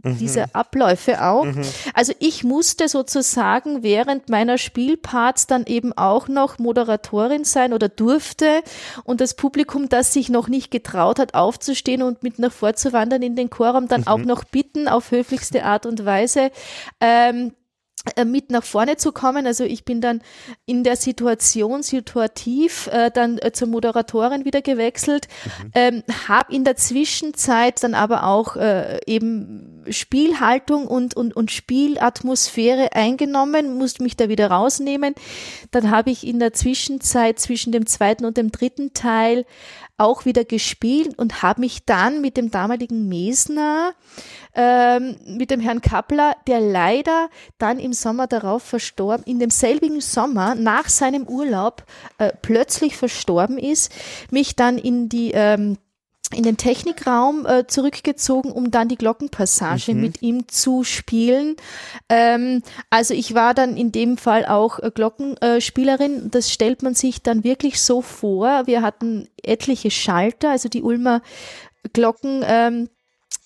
diese 0.03 0.53
Abläufe 0.55 1.23
auch. 1.23 1.45
Also 1.93 2.13
ich 2.19 2.43
musste 2.43 2.87
sozusagen 2.87 3.83
während 3.83 4.29
meiner 4.29 4.57
Spielparts 4.57 5.47
dann 5.47 5.65
eben 5.65 5.93
auch 5.93 6.27
noch 6.27 6.59
Moderatorin 6.59 7.43
sein 7.43 7.73
oder 7.73 7.89
durfte 7.89 8.61
und 9.03 9.21
das 9.21 9.33
Publikum, 9.33 9.89
das 9.89 10.13
sich 10.13 10.29
noch 10.29 10.47
nicht 10.47 10.71
getraut 10.71 11.19
hat, 11.19 11.33
aufzustehen 11.33 12.01
und 12.01 12.23
mit 12.23 12.39
nach 12.39 12.51
vorzuwandern 12.51 13.21
in 13.21 13.35
den 13.35 13.49
Chorraum, 13.49 13.87
dann 13.87 14.07
auch 14.07 14.19
noch 14.19 14.43
bitten, 14.43 14.87
auf 14.87 15.11
höflichste 15.11 15.63
Art 15.63 15.85
und 15.85 16.05
Weise, 16.05 16.51
ähm, 16.99 17.47
äh, 17.47 17.51
mit 18.25 18.49
nach 18.49 18.63
vorne 18.63 18.97
zu 18.97 19.11
kommen. 19.11 19.45
Also 19.45 19.63
ich 19.63 19.85
bin 19.85 20.01
dann 20.01 20.21
in 20.65 20.83
der 20.83 20.95
Situation 20.95 21.83
situativ 21.83 22.87
äh, 22.87 23.11
dann 23.11 23.37
äh, 23.37 23.51
zur 23.51 23.67
Moderatorin 23.67 24.45
wieder 24.45 24.61
gewechselt, 24.61 25.27
mhm. 25.45 25.71
ähm, 25.75 26.03
habe 26.27 26.53
in 26.53 26.63
der 26.63 26.75
Zwischenzeit 26.75 27.83
dann 27.83 27.93
aber 27.93 28.23
auch 28.23 28.55
äh, 28.55 28.99
eben 29.05 29.83
Spielhaltung 29.89 30.87
und, 30.87 31.15
und, 31.15 31.35
und 31.35 31.51
Spielatmosphäre 31.51 32.93
eingenommen, 32.93 33.77
musste 33.77 34.03
mich 34.03 34.15
da 34.15 34.29
wieder 34.29 34.49
rausnehmen. 34.51 35.15
Dann 35.71 35.91
habe 35.91 36.11
ich 36.11 36.25
in 36.25 36.39
der 36.39 36.53
Zwischenzeit 36.53 37.39
zwischen 37.39 37.71
dem 37.71 37.85
zweiten 37.85 38.25
und 38.25 38.37
dem 38.37 38.51
dritten 38.51 38.93
Teil 38.93 39.45
auch 39.99 40.25
wieder 40.25 40.45
gespielt 40.45 41.17
und 41.17 41.41
habe 41.41 41.61
mich 41.61 41.85
dann 41.85 42.21
mit 42.21 42.37
dem 42.37 42.51
damaligen 42.51 43.07
Mesner, 43.07 43.93
ähm, 44.55 45.17
mit 45.25 45.51
dem 45.51 45.59
Herrn 45.59 45.81
Kappler, 45.81 46.35
der 46.47 46.59
leider 46.59 47.29
dann 47.57 47.79
im 47.79 47.93
Sommer 47.93 48.27
darauf 48.27 48.63
verstorben, 48.63 49.25
in 49.25 49.39
demselbigen 49.39 50.01
Sommer 50.01 50.55
nach 50.55 50.89
seinem 50.89 51.27
Urlaub 51.27 51.83
äh, 52.17 52.31
plötzlich 52.41 52.95
verstorben 52.95 53.57
ist, 53.57 53.91
mich 54.31 54.55
dann 54.55 54.77
in 54.77 55.09
die 55.09 55.31
ähm, 55.33 55.77
in 56.33 56.43
den 56.43 56.57
Technikraum 56.57 57.45
äh, 57.45 57.65
zurückgezogen, 57.67 58.51
um 58.51 58.69
dann 58.69 58.87
die 58.87 58.97
Glockenpassage 58.97 59.93
mhm. 59.93 60.01
mit 60.01 60.21
ihm 60.21 60.47
zu 60.47 60.83
spielen. 60.83 61.55
Ähm, 62.07 62.61
also 62.89 63.13
ich 63.13 63.33
war 63.33 63.53
dann 63.53 63.75
in 63.75 63.91
dem 63.91 64.17
Fall 64.17 64.45
auch 64.45 64.79
äh, 64.79 64.91
Glockenspielerin. 64.93 66.29
das 66.29 66.51
stellt 66.51 66.83
man 66.83 66.93
sich 66.93 67.23
dann 67.23 67.43
wirklich 67.43 67.81
so 67.81 68.01
vor. 68.01 68.67
Wir 68.67 68.81
hatten 68.81 69.27
etliche 69.41 69.89
Schalter, 69.89 70.51
also 70.51 70.69
die 70.69 70.83
Ulmer 70.83 71.21
Glocken. 71.93 72.43
Ähm, 72.45 72.89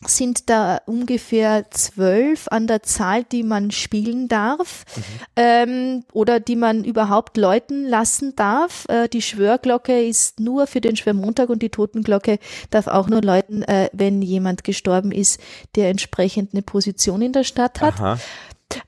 sind 0.08 0.50
da 0.50 0.82
ungefähr 0.86 1.70
zwölf 1.72 2.48
an 2.50 2.68
der 2.68 2.84
Zahl, 2.84 3.24
die 3.24 3.44
man 3.44 3.72
spielen 3.72 4.28
darf 4.28 4.86
mhm. 4.96 5.04
ähm, 5.36 6.06
oder 6.12 6.40
die 6.40 6.56
man 6.56 6.84
überhaupt 6.84 7.38
läuten 7.38 7.88
lassen 7.88 8.36
darf. 8.36 8.86
Äh, 8.90 9.08
die 9.08 9.22
Schwörglocke 9.22 10.04
ist 10.04 10.40
nur 10.40 10.68
für 10.68 10.82
den 10.82 10.96
Schwörmontag 10.96 11.50
und 11.50 11.62
die 11.62 11.70
Totenglocke 11.70 12.40
darf 12.70 12.88
auch 12.88 13.08
nur 13.08 13.22
läuten, 13.22 13.64
äh, 13.64 13.90
wenn 13.94 14.22
jemand 14.22 14.64
gestorben 14.64 15.12
ist, 15.12 15.40
der 15.76 15.90
entsprechend 15.90 16.54
eine 16.54 16.62
Position 16.62 17.22
in 17.22 17.34
der 17.34 17.44
Stadt 17.44 17.82
hat. 17.82 17.96
Aha. 17.96 18.20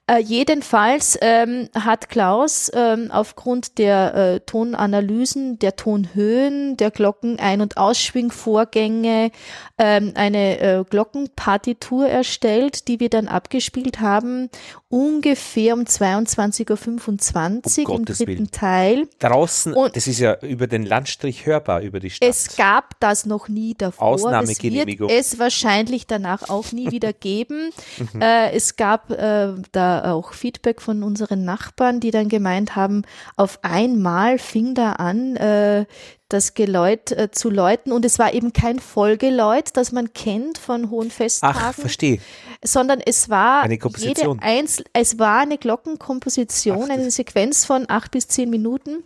Äh, 0.08 0.20
jedenfalls 0.20 1.18
ähm, 1.22 1.70
hat 1.74 2.10
Klaus 2.10 2.72
ähm, 2.74 3.10
aufgrund 3.12 3.78
der 3.78 4.16
äh, 4.16 4.40
Tonanalysen, 4.42 5.60
der 5.60 5.76
Tonhöhen, 5.76 6.78
der 6.78 6.92
Glocken-Ein- 6.92 7.62
und 7.62 7.78
Ausschwingvorgänge 7.78 9.32
ähm, 9.78 10.14
eine 10.16 10.60
äh, 10.60 10.84
Glockenpartitur 10.90 12.08
erstellt, 12.08 12.88
die 12.88 13.00
wir 13.00 13.10
dann 13.10 13.28
abgespielt 13.28 14.00
haben, 14.00 14.50
ungefähr 14.90 15.74
um 15.74 15.82
22.25 15.82 17.88
Uhr 17.88 17.96
im 17.96 18.06
dritten 18.06 18.28
Willen. 18.28 18.52
Teil. 18.52 19.08
Draußen, 19.20 19.74
und 19.74 19.96
das 19.96 20.08
ist 20.08 20.20
ja 20.20 20.38
über 20.42 20.68
den 20.68 20.86
Landstrich 20.86 21.46
hörbar 21.46 21.82
über 21.82 22.00
die 22.00 22.10
Stadt. 22.10 22.30
Es 22.30 22.56
gab 22.56 23.00
das 23.00 23.26
noch 23.26 23.50
nie 23.50 23.76
davor. 23.78 24.08
Ausnahmegenehmigung. 24.08 25.10
Es 25.10 25.14
wird 25.14 25.26
es 25.26 25.40
wahrscheinlich 25.40 26.08
danach 26.08 26.50
auch 26.50 26.72
nie 26.72 26.92
wieder 26.92 27.14
geben. 27.14 27.72
Mhm. 28.14 28.22
äh, 28.22 28.52
es 28.52 28.76
gab 28.76 29.12
äh, 29.12 29.54
da 29.76 30.14
auch 30.14 30.34
Feedback 30.34 30.82
von 30.82 31.04
unseren 31.04 31.46
Nachbarn, 31.46 32.00
die 32.00 32.12
dann 32.12 32.30
gemeint 32.30 32.76
haben, 32.76 33.04
auf 33.36 33.60
einmal 33.62 34.38
fing 34.38 34.74
da 34.74 34.94
an, 34.94 35.36
äh, 35.36 35.86
das 36.30 36.56
Geläut 36.56 37.12
äh, 37.12 37.30
zu 37.32 37.50
läuten 37.50 37.92
und 37.92 38.04
es 38.04 38.18
war 38.18 38.34
eben 38.34 38.52
kein 38.52 38.80
Vollgeläut, 38.80 39.70
das 39.74 39.92
man 39.92 40.14
kennt 40.14 40.58
von 40.58 40.90
hohen 40.90 41.12
Festtagen. 41.12 41.60
Ach, 41.62 41.74
verstehe. 41.74 42.20
Sondern 42.64 43.00
es 43.00 43.30
war 43.30 43.62
eine 43.64 43.78
Komposition. 43.78 44.40
Jede 44.42 44.44
Einzel 44.44 44.86
es 44.94 45.20
war 45.20 45.40
eine 45.40 45.58
Glockenkomposition, 45.58 46.86
Ach, 46.86 46.94
eine 46.94 47.12
Sequenz 47.12 47.66
von 47.66 47.86
acht 47.90 48.12
bis 48.12 48.28
zehn 48.28 48.50
Minuten. 48.50 49.04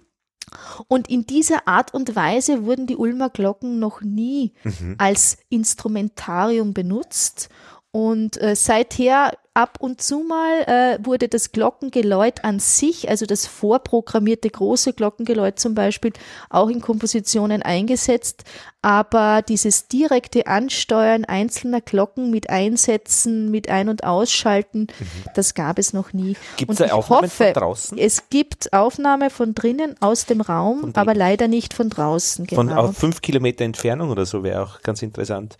Und 0.87 1.09
in 1.09 1.25
dieser 1.25 1.67
Art 1.67 1.93
und 1.93 2.15
Weise 2.15 2.65
wurden 2.65 2.87
die 2.87 2.95
Ulmer 2.95 3.29
Glocken 3.29 3.79
noch 3.79 4.01
nie 4.01 4.53
mhm. 4.63 4.95
als 4.97 5.37
Instrumentarium 5.49 6.73
benutzt. 6.73 7.49
Und 7.91 8.41
äh, 8.41 8.55
seither 8.55 9.33
ab 9.59 9.75
und 9.81 10.01
zu 10.01 10.19
mal 10.19 10.61
äh, 10.67 11.05
wurde 11.05 11.27
das 11.27 11.51
Glockengeläut 11.51 12.45
an 12.45 12.59
sich, 12.59 13.09
also 13.09 13.25
das 13.25 13.45
vorprogrammierte 13.45 14.49
große 14.49 14.93
Glockengeläut 14.93 15.59
zum 15.59 15.75
Beispiel, 15.75 16.13
auch 16.49 16.69
in 16.69 16.79
Kompositionen 16.79 17.61
eingesetzt. 17.61 18.45
Aber 18.81 19.41
dieses 19.41 19.89
direkte 19.89 20.47
Ansteuern 20.47 21.25
einzelner 21.25 21.81
Glocken 21.81 22.31
mit 22.31 22.49
Einsätzen, 22.49 23.51
mit 23.51 23.69
Ein- 23.69 23.89
und 23.89 24.05
Ausschalten, 24.05 24.87
mhm. 24.97 25.05
das 25.35 25.53
gab 25.55 25.77
es 25.77 25.91
noch 25.91 26.13
nie. 26.13 26.37
Gibt 26.55 26.71
es 26.71 26.81
Aufnahmen 26.89 27.23
hoffe, 27.23 27.45
von 27.45 27.53
draußen? 27.53 27.97
Es 27.97 28.29
gibt 28.29 28.71
Aufnahme 28.71 29.29
von 29.29 29.53
drinnen 29.53 29.97
aus 29.99 30.25
dem 30.25 30.39
Raum, 30.39 30.93
aber 30.95 31.13
leider 31.13 31.49
nicht 31.49 31.73
von 31.73 31.89
draußen. 31.89 32.47
Genau. 32.47 32.61
Von 32.61 32.71
auf 32.71 32.95
fünf 32.95 33.21
Kilometer 33.21 33.65
Entfernung 33.65 34.09
oder 34.09 34.25
so 34.25 34.41
wäre 34.41 34.63
auch 34.63 34.81
ganz 34.81 35.01
interessant. 35.01 35.57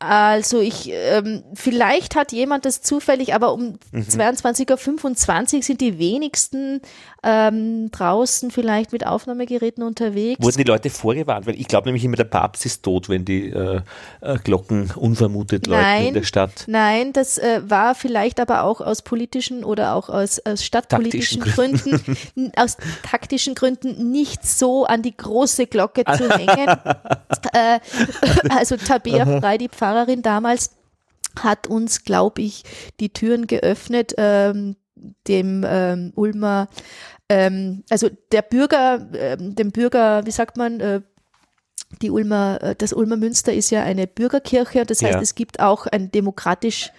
Also 0.00 0.60
ich, 0.60 0.90
ähm, 0.92 1.42
vielleicht 1.54 2.14
hat 2.14 2.30
jemand 2.30 2.64
das 2.64 2.82
zufällig, 2.82 3.34
aber 3.34 3.52
um 3.52 3.78
mhm. 3.90 4.02
22.25 4.02 5.56
Uhr 5.56 5.62
sind 5.62 5.80
die 5.80 5.98
wenigsten 5.98 6.80
ähm, 7.22 7.90
draußen 7.90 8.50
vielleicht 8.50 8.92
mit 8.92 9.06
Aufnahmegeräten 9.06 9.82
unterwegs. 9.82 10.42
Wurden 10.42 10.56
die 10.56 10.64
Leute 10.64 10.88
vorgewarnt? 10.88 11.46
Weil 11.46 11.60
ich 11.60 11.68
glaube 11.68 11.88
nämlich 11.88 12.04
immer, 12.04 12.16
der 12.16 12.24
Papst 12.24 12.64
ist 12.64 12.82
tot, 12.82 13.08
wenn 13.08 13.24
die 13.24 13.50
äh, 13.50 13.80
äh, 14.20 14.38
Glocken 14.42 14.90
unvermutet 14.94 15.66
läuten 15.66 16.06
in 16.06 16.14
der 16.14 16.22
Stadt. 16.22 16.64
Nein, 16.66 17.12
das 17.12 17.38
äh, 17.38 17.60
war 17.64 17.94
vielleicht 17.94 18.40
aber 18.40 18.62
auch 18.62 18.80
aus 18.80 19.02
politischen 19.02 19.64
oder 19.64 19.94
auch 19.94 20.08
aus, 20.08 20.40
aus 20.46 20.64
stadtpolitischen 20.64 21.42
Gründen, 21.42 22.02
Gründen 22.02 22.52
aus 22.56 22.76
taktischen 23.02 23.54
Gründen 23.54 24.10
nicht 24.10 24.46
so 24.46 24.84
an 24.84 25.02
die 25.02 25.16
große 25.16 25.66
Glocke 25.66 26.04
zu 26.04 26.30
hängen. 26.38 26.68
äh, 27.52 27.80
also 28.48 28.76
Tabea 28.76 29.40
Frei, 29.40 29.58
die 29.58 29.68
Pfarrer 29.68 29.98
Pfarrerin 29.98 30.22
damals 30.22 30.70
hat 31.38 31.66
uns, 31.66 32.04
glaube 32.04 32.42
ich, 32.42 32.64
die 33.00 33.12
Türen 33.12 33.46
geöffnet, 33.46 34.14
ähm, 34.16 34.76
dem 35.26 35.64
ähm, 35.66 36.12
Ulmer, 36.14 36.68
ähm, 37.28 37.84
also 37.90 38.08
der 38.32 38.42
Bürger, 38.42 39.06
ähm, 39.14 39.54
dem 39.54 39.70
Bürger, 39.70 40.24
wie 40.26 40.30
sagt 40.30 40.56
man, 40.56 40.80
äh, 40.80 41.00
die 42.02 42.10
Ulmer, 42.10 42.58
äh, 42.62 42.74
das 42.76 42.92
Ulmer 42.92 43.16
Münster 43.16 43.52
ist 43.52 43.70
ja 43.70 43.82
eine 43.82 44.06
Bürgerkirche, 44.06 44.84
das 44.84 45.02
heißt, 45.02 45.14
ja. 45.14 45.20
es 45.20 45.34
gibt 45.34 45.60
auch 45.60 45.86
ein 45.86 46.10
demokratisch 46.10 46.90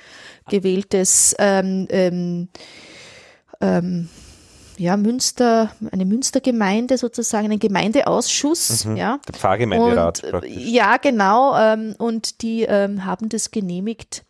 gewähltes 0.49 1.35
ähm, 1.39 1.87
ähm, 1.89 2.49
ähm, 3.61 4.09
ja, 4.77 4.95
Münster, 4.95 5.71
eine 5.91 6.05
Münstergemeinde 6.05 6.97
sozusagen, 6.97 7.51
ein 7.51 7.59
Gemeindeausschuss. 7.59 8.85
Mhm, 8.85 8.95
ja. 8.95 9.19
Der 9.27 9.35
Pfarrgemeinderat. 9.35 10.23
Und, 10.23 10.31
praktisch. 10.31 10.55
Ja, 10.55 10.97
genau. 10.97 11.57
Ähm, 11.57 11.95
und 11.97 12.41
die 12.41 12.63
ähm, 12.63 13.05
haben 13.05 13.27
das 13.27 13.51
genehmigt. 13.51 14.23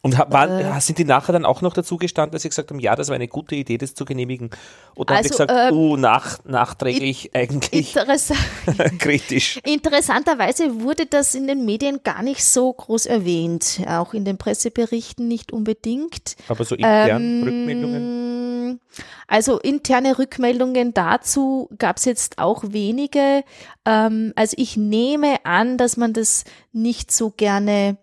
Und 0.00 0.16
war, 0.16 0.76
äh, 0.76 0.80
sind 0.80 0.98
die 0.98 1.04
nachher 1.04 1.32
dann 1.32 1.44
auch 1.44 1.60
noch 1.60 1.74
dazu 1.74 1.96
gestanden, 1.96 2.32
dass 2.32 2.42
sie 2.42 2.48
gesagt 2.48 2.70
haben, 2.70 2.78
ja, 2.78 2.94
das 2.94 3.08
war 3.08 3.16
eine 3.16 3.26
gute 3.26 3.56
Idee, 3.56 3.78
das 3.78 3.94
zu 3.94 4.04
genehmigen? 4.04 4.50
Oder 4.94 5.16
also, 5.16 5.18
haben 5.18 5.24
sie 5.24 5.46
gesagt, 5.46 5.72
äh, 5.72 5.74
uh, 5.74 5.96
nach, 5.96 6.38
nachträglich 6.44 7.34
eigentlich 7.34 7.96
interessa 7.96 8.34
kritisch? 8.98 9.58
Interessanterweise 9.64 10.82
wurde 10.82 11.06
das 11.06 11.34
in 11.34 11.48
den 11.48 11.64
Medien 11.64 12.00
gar 12.04 12.22
nicht 12.22 12.44
so 12.44 12.72
groß 12.72 13.06
erwähnt, 13.06 13.80
auch 13.88 14.14
in 14.14 14.24
den 14.24 14.38
Presseberichten 14.38 15.26
nicht 15.26 15.52
unbedingt. 15.52 16.36
Aber 16.48 16.64
so 16.64 16.76
intern 16.76 17.22
ähm, 17.22 17.42
Rückmeldungen? 17.42 18.80
Also 19.26 19.58
interne 19.58 20.18
Rückmeldungen 20.18 20.94
dazu 20.94 21.68
gab 21.76 21.96
es 21.96 22.04
jetzt 22.04 22.38
auch 22.38 22.62
wenige. 22.68 23.42
Ähm, 23.84 24.32
also 24.36 24.54
ich 24.58 24.76
nehme 24.76 25.44
an, 25.44 25.76
dass 25.76 25.96
man 25.96 26.12
das 26.12 26.44
nicht 26.72 27.12
so 27.12 27.30
gerne 27.30 27.98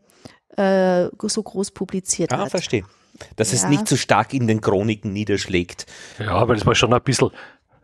äh, 0.57 1.09
so 1.23 1.43
groß 1.43 1.71
publiziert 1.71 2.33
ah, 2.33 2.37
hat. 2.37 2.45
Ah, 2.47 2.49
verstehe. 2.49 2.83
Dass 3.35 3.51
ja. 3.51 3.57
es 3.57 3.67
nicht 3.67 3.87
so 3.87 3.95
stark 3.95 4.33
in 4.33 4.47
den 4.47 4.61
Chroniken 4.61 5.13
niederschlägt. 5.13 5.85
Ja, 6.19 6.31
aber 6.31 6.55
das 6.55 6.65
war 6.65 6.75
schon 6.75 6.93
ein 6.93 7.01
bisschen, 7.01 7.29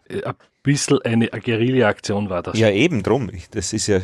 äh, 0.09 0.23
ein 0.23 0.35
bisschen 0.63 1.01
eine 1.03 1.27
Guerilla-Aktion 1.27 2.29
war 2.29 2.43
das. 2.43 2.57
Ja, 2.57 2.69
eben 2.69 3.03
drum. 3.03 3.31
Das 3.51 3.73
ist 3.73 3.87
ja 3.87 4.01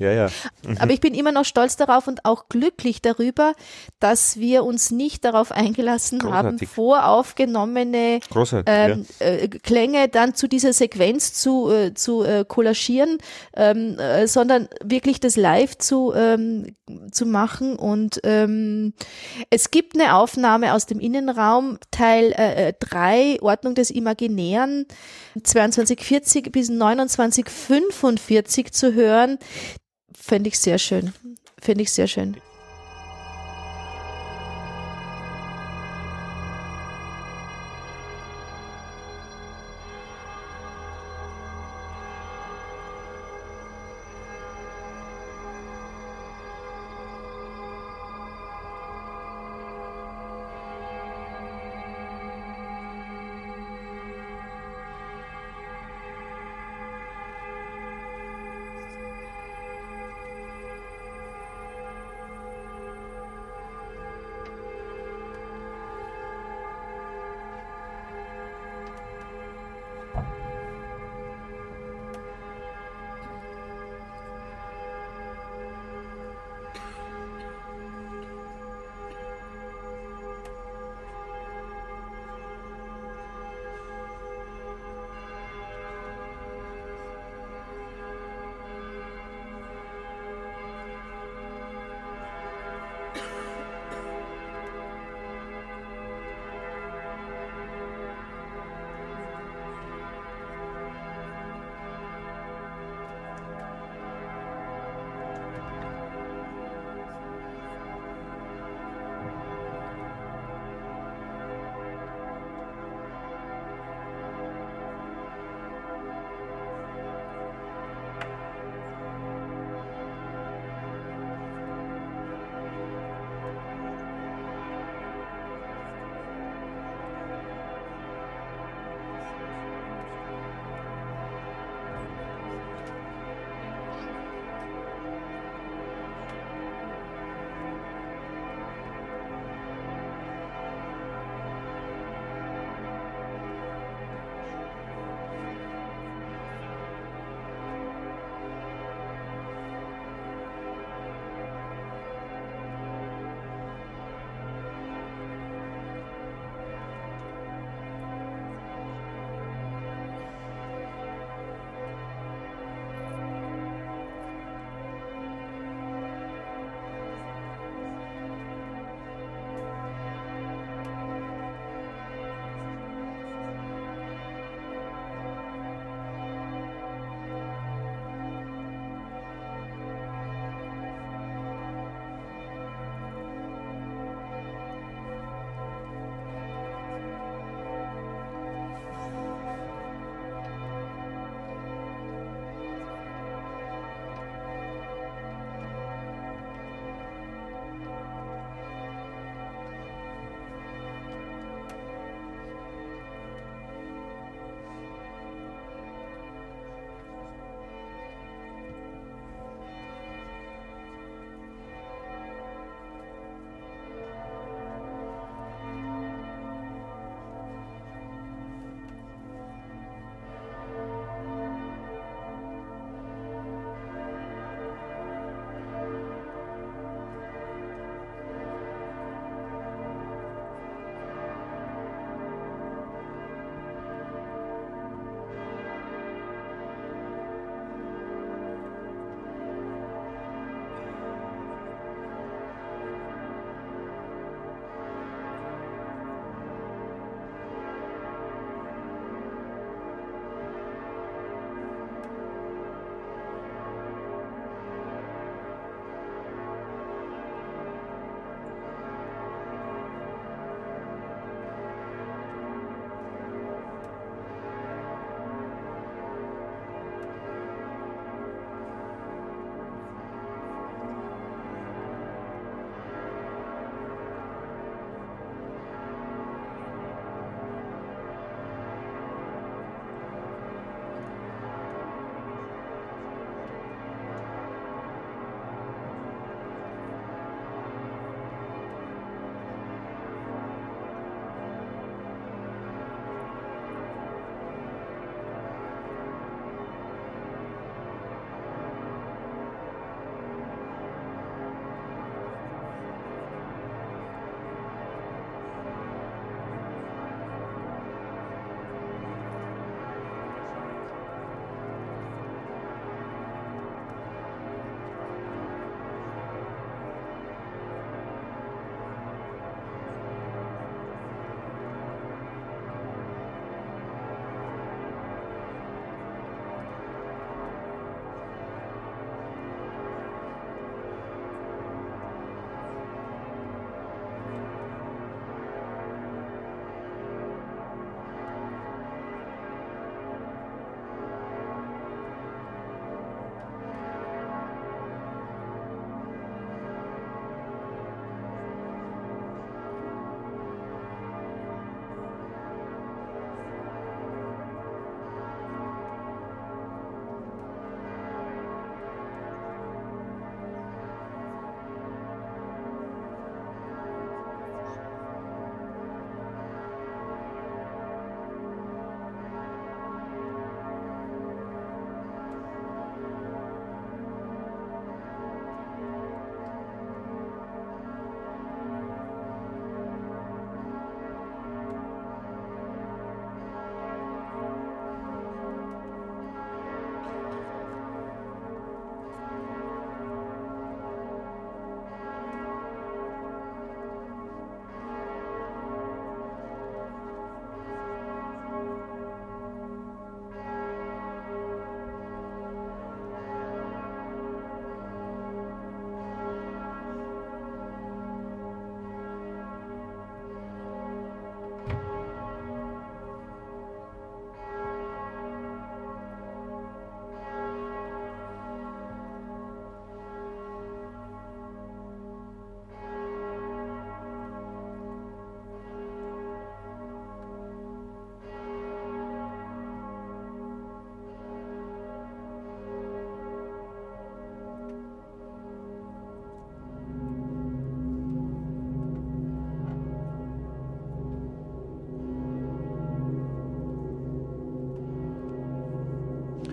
Ja, 0.00 0.12
ja. 0.12 0.28
Mhm. 0.66 0.78
Aber 0.78 0.92
ich 0.94 1.00
bin 1.00 1.14
immer 1.14 1.30
noch 1.30 1.44
stolz 1.44 1.76
darauf 1.76 2.08
und 2.08 2.24
auch 2.24 2.48
glücklich 2.48 3.02
darüber, 3.02 3.52
dass 3.98 4.38
wir 4.38 4.64
uns 4.64 4.90
nicht 4.90 5.26
darauf 5.26 5.52
eingelassen 5.52 6.20
Großartig. 6.20 6.62
haben, 6.62 6.66
voraufgenommene 6.66 8.20
ähm, 8.64 9.06
ja. 9.20 9.26
äh, 9.26 9.48
Klänge 9.48 10.08
dann 10.08 10.34
zu 10.34 10.48
dieser 10.48 10.72
Sequenz 10.72 11.34
zu, 11.34 11.70
äh, 11.70 11.92
zu 11.92 12.24
äh, 12.24 12.46
kollagieren, 12.48 13.18
ähm, 13.54 13.98
äh, 13.98 14.26
sondern 14.26 14.68
wirklich 14.82 15.20
das 15.20 15.36
live 15.36 15.76
zu, 15.76 16.14
ähm, 16.16 16.74
zu 17.12 17.26
machen. 17.26 17.76
Und 17.76 18.20
ähm, 18.24 18.94
es 19.50 19.70
gibt 19.70 20.00
eine 20.00 20.14
Aufnahme 20.14 20.72
aus 20.72 20.86
dem 20.86 20.98
Innenraum, 20.98 21.78
Teil 21.90 22.74
3, 22.80 23.34
äh, 23.34 23.40
Ordnung 23.42 23.74
des 23.74 23.90
Imaginären, 23.90 24.86
2240 25.42 26.50
bis 26.50 26.68
2945 26.68 28.72
zu 28.72 28.94
hören, 28.94 29.38
Fände 30.30 30.46
ich 30.46 30.60
sehr 30.60 30.78
schön. 30.78 31.12
Finde 31.60 31.82
ich 31.82 31.90
sehr 31.90 32.06
schön. 32.06 32.36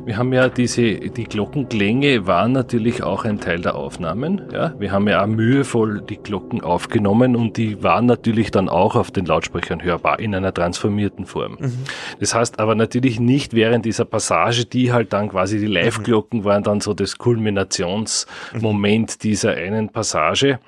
Wir 0.07 0.17
haben 0.17 0.31
ja 0.31 0.47
diese, 0.47 0.95
die 0.95 1.25
Glockenklänge 1.25 2.25
waren 2.25 2.53
natürlich 2.53 3.03
auch 3.03 3.25
ein 3.25 3.41
Teil 3.41 3.59
der 3.59 3.75
Aufnahmen. 3.75 4.41
Ja, 4.53 4.73
wir 4.79 4.93
haben 4.93 5.05
ja 5.09 5.21
auch 5.21 5.27
mühevoll 5.27 6.01
die 6.01 6.15
Glocken 6.15 6.61
aufgenommen 6.61 7.35
und 7.35 7.57
die 7.57 7.83
waren 7.83 8.05
natürlich 8.05 8.49
dann 8.49 8.69
auch 8.69 8.95
auf 8.95 9.11
den 9.11 9.25
Lautsprechern 9.25 9.83
hörbar 9.83 10.19
in 10.19 10.33
einer 10.33 10.53
transformierten 10.53 11.25
Form. 11.25 11.57
Mhm. 11.59 11.73
Das 12.21 12.33
heißt 12.33 12.57
aber 12.59 12.73
natürlich 12.73 13.19
nicht 13.19 13.53
während 13.53 13.83
dieser 13.83 14.05
Passage, 14.05 14.63
die 14.63 14.93
halt 14.93 15.11
dann 15.11 15.27
quasi 15.27 15.59
die 15.59 15.67
Live-Glocken 15.67 16.45
waren 16.45 16.63
dann 16.63 16.79
so 16.79 16.93
das 16.93 17.17
Kulminationsmoment 17.17 19.11
mhm. 19.11 19.19
dieser 19.21 19.55
einen 19.55 19.89
Passage. 19.89 20.59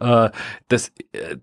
Äh, 0.00 0.30
das, 0.68 0.92
äh, 1.12 1.36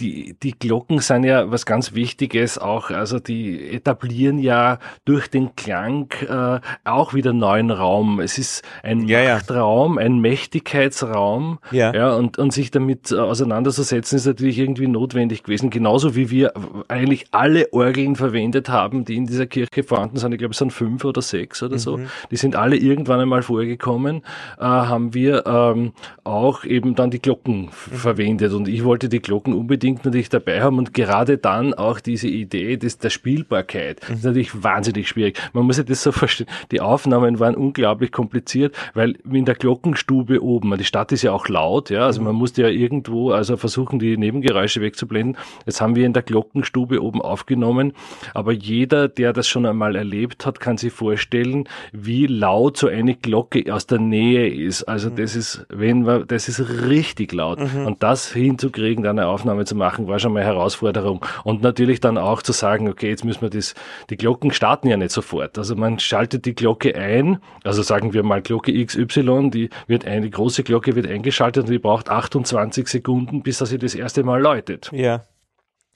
die, 0.00 0.34
die 0.42 0.58
Glocken 0.58 1.00
sind 1.00 1.24
ja 1.24 1.50
was 1.50 1.66
ganz 1.66 1.94
Wichtiges 1.94 2.58
auch, 2.58 2.90
also 2.90 3.18
die 3.18 3.70
etablieren 3.70 4.38
ja 4.38 4.78
durch 5.04 5.28
den 5.28 5.54
Klang 5.56 6.10
äh, 6.26 6.60
auch 6.84 7.14
wieder 7.14 7.32
neuen 7.32 7.70
Raum. 7.70 8.20
Es 8.20 8.38
ist 8.38 8.62
ein 8.82 9.06
ja, 9.06 9.34
Machtraum, 9.34 9.98
ja. 9.98 10.06
ein 10.06 10.20
Mächtigkeitsraum, 10.20 11.58
ja. 11.70 11.92
ja 11.92 12.14
und, 12.14 12.38
und 12.38 12.52
sich 12.52 12.70
damit 12.70 13.12
auseinanderzusetzen 13.12 14.16
ist 14.16 14.26
natürlich 14.26 14.58
irgendwie 14.58 14.88
notwendig 14.88 15.42
gewesen, 15.42 15.70
genauso 15.70 16.16
wie 16.16 16.30
wir 16.30 16.54
eigentlich 16.88 17.26
alle 17.32 17.72
Orgeln 17.72 18.16
verwendet 18.16 18.68
haben, 18.68 19.04
die 19.04 19.16
in 19.16 19.26
dieser 19.26 19.46
Kirche 19.46 19.82
vorhanden 19.82 20.16
sind. 20.16 20.32
Ich 20.32 20.38
glaube, 20.38 20.52
es 20.52 20.58
sind 20.58 20.72
fünf 20.72 21.04
oder 21.04 21.22
sechs 21.22 21.62
oder 21.62 21.74
mhm. 21.74 21.78
so. 21.78 22.00
Die 22.30 22.36
sind 22.36 22.56
alle 22.56 22.76
irgendwann 22.76 23.20
einmal 23.20 23.42
vorgekommen, 23.42 24.22
äh, 24.58 24.62
haben 24.64 25.14
wir 25.14 25.46
ähm, 25.46 25.92
auch 26.24 26.64
eben 26.64 26.94
dann 26.94 27.10
die 27.10 27.20
Glocken 27.20 27.69
verwendet 27.70 28.52
und 28.52 28.68
ich 28.68 28.84
wollte 28.84 29.08
die 29.08 29.20
Glocken 29.20 29.54
unbedingt 29.54 29.80
unbedingt 29.80 30.04
natürlich 30.04 30.28
dabei 30.28 30.62
haben 30.62 30.78
und 30.78 30.94
gerade 30.94 31.38
dann 31.38 31.74
auch 31.74 32.00
diese 32.00 32.28
Idee 32.28 32.76
des, 32.76 32.98
der 32.98 33.10
Spielbarkeit. 33.10 34.00
Das 34.00 34.18
ist 34.18 34.24
natürlich 34.24 34.62
wahnsinnig 34.62 35.08
schwierig. 35.08 35.38
Man 35.52 35.64
muss 35.64 35.76
sich 35.76 35.86
das 35.86 36.02
so 36.02 36.12
verstehen. 36.12 36.48
Die 36.70 36.80
Aufnahmen 36.80 37.38
waren 37.38 37.54
unglaublich 37.54 38.12
kompliziert, 38.12 38.74
weil 38.94 39.16
in 39.30 39.44
der 39.44 39.54
Glockenstube 39.54 40.42
oben, 40.42 40.76
die 40.76 40.84
Stadt 40.84 41.12
ist 41.12 41.22
ja 41.22 41.32
auch 41.32 41.48
laut, 41.48 41.90
ja, 41.90 42.06
also 42.06 42.20
man 42.20 42.34
musste 42.34 42.62
ja 42.62 42.68
irgendwo 42.68 43.30
also 43.30 43.56
versuchen, 43.56 43.98
die 43.98 44.16
Nebengeräusche 44.16 44.80
wegzublenden. 44.80 45.36
Jetzt 45.66 45.80
haben 45.80 45.94
wir 45.94 46.04
in 46.04 46.12
der 46.12 46.22
Glockenstube 46.22 47.02
oben 47.02 47.22
aufgenommen, 47.22 47.92
aber 48.34 48.52
jeder, 48.52 49.08
der 49.08 49.32
das 49.32 49.48
schon 49.48 49.66
einmal 49.66 49.96
erlebt 49.96 50.46
hat, 50.46 50.60
kann 50.60 50.76
sich 50.76 50.92
vorstellen, 50.92 51.68
wie 51.92 52.26
laut 52.26 52.76
so 52.76 52.88
eine 52.88 53.14
Glocke 53.14 53.72
aus 53.72 53.86
der 53.86 53.98
Nähe 53.98 54.48
ist. 54.48 54.84
Also 54.84 55.10
das 55.10 55.36
ist, 55.36 55.64
wenn 55.68 56.02
man, 56.02 56.26
das 56.26 56.48
ist 56.48 56.60
richtig 56.88 57.32
laut. 57.32 57.59
Mhm. 57.60 57.86
Und 57.86 58.02
das 58.02 58.32
hinzukriegen, 58.32 59.06
eine 59.06 59.26
Aufnahme 59.26 59.66
zu 59.66 59.74
machen, 59.74 60.08
war 60.08 60.18
schon 60.18 60.32
mal 60.32 60.40
eine 60.40 60.48
Herausforderung. 60.48 61.24
Und 61.44 61.62
natürlich 61.62 62.00
dann 62.00 62.16
auch 62.16 62.42
zu 62.42 62.52
sagen, 62.52 62.88
okay, 62.88 63.10
jetzt 63.10 63.24
müssen 63.24 63.42
wir 63.42 63.50
das, 63.50 63.74
die 64.08 64.16
Glocken 64.16 64.50
starten 64.52 64.88
ja 64.88 64.96
nicht 64.96 65.12
sofort. 65.12 65.58
Also 65.58 65.76
man 65.76 65.98
schaltet 65.98 66.46
die 66.46 66.54
Glocke 66.54 66.94
ein, 66.94 67.38
also 67.62 67.82
sagen 67.82 68.14
wir 68.14 68.22
mal 68.22 68.40
Glocke 68.40 68.72
XY, 68.72 69.50
die 69.50 69.68
wird 69.86 70.06
eine 70.06 70.30
große 70.30 70.62
Glocke 70.62 70.96
wird 70.96 71.06
eingeschaltet 71.06 71.64
und 71.64 71.70
die 71.70 71.78
braucht 71.78 72.08
28 72.08 72.88
Sekunden, 72.88 73.42
bis 73.42 73.58
sie 73.58 73.78
das 73.78 73.94
erste 73.94 74.22
Mal 74.22 74.40
läutet. 74.40 74.90
Ja. 74.92 75.24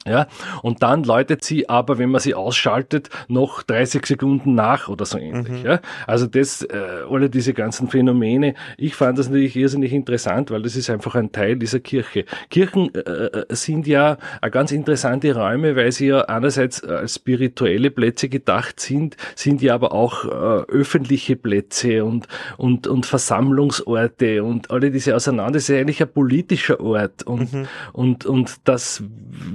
Ja, 0.07 0.26
und 0.62 0.82
dann 0.82 1.02
läutet 1.02 1.44
sie 1.44 1.70
aber, 1.70 1.96
wenn 1.96 2.11
man 2.11 2.20
sie 2.20 2.34
ausschaltet, 2.34 3.09
noch 3.28 3.62
30 3.62 4.05
Sekunden 4.05 4.55
nach 4.55 4.88
oder 4.88 5.07
so 5.07 5.16
ähnlich. 5.16 5.62
Mhm. 5.62 5.66
Ja, 5.66 5.80
also 6.07 6.26
das, 6.26 6.61
äh, 6.62 6.78
alle 7.11 7.30
diese 7.30 7.55
ganzen 7.55 7.88
Phänomene. 7.88 8.55
Ich 8.76 8.96
fand 8.96 9.18
das 9.18 9.28
natürlich 9.28 9.57
irrsinnig 9.57 9.94
interessant, 9.94 10.50
weil 10.50 10.61
das 10.61 10.76
ist 10.76 10.90
einfach 10.90 11.14
ein 11.14 11.32
Teil 11.32 11.57
dieser 11.57 11.80
Kirche. 11.80 12.26
Kirchen 12.50 12.94
äh, 12.94 12.98
äh 12.98 13.44
sind 13.48 13.86
ja 13.86 14.18
ganz 14.50 14.72
interessante 14.72 15.34
Räume, 15.34 15.74
weil 15.74 15.90
sie 15.90 16.09
ja 16.09 16.20
einerseits 16.22 16.84
als 16.84 17.14
spirituelle 17.14 17.90
Plätze 17.90 18.28
gedacht 18.28 18.80
sind, 18.80 19.16
sind 19.36 19.62
ja 19.62 19.74
aber 19.74 19.92
auch 19.92 20.26
äh, 20.26 20.28
öffentliche 20.70 21.36
Plätze 21.36 22.05
und, 22.05 22.28
und, 22.59 22.86
und 22.86 23.07
Versammlungsorte 23.07 24.44
und 24.44 24.70
alle 24.70 24.90
diese 24.90 25.16
Auseinander. 25.16 25.52
Das 25.52 25.70
ist 25.70 25.74
eigentlich 25.74 26.02
ein 26.02 26.12
politischer 26.12 26.80
Ort 26.80 27.22
und, 27.22 27.55
mhm. 27.55 27.68
und, 27.94 28.26
und 28.26 28.57
das 28.64 29.02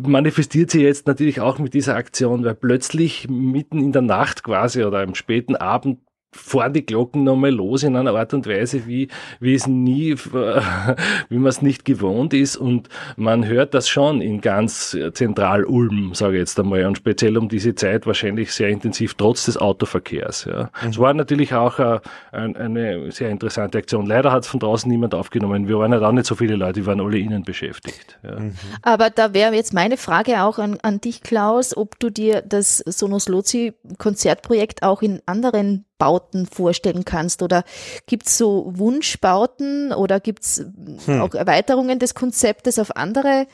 manifestiert 0.01 0.38
manifestiert 0.39 0.71
sie 0.71 0.81
jetzt 0.81 1.05
natürlich 1.05 1.41
auch 1.41 1.59
mit 1.59 1.73
dieser 1.73 1.97
Aktion, 1.97 2.45
weil 2.45 2.55
plötzlich 2.55 3.27
mitten 3.29 3.79
in 3.79 3.91
der 3.91 4.01
Nacht 4.03 4.41
quasi 4.41 4.85
oder 4.85 5.01
am 5.01 5.13
späten 5.13 5.57
Abend 5.57 5.99
fahren 6.31 6.73
die 6.73 6.85
Glocken 6.85 7.23
nochmal 7.23 7.51
los 7.51 7.83
in 7.83 7.95
einer 7.95 8.13
Art 8.13 8.33
und 8.33 8.47
Weise, 8.47 8.85
wie, 8.85 9.07
wie 9.39 9.55
es 9.55 9.67
nie, 9.67 10.15
wie 11.29 11.37
man 11.37 11.47
es 11.47 11.61
nicht 11.61 11.85
gewohnt 11.85 12.33
ist. 12.33 12.55
Und 12.55 12.89
man 13.15 13.45
hört 13.45 13.73
das 13.73 13.89
schon 13.89 14.21
in 14.21 14.41
ganz 14.41 14.95
zentral 15.13 15.63
Ulm, 15.65 16.13
sage 16.13 16.35
ich 16.35 16.39
jetzt 16.39 16.59
einmal. 16.59 16.85
Und 16.85 16.97
speziell 16.97 17.37
um 17.37 17.49
diese 17.49 17.73
Zeit 17.75 18.05
wahrscheinlich 18.05 18.51
sehr 18.51 18.69
intensiv, 18.69 19.15
trotz 19.15 19.45
des 19.45 19.57
Autoverkehrs. 19.57 20.45
Ja. 20.45 20.69
Mhm. 20.81 20.89
Es 20.89 20.99
war 20.99 21.13
natürlich 21.13 21.53
auch 21.53 21.79
eine, 21.79 22.01
äh, 22.31 22.59
eine 22.59 23.11
sehr 23.11 23.29
interessante 23.29 23.77
Aktion. 23.77 24.05
Leider 24.05 24.31
hat 24.31 24.43
es 24.43 24.49
von 24.49 24.59
draußen 24.59 24.89
niemand 24.89 25.15
aufgenommen. 25.15 25.67
Wir 25.67 25.79
waren 25.79 25.91
ja 25.91 25.99
da 25.99 26.11
nicht 26.11 26.27
so 26.27 26.35
viele 26.35 26.55
Leute, 26.55 26.81
die 26.81 26.85
waren 26.85 27.01
alle 27.01 27.17
innen 27.17 27.43
beschäftigt. 27.43 28.19
Ja. 28.23 28.39
Mhm. 28.39 28.53
Aber 28.83 29.09
da 29.09 29.33
wäre 29.33 29.55
jetzt 29.55 29.73
meine 29.73 29.97
Frage 29.97 30.43
auch 30.43 30.59
an, 30.59 30.77
an 30.83 31.01
dich, 31.01 31.21
Klaus, 31.21 31.75
ob 31.75 31.99
du 31.99 32.09
dir 32.09 32.41
das 32.41 32.77
Sonos 32.77 33.27
Lozi 33.27 33.73
Konzertprojekt 33.97 34.83
auch 34.83 35.01
in 35.01 35.21
anderen 35.25 35.85
Bauten 35.99 36.47
vorstellen 36.47 37.05
kannst? 37.05 37.43
Oder 37.43 37.63
gibt 38.07 38.25
es 38.25 38.39
so 38.39 38.71
Wunschbauten 38.75 39.93
oder 39.93 40.19
gibt 40.19 40.43
es 40.43 40.65
hm. 41.05 41.21
auch 41.21 41.35
Erweiterungen 41.35 41.99
des 41.99 42.15
Konzeptes 42.15 42.79
auf 42.79 42.95
andere? 42.95 43.45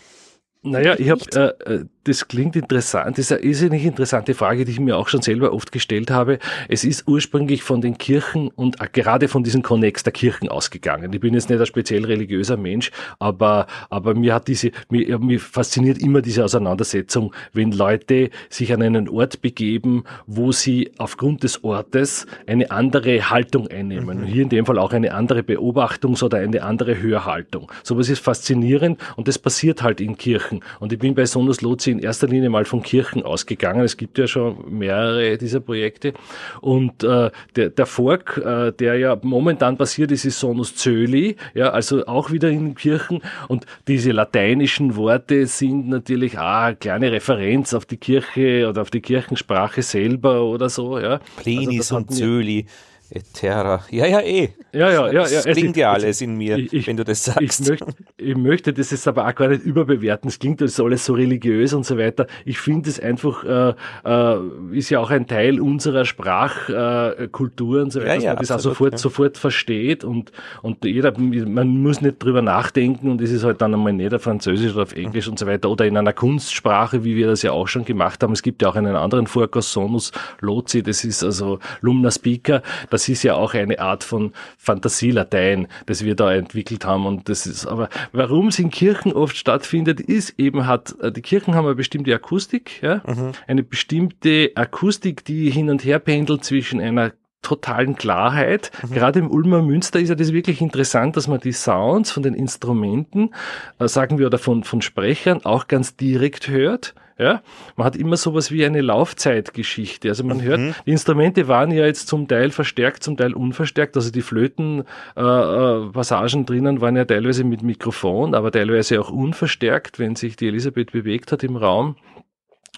Naja, 0.62 0.96
ich 0.98 1.10
habe 1.10 1.22
äh, 1.68 1.74
äh 1.74 1.86
das 2.06 2.28
klingt 2.28 2.56
interessant. 2.56 3.18
Das 3.18 3.26
ist 3.26 3.32
eine 3.32 3.42
irrsinnig 3.42 3.84
interessante 3.84 4.36
Frage, 4.36 4.64
die 4.64 4.72
ich 4.72 4.80
mir 4.80 4.96
auch 4.96 5.08
schon 5.08 5.24
selber 5.24 5.54
oft 5.54 5.72
gestellt 5.72 6.12
habe. 6.12 6.38
Es 6.70 6.84
ist 6.84 7.08
ursprünglich 7.08 7.64
von 7.64 7.82
den 7.82 7.98
Kirchen 7.98 8.50
und 8.50 8.78
gerade 8.94 9.28
von 9.28 9.44
diesem 9.44 9.64
Konnex 9.64 10.04
der 10.04 10.14
Kirchen 10.14 10.48
ausgegangen. 10.48 11.12
Ich 11.12 11.20
bin 11.20 11.34
jetzt 11.34 11.50
nicht 11.50 11.60
ein 11.60 11.66
speziell 11.66 12.06
religiöser 12.06 12.58
Mensch, 12.58 12.92
aber, 13.18 13.66
aber 13.90 14.14
mir 14.14 14.36
hat 14.36 14.48
diese, 14.48 14.72
mir, 14.90 15.18
mir 15.18 15.40
fasziniert 15.40 15.98
immer 15.98 16.22
diese 16.22 16.44
Auseinandersetzung, 16.44 17.34
wenn 17.54 17.72
Leute 17.72 18.30
sich 18.50 18.72
an 18.72 18.84
einen 18.84 19.10
Ort 19.10 19.42
begeben, 19.42 20.04
wo 20.28 20.52
sie 20.52 20.92
aufgrund 21.00 21.44
des 21.44 21.64
Ortes 21.64 22.28
eine 22.46 22.70
andere 22.70 23.32
Haltung 23.32 23.68
einnehmen. 23.68 24.22
Mhm. 24.22 24.26
Hier 24.26 24.44
in 24.44 24.50
dem 24.50 24.68
Fall 24.68 24.78
auch 24.78 24.94
eine 24.94 25.14
andere 25.16 25.40
Beobachtungs- 25.40 26.24
oder 26.24 26.38
eine 26.38 26.62
andere 26.62 27.02
Hörhaltung. 27.02 27.72
Sowas 27.82 28.10
ist 28.10 28.20
faszinierend 28.20 29.00
und 29.16 29.28
das 29.28 29.40
passiert 29.40 29.82
halt 29.82 30.00
in 30.00 30.18
Kirchen. 30.18 30.60
Und 30.80 30.94
ich 30.94 31.00
bin 31.00 31.16
bei 31.16 31.26
Sonus 31.26 31.62
Lotzi 31.62 31.95
in 31.98 32.04
erster 32.04 32.28
Linie 32.28 32.50
mal 32.50 32.66
von 32.66 32.82
Kirchen 32.82 33.24
ausgegangen. 33.24 33.84
Es 33.84 33.98
gibt 33.98 34.18
ja 34.18 34.28
schon 34.28 34.58
mehrere 34.70 35.38
dieser 35.38 35.60
Projekte. 35.60 36.14
Und 36.62 37.04
äh, 37.04 37.32
der, 37.56 37.70
der 37.70 37.86
Fork, 37.86 38.38
äh, 38.38 38.72
der 38.72 38.98
ja 38.98 39.18
momentan 39.22 39.78
passiert 39.78 40.12
ist, 40.12 40.26
ist 40.26 40.40
Sonus 40.40 40.76
Zöli, 40.76 41.36
ja, 41.54 41.70
also 41.70 42.06
auch 42.06 42.32
wieder 42.32 42.50
in 42.50 42.76
Kirchen. 42.76 43.22
Und 43.48 43.66
diese 43.88 44.12
lateinischen 44.12 44.96
Worte 44.96 45.48
sind 45.48 45.88
natürlich 45.90 46.38
auch 46.38 46.66
eine 46.66 46.76
kleine 46.76 47.12
Referenz 47.12 47.74
auf 47.74 47.86
die 47.86 47.98
Kirche 47.98 48.68
oder 48.70 48.82
auf 48.82 48.92
die 48.92 49.02
Kirchensprache 49.02 49.82
selber 49.82 50.44
oder 50.44 50.70
so. 50.70 51.00
Ja. 51.00 51.20
Plinis 51.38 51.92
also 51.92 51.98
und 51.98 52.14
Zöli. 52.14 52.66
Etera. 53.10 53.84
Ja, 53.92 54.08
ja, 54.08 54.22
eh. 54.22 54.50
Ja, 54.74 54.92
ja, 54.92 55.12
ja. 55.12 55.22
Das 55.22 55.46
ja, 55.46 55.54
klingt 55.54 55.78
ja 55.78 55.94
alles 55.94 56.22
in 56.22 56.36
mir, 56.36 56.58
ich, 56.58 56.88
wenn 56.88 56.98
du 56.98 57.04
das 57.04 57.24
sagst. 57.24 57.62
Ich 57.62 57.70
möchte, 57.70 57.86
ich 58.18 58.36
möchte 58.36 58.74
das 58.74 58.92
jetzt 58.92 59.08
aber 59.08 59.28
auch 59.28 59.36
gar 59.36 59.48
nicht 59.48 59.64
überbewerten. 59.64 60.28
Es 60.28 60.40
klingt 60.40 60.60
das 60.60 60.80
alles 60.80 61.06
so 61.06 61.14
religiös 61.14 61.74
und 61.74 61.86
so 61.86 61.98
weiter. 61.98 62.26
Ich 62.46 62.58
finde 62.58 62.90
es 62.90 63.00
einfach, 63.00 63.44
äh, 63.44 63.74
äh, 64.06 64.78
ist 64.78 64.90
ja 64.90 65.00
auch 65.00 65.12
ein 65.12 65.28
Teil 65.28 65.62
unserer 65.62 66.04
Sprachkultur 66.04 67.80
äh, 67.80 67.82
und 67.84 67.92
so 67.92 68.02
weiter, 68.02 68.16
ja, 68.16 68.16
dass 68.16 68.26
man 68.26 68.36
das 68.38 68.52
absolut, 68.52 68.56
auch 68.56 68.78
sofort, 68.78 68.92
ja. 68.94 68.98
sofort 68.98 69.38
versteht 69.38 70.04
und, 70.04 70.32
und 70.62 70.84
jeder, 70.84 71.14
man 71.18 71.68
muss 71.82 72.02
nicht 72.02 72.22
drüber 72.22 72.42
nachdenken 72.42 73.12
und 73.12 73.22
es 73.22 73.32
ist 73.32 73.44
halt 73.44 73.62
dann 73.62 73.74
einmal 73.74 73.94
nicht 73.94 74.14
auf 74.14 74.24
Französisch 74.24 74.74
oder 74.74 74.84
auf 74.84 74.96
Englisch 74.96 75.28
mhm. 75.28 75.34
und 75.34 75.40
so 75.40 75.48
weiter 75.48 75.70
oder 75.70 75.86
in 75.86 75.96
einer 75.96 76.14
Kunstsprache, 76.14 77.04
wie 77.04 77.16
wir 77.16 77.28
das 77.28 77.44
ja 77.44 77.52
auch 77.52 77.68
schon 77.68 77.86
gemacht 77.86 78.24
haben. 78.24 78.34
Es 78.34 78.42
gibt 78.42 78.62
ja 78.62 78.70
auch 78.70 78.76
einen 78.76 78.96
anderen 78.96 79.28
Vorkurs, 79.28 79.72
Sonus 79.72 80.12
Lozi, 80.42 80.84
das 80.84 81.04
ist 81.06 81.24
also 81.24 81.60
Lumna 81.82 82.12
Speaker, 82.12 82.62
das 82.96 83.10
ist 83.10 83.24
ja 83.24 83.36
auch 83.36 83.54
eine 83.54 83.80
Art 83.80 84.06
von 84.06 84.32
Fantasielatein, 84.58 85.68
das 85.86 86.06
wir 86.06 86.16
da 86.16 86.34
entwickelt 86.34 86.86
haben. 86.86 87.06
Und 87.06 87.28
das 87.28 87.46
ist, 87.46 87.66
aber 87.66 87.90
warum 88.14 88.48
es 88.48 88.58
in 88.58 88.70
Kirchen 88.70 89.12
oft 89.12 89.36
stattfindet, 89.36 90.00
ist 90.00 90.40
eben 90.40 90.66
hat, 90.66 90.96
äh, 91.02 91.12
die 91.12 91.22
Kirchen 91.22 91.56
haben 91.56 91.66
eine 91.66 91.76
bestimmte 91.76 92.16
Akustik, 92.16 92.82
ja, 92.82 93.02
mhm. 93.06 93.34
eine 93.48 93.64
bestimmte 93.64 94.52
Akustik, 94.56 95.26
die 95.26 95.50
hin 95.50 95.70
und 95.70 95.84
her 95.84 96.00
pendelt 96.00 96.46
zwischen 96.46 96.80
einer 96.80 97.12
totalen 97.42 97.98
Klarheit. 97.98 98.72
Mhm. 98.82 98.94
Gerade 98.94 99.20
im 99.20 99.30
Ulmer 99.30 99.62
Münster 99.62 100.00
ist 100.00 100.08
ja 100.08 100.16
das 100.16 100.32
wirklich 100.32 100.62
interessant, 100.62 101.18
dass 101.18 101.28
man 101.28 101.42
die 101.42 101.52
Sounds 101.52 102.12
von 102.12 102.24
den 102.24 102.34
Instrumenten, 102.34 103.34
äh, 103.78 103.90
sagen 103.90 104.20
wir, 104.20 104.28
oder 104.28 104.38
von, 104.38 104.64
von 104.64 104.82
Sprechern 104.82 105.44
auch 105.44 105.68
ganz 105.68 105.98
direkt 105.98 106.48
hört. 106.48 106.96
Ja, 107.18 107.42
man 107.78 107.86
hat 107.86 107.96
immer 107.96 108.18
sowas 108.18 108.52
wie 108.52 108.66
eine 108.66 108.82
Laufzeitgeschichte. 108.82 110.10
Also 110.10 110.26
man 110.26 110.40
mhm. 110.40 110.42
hört, 110.42 110.60
die 110.86 110.92
Instrumente 110.92 111.48
waren 111.48 111.72
ja 111.72 111.86
jetzt 111.86 112.10
zum 112.10 112.28
Teil 112.28 112.52
verstärkt, 112.52 113.04
zum 113.04 113.16
Teil 113.16 113.34
unverstärkt. 113.34 113.96
Also 113.96 114.12
die 114.12 114.22
Flötenpassagen 114.22 116.42
äh, 116.42 116.46
drinnen 116.46 116.82
waren 116.82 116.98
ja 116.98 117.06
teilweise 117.06 117.46
mit 117.46 117.64
Mikrofon, 117.64 118.36
aber 118.36 118.52
teilweise 118.52 119.00
auch 119.00 119.12
unverstärkt, 119.12 119.98
wenn 119.98 120.18
sich 120.18 120.36
die 120.36 120.50
Elisabeth 120.50 120.92
bewegt 120.92 121.32
hat 121.32 121.42
im 121.44 121.56
Raum. 121.56 121.96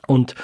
Und, 0.08 0.36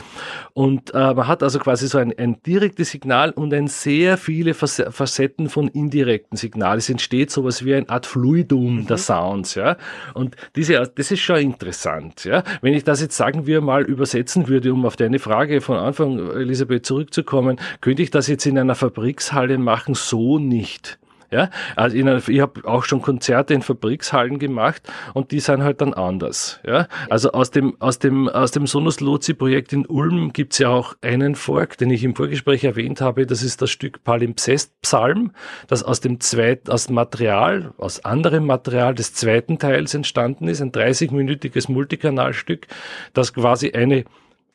und 0.54 0.94
äh, 0.94 1.14
man 1.14 1.28
hat 1.28 1.42
also 1.42 1.58
quasi 1.58 1.88
so 1.88 1.98
ein, 1.98 2.14
ein 2.18 2.44
direktes 2.44 2.92
Signal 2.92 3.32
und 3.32 3.54
ein 3.54 3.68
sehr 3.68 4.18
viele 4.18 4.54
Facetten 4.54 5.50
von 5.50 5.70
indirekten 5.70 6.38
Signalen. 6.38 6.80
Es 6.80 6.90
entsteht 6.90 7.32
sowas 7.32 7.64
wie 7.64 7.74
ein 7.74 7.88
Art 7.88 8.06
Fluidum 8.06 8.82
mhm. 8.82 8.88
der 8.88 8.98
Sounds, 8.98 9.56
ja. 9.56 9.78
Und 10.14 10.36
diese, 10.58 10.92
das 10.96 11.12
ist 11.12 11.22
schon 11.22 11.38
interessant, 11.38 12.26
ja. 12.26 12.44
Wenn 12.62 12.74
ich 12.74 12.84
das 12.84 13.00
jetzt 13.00 13.16
sagen 13.16 13.48
wir 13.48 13.62
mal 13.62 13.84
übersetzen 13.84 14.50
würde, 14.50 14.74
um 14.74 14.86
auf 14.86 14.98
deine 14.98 15.20
Frage 15.20 15.62
von 15.62 15.78
Anfang, 15.78 16.20
Elisabeth, 16.32 16.86
zurückzukommen, 16.86 17.58
könnte 17.80 18.04
ich 18.04 18.12
das 18.12 18.28
jetzt 18.28 18.46
in 18.46 18.60
einer 18.60 18.76
Fabrikshalle 18.76 19.58
machen? 19.58 19.96
So 19.96 20.40
nicht. 20.40 21.00
Ja, 21.34 21.50
also 21.76 21.98
in 21.98 22.22
ich 22.28 22.42
habe 22.42 22.64
auch 22.70 22.84
schon 22.84 23.02
Konzerte 23.02 23.56
in 23.56 23.64
Fabrikshallen 23.64 24.38
gemacht 24.38 24.84
und 25.16 25.32
die 25.32 25.40
sind 25.40 25.64
halt 25.64 25.82
dann 25.82 25.96
anders. 25.96 26.60
Ja, 26.64 26.88
also 27.10 27.32
aus 27.32 27.50
dem 27.50 27.76
aus 27.82 27.98
dem 27.98 28.30
aus 28.30 28.52
dem 28.52 28.68
Sonus 28.68 29.00
Lozi 29.00 29.34
Projekt 29.34 29.74
in 29.74 29.88
Ulm 29.88 30.32
gibt's 30.32 30.60
ja 30.60 30.70
auch 30.70 30.94
einen 31.02 31.34
Fork, 31.34 31.80
den 31.80 31.90
ich 31.90 32.04
im 32.04 32.16
Vorgespräch 32.16 32.64
erwähnt 32.64 33.02
habe. 33.02 33.26
Das 33.26 33.42
ist 33.42 33.64
das 33.64 33.72
Stück 33.72 34.04
Palimpsest 34.04 34.80
Psalm, 34.84 35.32
das 35.68 35.82
aus 35.82 36.02
dem 36.02 36.20
zweiten 36.20 36.70
aus 36.70 36.92
Material 36.92 37.74
aus 37.78 38.06
anderem 38.06 38.46
Material 38.46 38.94
des 38.94 39.16
zweiten 39.16 39.58
Teils 39.58 39.96
entstanden 39.96 40.48
ist, 40.48 40.62
ein 40.62 40.72
30-minütiges 40.72 41.72
Multikanalstück, 41.72 42.68
das 43.14 43.34
quasi 43.34 43.72
eine 43.72 44.06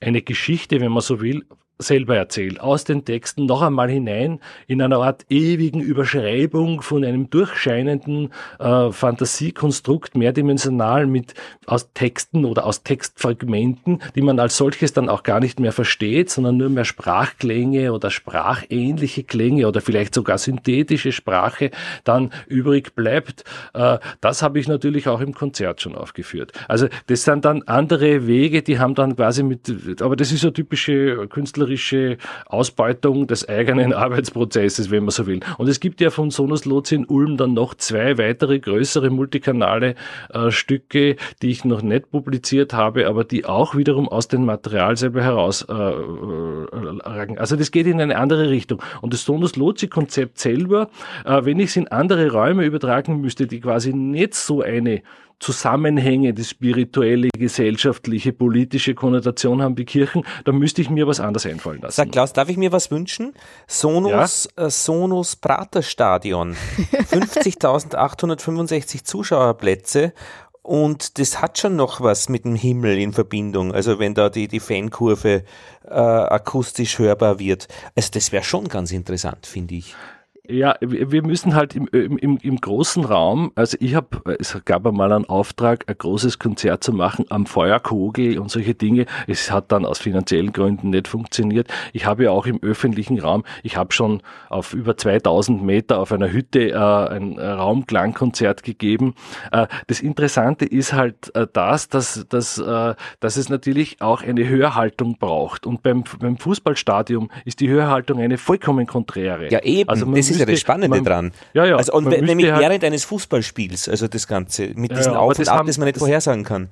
eine 0.00 0.22
Geschichte, 0.22 0.80
wenn 0.80 0.92
man 0.92 1.02
so 1.02 1.20
will, 1.20 1.44
selber 1.78 2.16
erzählt, 2.16 2.60
aus 2.60 2.84
den 2.84 3.04
Texten 3.04 3.46
noch 3.46 3.62
einmal 3.62 3.88
hinein 3.88 4.40
in 4.66 4.82
einer 4.82 4.98
Art 4.98 5.24
ewigen 5.28 5.80
Überschreibung 5.80 6.82
von 6.82 7.04
einem 7.04 7.30
durchscheinenden 7.30 8.32
äh, 8.58 8.90
Fantasiekonstrukt, 8.90 10.16
mehrdimensional 10.16 11.06
mit 11.06 11.34
aus 11.66 11.92
Texten 11.92 12.44
oder 12.44 12.66
aus 12.66 12.82
Textfragmenten, 12.82 14.00
die 14.16 14.22
man 14.22 14.40
als 14.40 14.56
solches 14.56 14.92
dann 14.92 15.08
auch 15.08 15.22
gar 15.22 15.38
nicht 15.38 15.60
mehr 15.60 15.72
versteht, 15.72 16.30
sondern 16.30 16.56
nur 16.56 16.68
mehr 16.68 16.84
Sprachklänge 16.84 17.92
oder 17.92 18.10
sprachähnliche 18.10 19.22
Klänge 19.22 19.68
oder 19.68 19.80
vielleicht 19.80 20.14
sogar 20.14 20.38
synthetische 20.38 21.12
Sprache 21.12 21.70
dann 22.02 22.30
übrig 22.48 22.96
bleibt. 22.96 23.44
Äh, 23.74 23.98
das 24.20 24.42
habe 24.42 24.58
ich 24.58 24.66
natürlich 24.66 25.06
auch 25.06 25.20
im 25.20 25.32
Konzert 25.32 25.80
schon 25.80 25.94
aufgeführt. 25.94 26.52
Also 26.66 26.88
das 27.06 27.22
sind 27.22 27.44
dann 27.44 27.62
andere 27.64 28.26
Wege, 28.26 28.62
die 28.62 28.80
haben 28.80 28.96
dann 28.96 29.14
quasi 29.14 29.44
mit, 29.44 30.02
aber 30.02 30.16
das 30.16 30.32
ist 30.32 30.40
so 30.40 30.50
typische 30.50 31.28
Künstler 31.28 31.67
künstlerische 31.68 32.16
Ausbeutung 32.46 33.26
des 33.26 33.48
eigenen 33.48 33.92
Arbeitsprozesses, 34.08 34.90
wenn 34.90 35.04
man 35.04 35.10
so 35.10 35.26
will. 35.26 35.40
Und 35.58 35.68
es 35.68 35.80
gibt 35.80 36.00
ja 36.00 36.10
von 36.10 36.30
Sonus 36.30 36.64
Lotz 36.64 36.92
in 36.92 37.04
Ulm 37.04 37.36
dann 37.36 37.54
noch 37.54 37.74
zwei 37.74 38.18
weitere 38.18 38.58
größere 38.58 39.10
multikanale 39.10 39.94
äh, 40.32 40.50
Stücke, 40.50 41.16
die 41.42 41.50
ich 41.50 41.64
noch 41.64 41.82
nicht 41.82 42.10
publiziert 42.10 42.72
habe, 42.72 43.06
aber 43.06 43.24
die 43.24 43.44
auch 43.44 43.74
wiederum 43.74 44.08
aus 44.08 44.28
dem 44.28 44.44
Material 44.44 44.96
selber 44.96 45.22
heraus 45.22 45.66
äh, 45.68 45.74
äh, 45.74 47.36
Also 47.36 47.56
das 47.56 47.70
geht 47.70 47.86
in 47.86 48.00
eine 48.00 48.16
andere 48.16 48.48
Richtung. 48.48 48.82
Und 49.02 49.12
das 49.12 49.24
Sonus 49.24 49.56
Lotzi-Konzept 49.56 50.38
selber, 50.38 50.88
äh, 51.24 51.44
wenn 51.44 51.58
ich 51.60 51.70
es 51.70 51.76
in 51.76 51.88
andere 51.88 52.32
Räume 52.32 52.64
übertragen 52.64 53.20
müsste, 53.20 53.46
die 53.46 53.60
quasi 53.60 53.92
nicht 53.92 54.34
so 54.34 54.62
eine 54.62 55.02
Zusammenhänge, 55.40 56.34
die 56.34 56.44
spirituelle, 56.44 57.30
gesellschaftliche, 57.36 58.32
politische 58.32 58.94
Konnotation 58.94 59.60
haben 59.62 59.76
wie 59.78 59.84
Kirchen, 59.84 60.24
da 60.44 60.52
müsste 60.52 60.82
ich 60.82 60.90
mir 60.90 61.06
was 61.06 61.20
anderes 61.20 61.46
einfallen 61.46 61.80
lassen. 61.80 61.94
Sag 61.96 62.10
Klaus, 62.12 62.32
darf 62.32 62.48
ich 62.48 62.56
mir 62.56 62.72
was 62.72 62.90
wünschen? 62.90 63.34
Sonus, 63.66 64.48
ja? 64.56 64.66
äh, 64.66 64.70
Sonus 64.70 65.36
Praterstadion. 65.36 66.54
50.865 66.56 69.04
Zuschauerplätze 69.04 70.14
und 70.68 71.18
das 71.18 71.40
hat 71.40 71.58
schon 71.58 71.76
noch 71.76 72.02
was 72.02 72.28
mit 72.28 72.44
dem 72.44 72.54
Himmel 72.54 72.98
in 72.98 73.14
Verbindung. 73.14 73.72
Also 73.72 73.98
wenn 73.98 74.12
da 74.12 74.28
die, 74.28 74.48
die 74.48 74.60
Fankurve 74.60 75.44
äh, 75.86 75.94
akustisch 75.94 76.98
hörbar 76.98 77.38
wird. 77.38 77.68
Also 77.96 78.10
das 78.12 78.32
wäre 78.32 78.44
schon 78.44 78.68
ganz 78.68 78.92
interessant, 78.92 79.46
finde 79.46 79.76
ich. 79.76 79.94
Ja, 80.50 80.76
wir 80.80 81.22
müssen 81.22 81.54
halt 81.54 81.76
im, 81.76 81.88
im, 81.88 82.38
im 82.38 82.56
großen 82.56 83.04
Raum, 83.04 83.52
also 83.54 83.76
ich 83.80 83.94
habe, 83.94 84.08
es 84.38 84.58
gab 84.64 84.86
einmal 84.86 85.12
einen 85.12 85.26
Auftrag, 85.26 85.84
ein 85.88 85.96
großes 85.98 86.38
Konzert 86.38 86.82
zu 86.82 86.94
machen 86.94 87.26
am 87.28 87.44
Feuerkogel 87.44 88.38
und 88.38 88.50
solche 88.50 88.74
Dinge. 88.74 89.04
Es 89.26 89.50
hat 89.50 89.70
dann 89.72 89.84
aus 89.84 89.98
finanziellen 89.98 90.54
Gründen 90.54 90.88
nicht 90.88 91.06
funktioniert. 91.06 91.68
Ich 91.92 92.06
habe 92.06 92.24
ja 92.24 92.30
auch 92.30 92.46
im 92.46 92.62
öffentlichen 92.62 93.18
Raum, 93.18 93.44
ich 93.62 93.76
habe 93.76 93.92
schon 93.92 94.22
auf 94.48 94.72
über 94.72 94.96
2000 94.96 95.62
Meter 95.62 95.98
auf 95.98 96.12
einer 96.12 96.32
Hütte 96.32 96.70
äh, 96.70 96.74
ein 96.74 97.38
Raumklangkonzert 97.38 98.62
gegeben. 98.62 99.14
Äh, 99.52 99.66
das 99.86 100.00
Interessante 100.00 100.64
ist 100.64 100.94
halt 100.94 101.34
äh, 101.34 101.46
das, 101.52 101.90
dass, 101.90 102.26
dass, 102.26 102.56
äh, 102.56 102.94
dass 103.20 103.36
es 103.36 103.50
natürlich 103.50 104.00
auch 104.00 104.22
eine 104.22 104.48
Hörhaltung 104.48 105.18
braucht. 105.18 105.66
Und 105.66 105.82
beim, 105.82 106.04
beim 106.18 106.38
Fußballstadion 106.38 107.28
ist 107.44 107.60
die 107.60 107.68
Hörhaltung 107.68 108.18
eine 108.18 108.38
vollkommen 108.38 108.86
konträre. 108.86 109.50
Ja, 109.50 109.62
eben. 109.62 109.90
Also 109.90 110.06
das 110.06 110.30
ist 110.30 110.37
ja 110.40 110.46
das 110.46 110.60
Spannende 110.60 110.88
man, 110.88 111.04
dran. 111.04 111.32
Ja, 111.54 111.64
ja. 111.64 111.76
Also, 111.76 111.92
und 111.92 112.08
nämlich 112.08 112.50
halt 112.50 112.60
während 112.60 112.84
eines 112.84 113.04
Fußballspiels, 113.04 113.88
also 113.88 114.08
das 114.08 114.26
Ganze, 114.26 114.68
mit 114.74 114.92
diesen 114.92 115.12
ja, 115.12 115.18
Auf 115.18 115.38
und 115.38 115.48
Ab, 115.48 115.66
das 115.66 115.78
man 115.78 115.86
nicht 115.86 115.98
vorhersagen 115.98 116.44
kann 116.44 116.68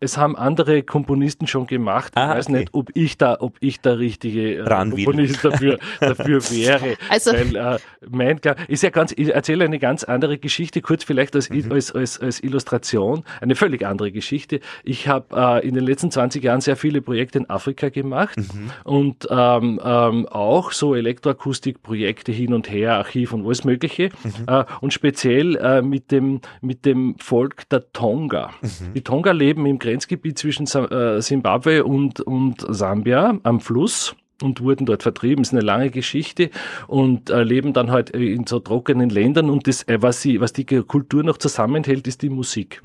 es 0.00 0.16
haben 0.18 0.36
andere 0.36 0.82
Komponisten 0.82 1.46
schon 1.46 1.66
gemacht. 1.66 2.12
Ich 2.14 2.20
ah, 2.20 2.34
weiß 2.34 2.48
okay. 2.48 2.58
nicht, 2.58 2.68
ob 2.72 2.90
ich 2.94 3.16
da, 3.16 3.36
ob 3.40 3.56
ich 3.60 3.80
der 3.80 3.98
richtige 3.98 4.58
äh, 4.58 4.64
Komponist 4.64 5.44
dafür, 5.44 5.78
dafür 6.00 6.42
wäre. 6.50 6.96
Also 7.08 7.32
Weil, 7.32 7.56
äh, 7.56 7.78
mein, 8.08 8.40
ist 8.68 8.82
ja 8.82 8.90
ganz, 8.90 9.12
ich 9.16 9.34
erzähle 9.34 9.64
eine 9.64 9.78
ganz 9.78 10.04
andere 10.04 10.38
Geschichte, 10.38 10.82
kurz 10.82 11.04
vielleicht 11.04 11.34
als, 11.34 11.48
mhm. 11.48 11.72
als, 11.72 11.92
als, 11.92 12.20
als 12.20 12.42
Illustration, 12.42 13.24
eine 13.40 13.54
völlig 13.54 13.86
andere 13.86 14.12
Geschichte. 14.12 14.60
Ich 14.82 15.08
habe 15.08 15.62
äh, 15.62 15.66
in 15.66 15.74
den 15.74 15.84
letzten 15.84 16.10
20 16.10 16.42
Jahren 16.42 16.60
sehr 16.60 16.76
viele 16.76 17.00
Projekte 17.00 17.38
in 17.38 17.48
Afrika 17.48 17.88
gemacht 17.88 18.36
mhm. 18.36 18.70
und 18.84 19.28
ähm, 19.30 19.80
ähm, 19.82 20.26
auch 20.26 20.72
so 20.72 20.94
Elektroakustikprojekte 20.94 22.32
hin 22.32 22.52
und 22.52 22.70
her, 22.70 22.96
Archiv 22.96 23.32
und 23.32 23.46
alles 23.46 23.64
Mögliche. 23.64 24.10
Mhm. 24.22 24.30
Äh, 24.46 24.64
und 24.80 24.92
speziell 24.92 25.56
äh, 25.56 25.82
mit, 25.82 26.10
dem, 26.10 26.40
mit 26.60 26.84
dem 26.84 27.16
Volk 27.18 27.68
der 27.70 27.92
Tonga. 27.92 28.50
Mhm. 28.60 28.94
Die 28.94 29.02
Tonga 29.02 29.32
leben 29.32 29.64
im 29.66 29.78
Grenzgebiet 29.84 30.38
zwischen 30.38 30.66
Simbabwe 30.66 31.76
äh, 31.76 31.80
und, 31.82 32.20
und 32.20 32.64
Sambia 32.68 33.38
am 33.42 33.60
Fluss 33.60 34.16
und 34.42 34.60
wurden 34.60 34.86
dort 34.86 35.02
vertrieben. 35.02 35.42
Das 35.42 35.48
ist 35.48 35.54
eine 35.54 35.64
lange 35.64 35.90
Geschichte 35.90 36.50
und 36.86 37.30
äh, 37.30 37.42
leben 37.42 37.72
dann 37.72 37.90
halt 37.90 38.10
in 38.10 38.46
so 38.46 38.60
trockenen 38.60 39.10
Ländern 39.10 39.50
und 39.50 39.66
das, 39.66 39.82
äh, 39.84 39.98
was, 40.00 40.22
sie, 40.22 40.40
was 40.40 40.52
die 40.52 40.64
Kultur 40.64 41.22
noch 41.22 41.38
zusammenhält, 41.38 42.06
ist 42.06 42.22
die 42.22 42.30
Musik. 42.30 42.82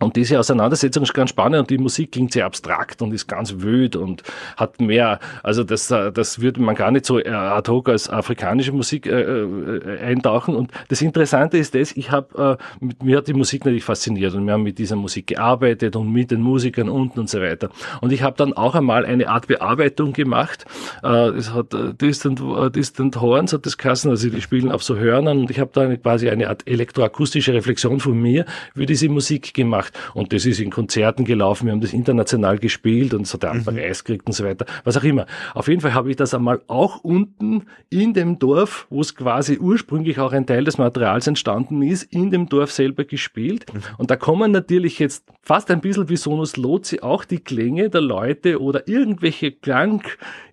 Und 0.00 0.16
diese 0.16 0.38
Auseinandersetzung 0.38 1.04
ist 1.04 1.14
ganz 1.14 1.30
spannend 1.30 1.60
und 1.60 1.70
die 1.70 1.78
Musik 1.78 2.12
klingt 2.12 2.32
sehr 2.32 2.44
abstrakt 2.44 3.02
und 3.02 3.14
ist 3.14 3.28
ganz 3.28 3.54
wüt 3.58 3.94
und 3.94 4.22
hat 4.56 4.80
mehr, 4.80 5.20
also 5.42 5.62
das, 5.62 5.88
das 5.88 6.40
würde 6.40 6.60
man 6.60 6.74
gar 6.74 6.90
nicht 6.90 7.06
so 7.06 7.20
äh, 7.20 7.28
ad 7.28 7.70
hoc 7.70 7.88
als 7.88 8.10
afrikanische 8.10 8.72
Musik 8.72 9.06
äh, 9.06 9.20
äh, 9.20 9.98
eintauchen. 10.00 10.56
Und 10.56 10.72
das 10.88 11.02
Interessante 11.02 11.56
ist 11.58 11.74
das, 11.74 11.92
ich 11.92 12.10
habe, 12.10 12.58
äh, 12.80 12.84
mir 13.04 13.18
hat 13.18 13.28
die 13.28 13.34
Musik 13.34 13.64
natürlich 13.64 13.84
fasziniert 13.84 14.34
und 14.34 14.44
wir 14.44 14.54
haben 14.54 14.64
mit 14.64 14.78
dieser 14.78 14.96
Musik 14.96 15.28
gearbeitet 15.28 15.94
und 15.94 16.10
mit 16.12 16.32
den 16.32 16.40
Musikern 16.40 16.88
unten 16.88 17.20
und 17.20 17.30
so 17.30 17.40
weiter. 17.40 17.70
Und 18.00 18.12
ich 18.12 18.22
habe 18.22 18.36
dann 18.36 18.54
auch 18.54 18.74
einmal 18.74 19.06
eine 19.06 19.28
Art 19.28 19.46
Bearbeitung 19.46 20.12
gemacht. 20.12 20.64
Äh, 21.04 21.28
es 21.28 21.54
hat 21.54 21.72
äh, 21.74 21.94
Distant, 21.94 22.42
Distant 22.74 23.20
Horns 23.20 23.52
hat 23.52 23.66
das 23.66 23.78
Kassen, 23.78 24.10
also 24.10 24.28
die 24.28 24.40
spielen 24.40 24.72
auf 24.72 24.82
so 24.82 24.96
Hörnern 24.96 25.38
und 25.38 25.50
ich 25.50 25.60
habe 25.60 25.70
da 25.72 25.94
quasi 25.96 26.28
eine 26.28 26.48
Art 26.48 26.66
elektroakustische 26.66 27.54
Reflexion 27.54 28.00
von 28.00 28.20
mir 28.20 28.46
für 28.74 28.86
diese 28.86 29.08
Musik 29.08 29.43
Musik 29.44 29.54
gemacht 29.54 29.92
und 30.14 30.32
das 30.32 30.46
ist 30.46 30.60
in 30.60 30.70
Konzerten 30.70 31.24
gelaufen, 31.24 31.66
wir 31.66 31.72
haben 31.72 31.80
das 31.80 31.92
international 31.92 32.58
gespielt 32.58 33.14
und 33.14 33.26
so 33.26 33.38
der 33.38 33.54
mhm. 33.54 33.64
Preis 33.64 34.04
gekriegt 34.04 34.26
und 34.26 34.32
so 34.32 34.44
weiter, 34.44 34.64
was 34.84 34.96
auch 34.96 35.04
immer. 35.04 35.26
Auf 35.54 35.68
jeden 35.68 35.80
Fall 35.80 35.94
habe 35.94 36.10
ich 36.10 36.16
das 36.16 36.34
einmal 36.34 36.62
auch 36.66 37.04
unten 37.04 37.66
in 37.90 38.14
dem 38.14 38.38
Dorf, 38.38 38.86
wo 38.90 39.00
es 39.00 39.14
quasi 39.14 39.58
ursprünglich 39.58 40.18
auch 40.18 40.32
ein 40.32 40.46
Teil 40.46 40.64
des 40.64 40.78
Materials 40.78 41.26
entstanden 41.26 41.82
ist, 41.82 42.04
in 42.04 42.30
dem 42.30 42.48
Dorf 42.48 42.72
selber 42.72 43.04
gespielt 43.04 43.66
mhm. 43.72 43.80
und 43.98 44.10
da 44.10 44.16
kommen 44.16 44.52
natürlich 44.52 44.98
jetzt 44.98 45.24
fast 45.42 45.70
ein 45.70 45.80
bisschen 45.80 46.08
wie 46.08 46.16
Sonus 46.16 46.56
Lozi 46.56 47.00
auch 47.00 47.24
die 47.24 47.40
Klänge 47.40 47.90
der 47.90 48.00
Leute 48.00 48.60
oder 48.60 48.88
irgendwelche 48.88 49.52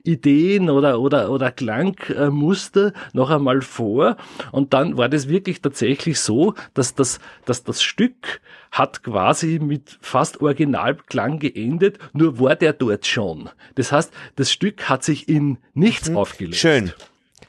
Klangideen 0.03 0.69
oder, 0.69 0.99
oder, 0.99 1.29
oder 1.29 1.51
Klangmuster 1.51 2.93
noch 3.13 3.29
einmal 3.29 3.61
vor. 3.61 4.17
Und 4.51 4.73
dann 4.73 4.97
war 4.97 5.09
das 5.09 5.27
wirklich 5.27 5.61
tatsächlich 5.61 6.19
so, 6.19 6.53
dass 6.73 6.95
das, 6.95 7.19
dass 7.45 7.63
das 7.63 7.81
Stück 7.81 8.41
hat 8.71 9.03
quasi 9.03 9.59
mit 9.59 9.97
fast 10.01 10.41
Originalklang 10.41 11.39
geendet, 11.39 11.99
nur 12.13 12.39
war 12.39 12.55
der 12.55 12.73
dort 12.73 13.05
schon. 13.05 13.49
Das 13.75 13.91
heißt, 13.91 14.13
das 14.37 14.51
Stück 14.51 14.89
hat 14.89 15.03
sich 15.03 15.27
in 15.27 15.57
nichts 15.73 16.09
mhm. 16.09 16.17
aufgelöst. 16.17 16.59
Schön. 16.59 16.91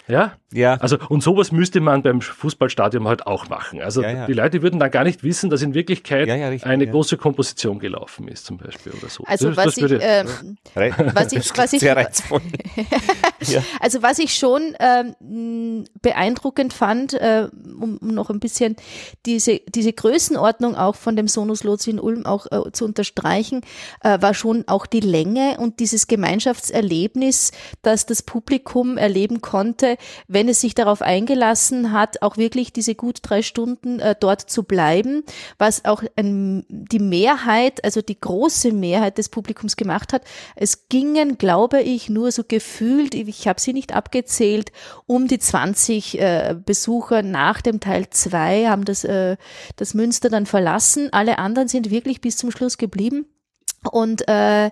Ja? 0.09 0.37
Ja. 0.53 0.75
Also, 0.75 0.99
und 1.09 1.23
sowas 1.23 1.53
müsste 1.53 1.81
man 1.81 2.03
beim 2.03 2.21
Fußballstadion 2.21 3.07
halt 3.09 3.27
auch 3.27 3.49
machen. 3.49 3.81
Also, 3.81 4.03
Ja, 4.03 4.11
ja. 4.11 4.27
die 4.27 4.33
Leute 4.35 4.63
würden 4.63 4.79
dann 4.79 4.91
gar 4.91 5.05
nicht 5.05 5.23
wissen, 5.25 5.51
dass 5.51 5.63
in 5.63 5.75
Wirklichkeit 5.75 6.29
Ja, 6.29 6.37
ja, 6.37 6.49
richtig, 6.49 6.71
eine 6.71 6.85
ja. 6.85 6.91
große 6.91 7.17
Komposition 7.17 7.79
gelaufen 7.79 8.29
ist, 8.29 8.45
zum 8.47 8.59
Beispiel 8.59 8.93
oder 8.93 9.09
so. 9.09 9.25
Also 9.25 9.49
Das- 9.49 9.57
was 9.57 9.65
das 9.65 9.77
ich, 9.77 9.83
würde- 9.83 9.99
ähm, 10.03 10.57
Re- 10.77 10.93
Was 11.15 11.33
ich- 11.33 11.51
was 11.59 11.73
ich- 11.73 11.81
sehr 11.81 11.97
reizvoll. 11.97 12.41
Also 13.81 14.03
was 14.03 14.19
ich 14.19 14.35
schon 14.35 14.75
ähm, 14.79 15.85
beeindruckend 16.01 16.73
fand, 16.73 17.15
äh, 17.15 17.49
um, 17.81 17.97
um 17.99 18.09
noch 18.09 18.31
ein 18.31 18.39
bisschen 18.41 18.77
diese, 19.27 19.61
diese 19.75 19.93
Größenordnung 19.93 20.77
auch 20.77 20.95
von 20.95 21.17
dem 21.17 21.29
Sonus 21.29 21.65
Lozi 21.65 21.91
in 21.91 21.99
Ulm 22.01 22.25
auch 22.25 22.47
äh, 22.51 22.71
zu 22.73 22.85
unterstreichen, 22.85 23.63
äh, 24.03 24.21
war 24.21 24.35
schon 24.35 24.65
auch 24.69 24.87
die 24.87 25.01
Länge 25.01 25.57
und 25.59 25.81
dieses 25.81 26.07
Gemeinschaftserlebnis, 26.07 27.53
das 27.83 28.07
das 28.07 28.23
Publikum 28.23 28.97
erleben 28.97 29.41
konnte, 29.41 29.97
wenn 30.29 30.42
es 30.49 30.61
sich 30.61 30.75
darauf 30.75 31.03
eingelassen 31.03 31.93
hat, 31.93 32.23
auch 32.23 32.37
wirklich 32.37 32.73
diese 32.73 32.95
gut 32.95 33.19
drei 33.23 33.43
Stunden 33.43 34.01
äh, 34.01 34.15
dort 34.19 34.41
zu 34.43 34.63
bleiben, 34.63 35.25
was 35.59 35.85
auch 35.85 36.03
ein, 36.17 36.65
die 36.69 36.99
Mehrheit, 36.99 37.85
also 37.85 38.03
die 38.03 38.19
große 38.19 38.73
Mehrheit 38.73 39.19
des 39.19 39.29
Publikums 39.29 39.77
gemacht 39.77 40.13
hat. 40.13 40.23
Es 40.57 40.89
gingen, 40.89 41.39
glaube 41.39 41.81
ich, 41.83 42.09
nur 42.09 42.33
so 42.33 42.43
gefühlt, 42.47 43.15
ich 43.15 43.49
habe 43.49 43.61
sie 43.61 43.73
nicht 43.73 43.95
abgezählt, 43.95 44.73
um 45.07 45.29
die 45.29 45.39
20 45.39 46.21
äh, 46.21 46.57
Besucher 46.65 47.23
nach 47.23 47.61
dem 47.61 47.81
Teil 47.81 48.09
2 48.11 48.67
haben 48.67 48.85
das, 48.85 49.05
äh, 49.05 49.37
das 49.77 49.95
Münster 49.95 50.31
dann 50.31 50.47
verlassen. 50.47 51.09
Alle 51.13 51.39
anderen 51.39 51.69
sind 51.69 51.91
wirklich 51.91 52.21
bis 52.21 52.37
zum 52.37 52.51
Schluss 52.51 52.79
geblieben. 52.79 53.27
Und 53.91 54.29
äh, 54.29 54.71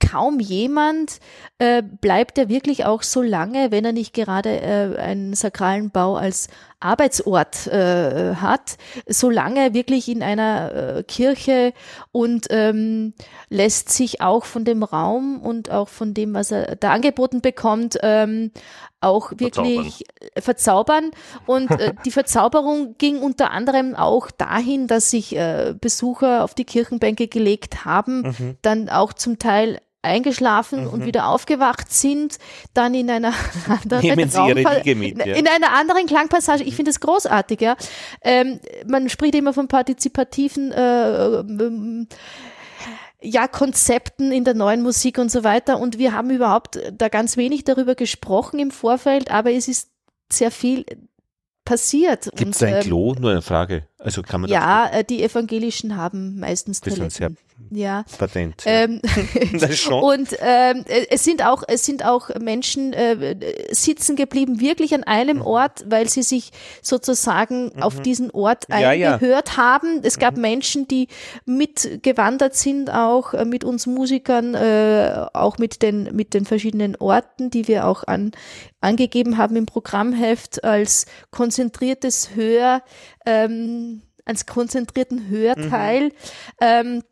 kaum 0.00 0.40
jemand 0.40 1.20
äh, 1.58 1.82
bleibt 1.82 2.38
er 2.38 2.48
wirklich 2.48 2.84
auch 2.84 3.02
so 3.02 3.22
lange, 3.22 3.70
wenn 3.70 3.84
er 3.84 3.92
nicht 3.92 4.14
gerade 4.14 4.60
äh, 4.60 4.98
einen 4.98 5.34
sakralen 5.34 5.90
Bau 5.90 6.16
als 6.16 6.48
Arbeitsort 6.80 7.66
äh, 7.68 8.34
hat, 8.36 8.76
so 9.06 9.30
lange 9.30 9.72
wirklich 9.72 10.08
in 10.08 10.22
einer 10.22 10.96
äh, 10.98 11.02
Kirche 11.02 11.72
und 12.12 12.46
ähm, 12.50 13.14
lässt 13.48 13.90
sich 13.90 14.20
auch 14.20 14.44
von 14.44 14.64
dem 14.64 14.82
Raum 14.82 15.40
und 15.40 15.70
auch 15.70 15.88
von 15.88 16.12
dem, 16.12 16.34
was 16.34 16.50
er 16.50 16.76
da 16.76 16.92
angeboten 16.92 17.40
bekommt, 17.40 17.98
ähm, 18.02 18.50
auch 19.00 19.32
wirklich 19.36 20.04
verzaubern. 20.38 21.10
Und 21.46 21.70
äh, 21.70 21.94
die 22.04 22.10
Verzauberung 22.10 22.96
ging 22.98 23.20
unter 23.20 23.50
anderem 23.52 23.94
auch 23.94 24.30
dahin, 24.30 24.86
dass 24.86 25.10
sich 25.10 25.34
äh, 25.34 25.74
Besucher 25.80 26.44
auf 26.44 26.54
die 26.54 26.64
Kirchenbänke 26.64 27.28
gelegt 27.28 27.84
haben, 27.84 28.56
dann 28.62 28.88
auch 28.88 29.12
zum 29.12 29.38
Teil 29.38 29.80
eingeschlafen 30.06 30.86
und 30.86 31.04
wieder 31.04 31.28
aufgewacht 31.28 31.92
sind, 31.92 32.38
dann 32.74 32.94
in 32.94 33.10
einer 33.10 33.32
anderen 33.68 34.30
Sie 34.30 34.38
Ihre 34.38 34.76
Liege 34.76 34.94
mit, 34.94 35.18
ja. 35.18 35.34
in 35.34 35.46
einer 35.46 35.72
anderen 35.72 36.06
Klangpassage. 36.06 36.62
Ich 36.62 36.76
finde 36.76 36.90
das 36.90 37.00
großartig, 37.00 37.60
ja. 37.60 37.76
Ähm, 38.22 38.60
man 38.86 39.08
spricht 39.08 39.34
immer 39.34 39.52
von 39.52 39.68
partizipativen 39.68 40.72
äh, 40.72 41.40
ähm, 41.40 42.08
ja, 43.20 43.48
Konzepten 43.48 44.32
in 44.32 44.44
der 44.44 44.54
neuen 44.54 44.82
Musik 44.82 45.18
und 45.18 45.30
so 45.30 45.44
weiter. 45.44 45.80
Und 45.80 45.98
wir 45.98 46.12
haben 46.12 46.30
überhaupt 46.30 46.78
da 46.92 47.08
ganz 47.08 47.36
wenig 47.36 47.64
darüber 47.64 47.94
gesprochen 47.94 48.58
im 48.58 48.70
Vorfeld, 48.70 49.30
aber 49.30 49.52
es 49.52 49.68
ist 49.68 49.90
sehr 50.30 50.50
viel 50.50 50.84
passiert. 51.64 52.30
Gibt 52.36 52.54
es 52.54 52.62
ein 52.62 52.74
ähm, 52.74 52.80
Klo? 52.80 53.14
Nur 53.14 53.32
eine 53.32 53.42
Frage. 53.42 53.86
Also 54.06 54.22
kann 54.22 54.40
man 54.42 54.50
Ja, 54.50 54.88
äh, 54.90 55.04
die 55.04 55.22
Evangelischen 55.22 55.96
haben 55.96 56.38
meistens 56.38 56.80
Das 56.82 56.94
Toiletten. 56.94 57.36
Ja. 57.70 58.04
das 58.04 58.16
Patent. 58.18 58.62
Ähm, 58.66 59.00
das 59.58 59.86
und 59.86 60.28
ähm, 60.40 60.84
äh, 60.86 61.06
es 61.10 61.24
sind 61.24 61.44
auch 61.44 61.62
es 61.66 61.84
sind 61.86 62.04
auch 62.04 62.28
Menschen 62.38 62.92
äh, 62.92 63.34
sitzen 63.72 64.14
geblieben 64.14 64.60
wirklich 64.60 64.94
an 64.94 65.02
einem 65.04 65.38
Mhm. 65.38 65.42
Ort, 65.42 65.84
weil 65.88 66.08
sie 66.08 66.22
sich 66.22 66.50
sozusagen 66.82 67.72
auf 67.82 68.00
diesen 68.00 68.30
Ort 68.30 68.66
Ja, 68.68 68.92
ja. 68.92 69.14
eingehört 69.14 69.56
haben. 69.56 70.00
Es 70.02 70.16
Mhm. 70.16 70.20
gab 70.20 70.36
Menschen, 70.36 70.86
die 70.86 71.08
mitgewandert 71.46 72.54
sind, 72.54 72.90
auch 72.90 73.34
äh, 73.34 73.44
mit 73.44 73.64
uns 73.64 73.86
Musikern, 73.86 74.54
äh, 74.54 75.26
auch 75.32 75.58
mit 75.58 75.82
den 75.82 76.14
mit 76.14 76.34
den 76.34 76.44
verschiedenen 76.44 76.94
Orten, 76.96 77.50
die 77.50 77.66
wir 77.68 77.86
auch 77.86 78.04
an, 78.06 78.30
angegeben 78.80 79.36
haben 79.38 79.56
im 79.56 79.66
Programmheft 79.66 80.62
als 80.62 81.06
konzentriertes 81.30 82.30
Hör, 82.34 82.82
ähm, 83.26 84.02
als 84.24 84.46
konzentrierten 84.46 85.28
Hörteil. 85.28 86.12
Ähm, 86.60 87.02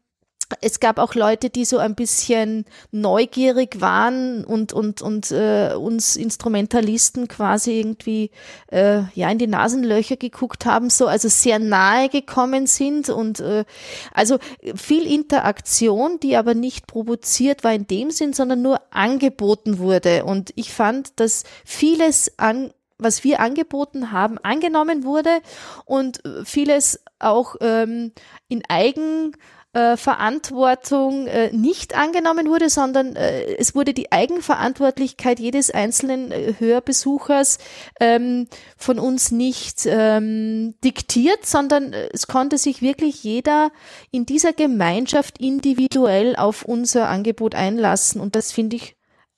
es 0.61 0.81
gab 0.81 0.99
auch 0.99 1.15
Leute, 1.15 1.51
die 1.51 1.65
so 1.65 1.79
ein 1.79 1.95
bisschen 1.95 2.65
neugierig 2.91 3.81
waren 3.81 4.45
und 4.45 4.73
und 4.73 5.01
und 5.03 5.31
äh, 5.31 5.75
uns 5.75 6.17
Instrumentalisten 6.17 7.29
quasi 7.29 7.79
irgendwie 7.79 8.31
äh, 8.71 9.03
ja 9.15 9.31
in 9.31 9.39
die 9.39 9.47
Nasenlöcher 9.47 10.17
geguckt 10.17 10.67
haben, 10.67 10.91
so 10.91 11.07
also 11.07 11.29
sehr 11.29 11.59
nahe 11.59 12.09
gekommen 12.09 12.67
sind 12.67 13.09
und 13.09 13.41
äh, 13.41 13.65
also 14.13 14.39
viel 14.75 15.07
Interaktion, 15.07 16.21
die 16.21 16.37
aber 16.37 16.55
nicht 16.55 16.87
provoziert 16.87 17.65
war 17.65 17.73
in 17.73 17.87
dem 17.87 18.11
Sinn, 18.11 18.33
sondern 18.33 18.63
nur 18.63 18.81
angeboten 18.91 19.79
wurde 19.79 20.25
und 20.25 20.53
ich 20.57 20.73
fand, 20.73 21.19
dass 21.21 21.45
vieles 21.65 22.39
an 22.39 22.71
was 23.05 23.23
wir 23.23 23.41
angeboten 23.41 24.11
haben, 24.11 24.39
angenommen 24.39 25.05
wurde 25.05 25.41
und 25.85 26.23
vieles 26.45 27.05
auch 27.19 27.57
ähm, 27.61 28.13
in 28.49 28.63
Eigen 28.69 29.37
äh, 29.75 29.97
Verantwortung 29.97 31.27
äh, 31.27 31.51
nicht 31.53 31.97
angenommen 31.97 32.47
wurde, 32.47 32.71
sondern 32.71 33.17
äh, 33.17 33.57
es 33.57 33.75
wurde 33.75 33.93
die 33.93 34.13
Eigenverantwortlichkeit 34.13 35.41
jedes 35.41 35.73
einzelnen 35.73 36.33
Hörbesuchers 36.61 37.59
ähm, 37.99 38.47
von 38.77 39.01
uns 39.01 39.33
nicht 39.33 39.81
ähm, 39.87 40.75
diktiert, 40.85 41.45
sondern 41.45 41.93
es 41.93 42.29
konnte 42.29 42.57
sich 42.57 42.83
wirklich 42.83 43.25
jeder 43.25 43.73
in 44.13 44.27
dieser 44.27 44.53
Gemeinschaft 44.53 45.39
individuell 45.39 46.37
auf 46.37 46.65
unser 46.65 47.09
Angebot 47.09 47.57
einlassen. 47.57 48.21
Und 48.21 48.37
das 48.37 48.53
finde 48.53 48.77
ich 48.77 48.95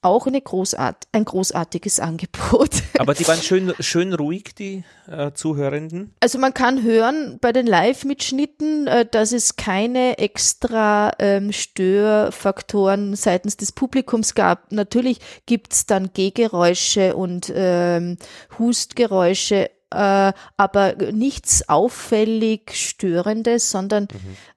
auch 0.07 0.27
eine 0.27 0.41
großart 0.41 1.09
ein 1.13 1.25
großartiges 1.25 2.01
Angebot. 2.01 2.71
Aber 2.99 3.15
die 3.15 3.27
waren 3.27 3.41
schön, 3.41 3.75
schön 3.81 4.13
ruhig, 4.13 4.55
die 4.55 4.85
äh, 5.11 5.33
Zuhörenden. 5.33 6.15
Also 6.21 6.39
man 6.39 6.55
kann 6.55 6.83
hören 6.83 7.39
bei 7.41 7.53
den 7.53 7.67
Live-Mitschnitten, 7.67 8.87
äh, 8.87 9.07
dass 9.07 9.33
es 9.33 9.57
keine 9.57 10.19
extra 10.19 11.13
ähm, 11.19 11.53
Störfaktoren 11.53 13.17
seitens 13.17 13.57
des 13.57 13.73
Publikums 13.73 14.35
gab. 14.35 14.73
Natürlich 14.73 15.21
gibt's 15.47 15.87
dann 15.87 16.11
Gehgeräusche 16.13 17.17
und 17.17 17.53
ähm, 17.55 18.17
Hustgeräusche, 18.59 19.71
äh, 19.93 20.33
aber 20.57 20.95
nichts 21.13 21.69
auffällig 21.69 22.73
Störendes, 22.75 23.71
sondern 23.71 24.09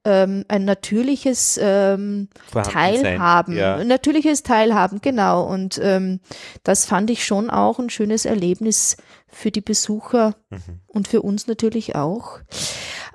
ähm, 0.04 0.44
ein 0.48 0.66
natürliches 0.66 1.60
ähm, 1.62 2.30
Teilhaben. 2.52 3.56
ja. 3.56 3.84
Natürliches 3.84 4.44
Teilhaben, 4.44 5.02
genau. 5.02 5.44
Und 5.44 5.80
ähm, 5.84 6.20
das 6.64 6.86
fand 6.86 7.10
ich 7.10 7.26
schon 7.26 7.50
auch 7.50 7.80
ein 7.80 7.90
schönes 7.90 8.26
Erlebnis 8.26 8.98
für 9.28 9.52
die 9.52 9.62
Besucher 9.62 10.36
und 10.88 11.08
für 11.08 11.22
uns 11.22 11.46
natürlich 11.48 11.96
auch. 11.96 12.40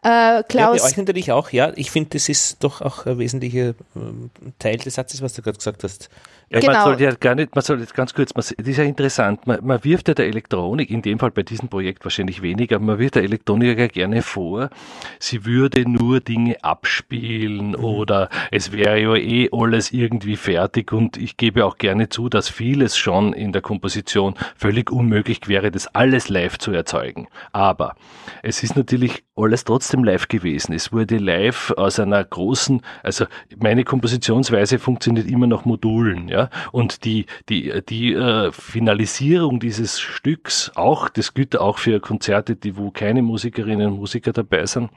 Äh, 0.05 0.09
Ja, 0.09 0.43
Klaus, 0.43 0.83
bei 0.83 0.89
euch 0.89 0.97
natürlich 0.97 1.33
auch, 1.33 1.51
ja. 1.51 1.73
Ich 1.77 1.91
finde, 1.91 2.11
das 2.11 2.29
ist 2.29 2.63
doch 2.63 2.83
auch 2.83 3.07
ein 3.07 3.19
wesentlicher 3.19 3.75
ähm, 3.97 4.31
Teil 4.59 4.77
des 4.77 4.95
Satzes, 4.95 5.23
was 5.23 5.33
du 5.33 5.43
gerade 5.43 5.57
gesagt 5.57 5.83
hast. 5.83 6.11
Ja, 6.51 6.61
Genau. 6.61 6.73
Man 6.73 6.85
soll 6.85 7.01
ja 7.01 7.13
gar 7.15 7.35
nicht, 7.35 7.55
man 7.55 7.63
soll 7.65 7.81
jetzt 7.81 7.95
ganz 7.95 8.15
kurz, 8.15 8.35
man, 8.35 8.43
das 8.43 8.51
ist 8.53 8.77
ja 8.77 8.85
interessant, 8.85 9.47
man, 9.47 9.59
man 9.65 9.83
wirft 9.85 10.09
ja 10.09 10.15
der 10.15 10.27
Elektronik, 10.27 10.91
in 10.91 11.03
dem 11.03 11.19
Fall 11.19 11.31
bei 11.31 11.43
diesem 11.43 11.69
Projekt 11.69 12.05
wahrscheinlich 12.05 12.43
weniger, 12.43 12.77
aber 12.77 12.85
man 12.85 12.99
wirft 12.99 13.17
der 13.17 13.23
Elektronik 13.25 13.79
ja 13.79 13.87
gerne 13.87 14.23
vor, 14.23 14.71
sie 15.19 15.45
würde 15.45 15.89
nur 15.89 16.21
Dinge 16.21 16.63
abspielen 16.63 17.69
Mhm. 17.71 17.75
oder 17.85 18.29
es 18.51 18.73
wäre 18.73 19.01
ja 19.01 19.15
eh 19.17 19.49
alles 19.53 19.93
irgendwie 19.93 20.37
fertig 20.37 20.93
und 20.93 21.17
ich 21.17 21.37
gebe 21.37 21.65
auch 21.65 21.79
gerne 21.79 22.09
zu, 22.09 22.29
dass 22.29 22.49
vieles 22.49 22.97
schon 22.97 23.33
in 23.33 23.53
der 23.53 23.63
Komposition 23.63 24.35
völlig 24.57 24.91
unmöglich 24.91 25.49
wäre, 25.49 25.71
das 25.71 25.87
alles 25.95 26.29
live 26.29 26.59
zu 26.59 26.73
erzeugen. 26.73 27.29
Aber 27.53 27.97
es 28.43 28.63
ist 28.63 28.77
natürlich 28.77 29.25
alles 29.37 29.65
trotzdem 29.65 30.05
live 30.05 30.29
gewesen. 30.29 30.73
Es 30.73 30.93
wurde 30.93 31.17
live 31.19 31.73
aus 31.77 31.99
einer 31.99 32.23
großen, 32.23 32.81
also 33.03 33.27
meine 33.57 33.85
Kompositionsweise 33.85 34.79
funktioniert 34.79 35.29
immer 35.29 35.47
nach 35.47 35.65
Modulen, 35.65 36.29
ja. 36.29 36.44
Und 36.73 37.05
die, 37.05 37.27
die, 37.49 37.83
die 37.89 38.15
äh, 38.15 38.53
Finalisierung 38.53 39.61
dieses 39.61 40.01
Stücks, 40.01 40.73
auch, 40.75 41.09
das 41.09 41.35
gilt 41.35 41.57
auch 41.57 41.79
für 41.79 42.01
Konzerte, 42.01 42.57
die 42.57 42.77
wo 42.77 42.91
keine 42.91 43.23
Musikerinnen 43.23 43.93
und 43.93 43.99
Musiker 43.99 44.33
dabei 44.33 44.67
sind, 44.67 44.91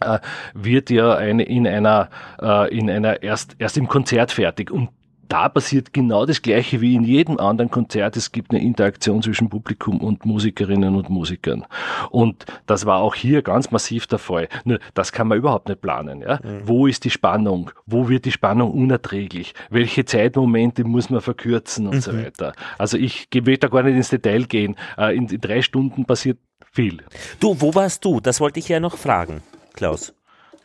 äh, 0.00 0.18
wird 0.54 0.90
ja 0.90 1.14
eine, 1.14 1.44
in 1.44 1.66
einer, 1.66 2.10
äh, 2.40 2.76
in 2.76 2.90
einer 2.90 3.22
erst, 3.22 3.56
erst 3.58 3.76
im 3.76 3.88
Konzert 3.88 4.32
fertig. 4.32 4.70
Und 4.70 4.90
da 5.28 5.48
passiert 5.48 5.92
genau 5.92 6.26
das 6.26 6.42
Gleiche 6.42 6.80
wie 6.80 6.94
in 6.94 7.04
jedem 7.04 7.38
anderen 7.38 7.70
Konzert. 7.70 8.16
Es 8.16 8.32
gibt 8.32 8.50
eine 8.50 8.62
Interaktion 8.62 9.22
zwischen 9.22 9.48
Publikum 9.48 10.00
und 10.00 10.24
Musikerinnen 10.24 10.94
und 10.94 11.10
Musikern. 11.10 11.64
Und 12.10 12.46
das 12.66 12.86
war 12.86 12.98
auch 13.00 13.14
hier 13.14 13.42
ganz 13.42 13.70
massiv 13.70 14.06
der 14.06 14.18
Fall. 14.18 14.48
Nur, 14.64 14.78
das 14.94 15.12
kann 15.12 15.28
man 15.28 15.38
überhaupt 15.38 15.68
nicht 15.68 15.80
planen. 15.80 16.22
Ja? 16.22 16.40
Mhm. 16.42 16.62
Wo 16.64 16.86
ist 16.86 17.04
die 17.04 17.10
Spannung? 17.10 17.70
Wo 17.86 18.08
wird 18.08 18.24
die 18.24 18.32
Spannung 18.32 18.72
unerträglich? 18.72 19.54
Welche 19.70 20.04
Zeitmomente 20.04 20.84
muss 20.84 21.10
man 21.10 21.20
verkürzen 21.20 21.86
und 21.86 21.96
mhm. 21.96 22.00
so 22.00 22.16
weiter? 22.16 22.52
Also 22.78 22.96
ich 22.96 23.28
will 23.32 23.58
da 23.58 23.68
gar 23.68 23.82
nicht 23.82 23.96
ins 23.96 24.10
Detail 24.10 24.44
gehen. 24.44 24.76
Äh, 24.96 25.16
in, 25.16 25.28
in 25.28 25.40
drei 25.40 25.62
Stunden 25.62 26.04
passiert 26.04 26.38
viel. 26.72 26.98
Du, 27.40 27.60
wo 27.60 27.74
warst 27.74 28.04
du? 28.04 28.20
Das 28.20 28.40
wollte 28.40 28.60
ich 28.60 28.68
ja 28.68 28.80
noch 28.80 28.96
fragen, 28.96 29.42
Klaus. 29.74 30.14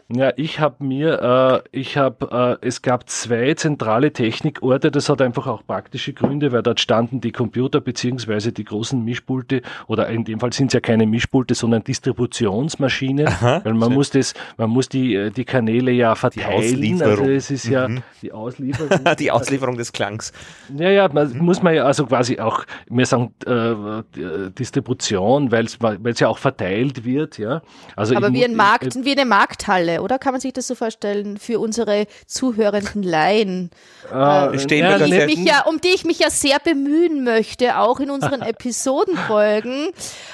Ja, 0.09 0.33
ich 0.35 0.59
habe 0.59 0.83
mir, 0.83 1.63
äh, 1.71 1.79
ich 1.79 1.97
habe, 1.97 2.59
äh, 2.61 2.67
es 2.67 2.81
gab 2.81 3.09
zwei 3.09 3.53
zentrale 3.53 4.11
Technikorte, 4.11 4.91
das 4.91 5.07
hat 5.07 5.21
einfach 5.21 5.47
auch 5.47 5.65
praktische 5.65 6.13
Gründe, 6.13 6.51
weil 6.51 6.61
dort 6.61 6.81
standen 6.81 7.21
die 7.21 7.31
Computer 7.31 7.79
beziehungsweise 7.79 8.51
die 8.51 8.65
großen 8.65 9.03
Mischpulte, 9.03 9.61
oder 9.87 10.09
in 10.09 10.25
dem 10.25 10.39
Fall 10.39 10.51
sind 10.51 10.67
es 10.67 10.73
ja 10.73 10.81
keine 10.81 11.07
Mischpulte, 11.07 11.55
sondern 11.55 11.83
Distributionsmaschinen, 11.85 13.27
Aha, 13.27 13.61
weil 13.63 13.73
man 13.73 13.89
schön. 13.89 13.93
muss 13.95 14.09
das, 14.09 14.33
man 14.57 14.69
muss 14.69 14.89
die, 14.89 15.15
äh, 15.15 15.31
die 15.31 15.45
Kanäle 15.45 15.91
ja 15.91 16.15
verteilen, 16.15 17.01
also 17.01 17.23
es 17.23 17.49
ist 17.49 17.65
ja 17.65 17.87
mhm. 17.87 18.03
die 18.21 18.33
Auslieferung. 18.33 18.99
die 19.19 19.31
Auslieferung 19.31 19.77
des 19.77 19.93
Klangs. 19.93 20.33
Ja, 20.75 20.89
ja, 20.89 21.07
man, 21.07 21.31
mhm. 21.31 21.45
muss 21.45 21.63
man 21.63 21.75
ja 21.75 21.85
also 21.85 22.05
quasi 22.05 22.39
auch, 22.39 22.65
wir 22.89 23.05
sagen 23.05 23.33
äh, 23.45 24.49
Distribution, 24.51 25.51
weil 25.51 25.65
es 25.65 26.19
ja 26.19 26.27
auch 26.27 26.37
verteilt 26.37 27.05
wird, 27.05 27.37
ja. 27.37 27.61
Also 27.95 28.15
Aber 28.15 28.33
wie, 28.33 28.43
ein 28.43 28.55
Markt, 28.55 28.97
wie 29.03 29.13
eine 29.13 29.25
Markthalle 29.25 29.92
Halle, 29.93 30.01
oder? 30.01 30.19
Kann 30.19 30.33
man 30.33 30.41
sich 30.41 30.53
das 30.53 30.67
so 30.67 30.75
vorstellen 30.75 31.37
für 31.37 31.59
unsere 31.59 32.05
zuhörenden 32.25 33.03
Laien? 33.03 33.71
Äh, 34.11 34.15
äh, 34.15 34.79
ja, 34.79 34.95
um, 34.95 35.05
die 35.05 35.25
mich 35.25 35.45
ja, 35.45 35.65
um 35.65 35.81
die 35.81 35.89
ich 35.89 36.05
mich 36.05 36.19
ja 36.19 36.29
sehr 36.29 36.59
bemühen 36.59 37.23
möchte, 37.23 37.77
auch 37.77 37.99
in 37.99 38.09
unseren 38.09 38.41
Episodenfolgen. 38.41 39.89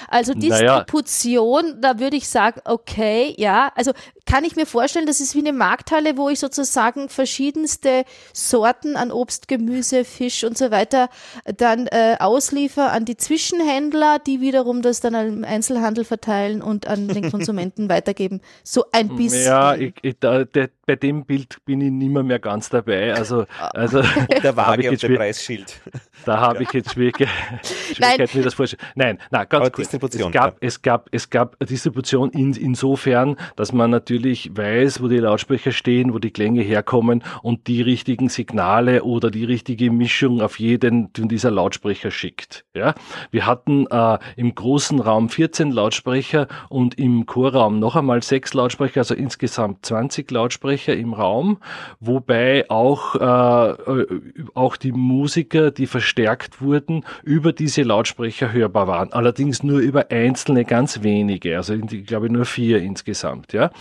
Also 0.07 0.33
Distribution, 0.33 1.65
naja. 1.65 1.77
da 1.81 1.99
würde 1.99 2.17
ich 2.17 2.27
sagen, 2.27 2.61
okay, 2.65 3.33
ja. 3.37 3.71
Also 3.75 3.91
kann 4.25 4.43
ich 4.43 4.55
mir 4.55 4.65
vorstellen, 4.65 5.05
das 5.05 5.19
ist 5.19 5.35
wie 5.35 5.39
eine 5.39 5.53
Markthalle, 5.53 6.17
wo 6.17 6.29
ich 6.29 6.39
sozusagen 6.39 7.09
verschiedenste 7.09 8.03
Sorten 8.33 8.95
an 8.95 9.11
Obst, 9.11 9.47
Gemüse, 9.47 10.05
Fisch 10.05 10.43
und 10.43 10.57
so 10.57 10.71
weiter 10.71 11.09
dann 11.57 11.87
äh, 11.87 12.15
ausliefer 12.19 12.91
an 12.91 13.05
die 13.05 13.17
Zwischenhändler, 13.17 14.19
die 14.19 14.41
wiederum 14.41 14.81
das 14.81 14.99
dann 14.99 15.15
im 15.15 15.43
Einzelhandel 15.43 16.05
verteilen 16.05 16.61
und 16.61 16.87
an 16.87 17.07
den 17.07 17.31
Konsumenten 17.31 17.89
weitergeben. 17.89 18.41
So 18.63 18.85
ein 18.91 19.15
bisschen. 19.15 19.48
Ja, 19.49 19.75
ich, 19.75 19.93
ich, 20.03 20.15
da, 20.19 20.43
der, 20.43 20.69
bei 20.85 20.95
dem 20.95 21.25
Bild 21.25 21.57
bin 21.65 21.81
ich 21.81 21.91
nicht 21.91 22.11
mehr, 22.11 22.39
ganz 22.39 22.69
dabei. 22.69 23.13
Also, 23.13 23.45
also 23.59 24.01
der 24.43 24.55
Waage 24.55 24.89
und 24.89 25.01
der 25.01 25.09
Preisschild. 25.09 25.81
Da 26.25 26.39
habe 26.39 26.63
ich 26.63 26.71
jetzt 26.71 26.91
Schwierigkeiten, 26.93 27.31
Schwierigkeiten 27.63 28.37
mir 28.37 28.43
das 28.43 28.53
vorstellen. 28.53 28.81
Nein, 28.95 29.19
na, 29.31 29.43
ganz 29.45 29.61
Aber 29.61 29.71
kurz. 29.71 29.93
Es 29.93 30.31
gab, 30.31 30.57
es 30.61 30.81
gab, 30.81 31.09
es 31.11 31.29
gab 31.29 31.59
Distribution 31.59 32.29
in, 32.31 32.53
insofern, 32.53 33.37
dass 33.55 33.73
man 33.73 33.89
natürlich 33.89 34.51
weiß, 34.55 35.01
wo 35.01 35.07
die 35.07 35.17
Lautsprecher 35.17 35.71
stehen, 35.71 36.13
wo 36.13 36.19
die 36.19 36.31
Klänge 36.31 36.61
herkommen 36.61 37.23
und 37.41 37.67
die 37.67 37.81
richtigen 37.81 38.29
Signale 38.29 39.03
oder 39.03 39.31
die 39.31 39.45
richtige 39.45 39.91
Mischung 39.91 40.41
auf 40.41 40.59
jeden 40.59 41.11
dieser 41.13 41.51
Lautsprecher 41.51 42.11
schickt. 42.11 42.65
Ja, 42.75 42.93
wir 43.31 43.45
hatten 43.45 43.87
äh, 43.87 44.17
im 44.35 44.53
großen 44.53 44.99
Raum 44.99 45.29
14 45.29 45.71
Lautsprecher 45.71 46.47
und 46.69 46.97
im 46.99 47.25
Chorraum 47.25 47.79
noch 47.79 47.95
einmal 47.95 48.21
sechs 48.23 48.53
Lautsprecher, 48.53 49.01
also 49.01 49.15
insgesamt 49.15 49.38
20 49.47 50.29
Lautsprecher. 50.31 50.49
Lautsprecher 50.49 50.95
im 50.95 51.13
Raum, 51.13 51.57
wobei 51.99 52.69
auch, 52.69 53.15
äh, 53.15 54.05
auch 54.53 54.77
die 54.77 54.91
Musiker, 54.91 55.71
die 55.71 55.87
verstärkt 55.87 56.61
wurden, 56.61 57.05
über 57.23 57.53
diese 57.53 57.83
Lautsprecher 57.83 58.51
hörbar 58.51 58.87
waren. 58.87 59.13
Allerdings 59.13 59.63
nur 59.63 59.79
über 59.79 60.11
einzelne, 60.11 60.65
ganz 60.65 61.03
wenige, 61.03 61.57
also 61.57 61.73
ich 61.73 62.05
glaube 62.05 62.29
nur 62.29 62.45
vier 62.45 62.81
insgesamt. 62.81 63.53
Ja? 63.53 63.71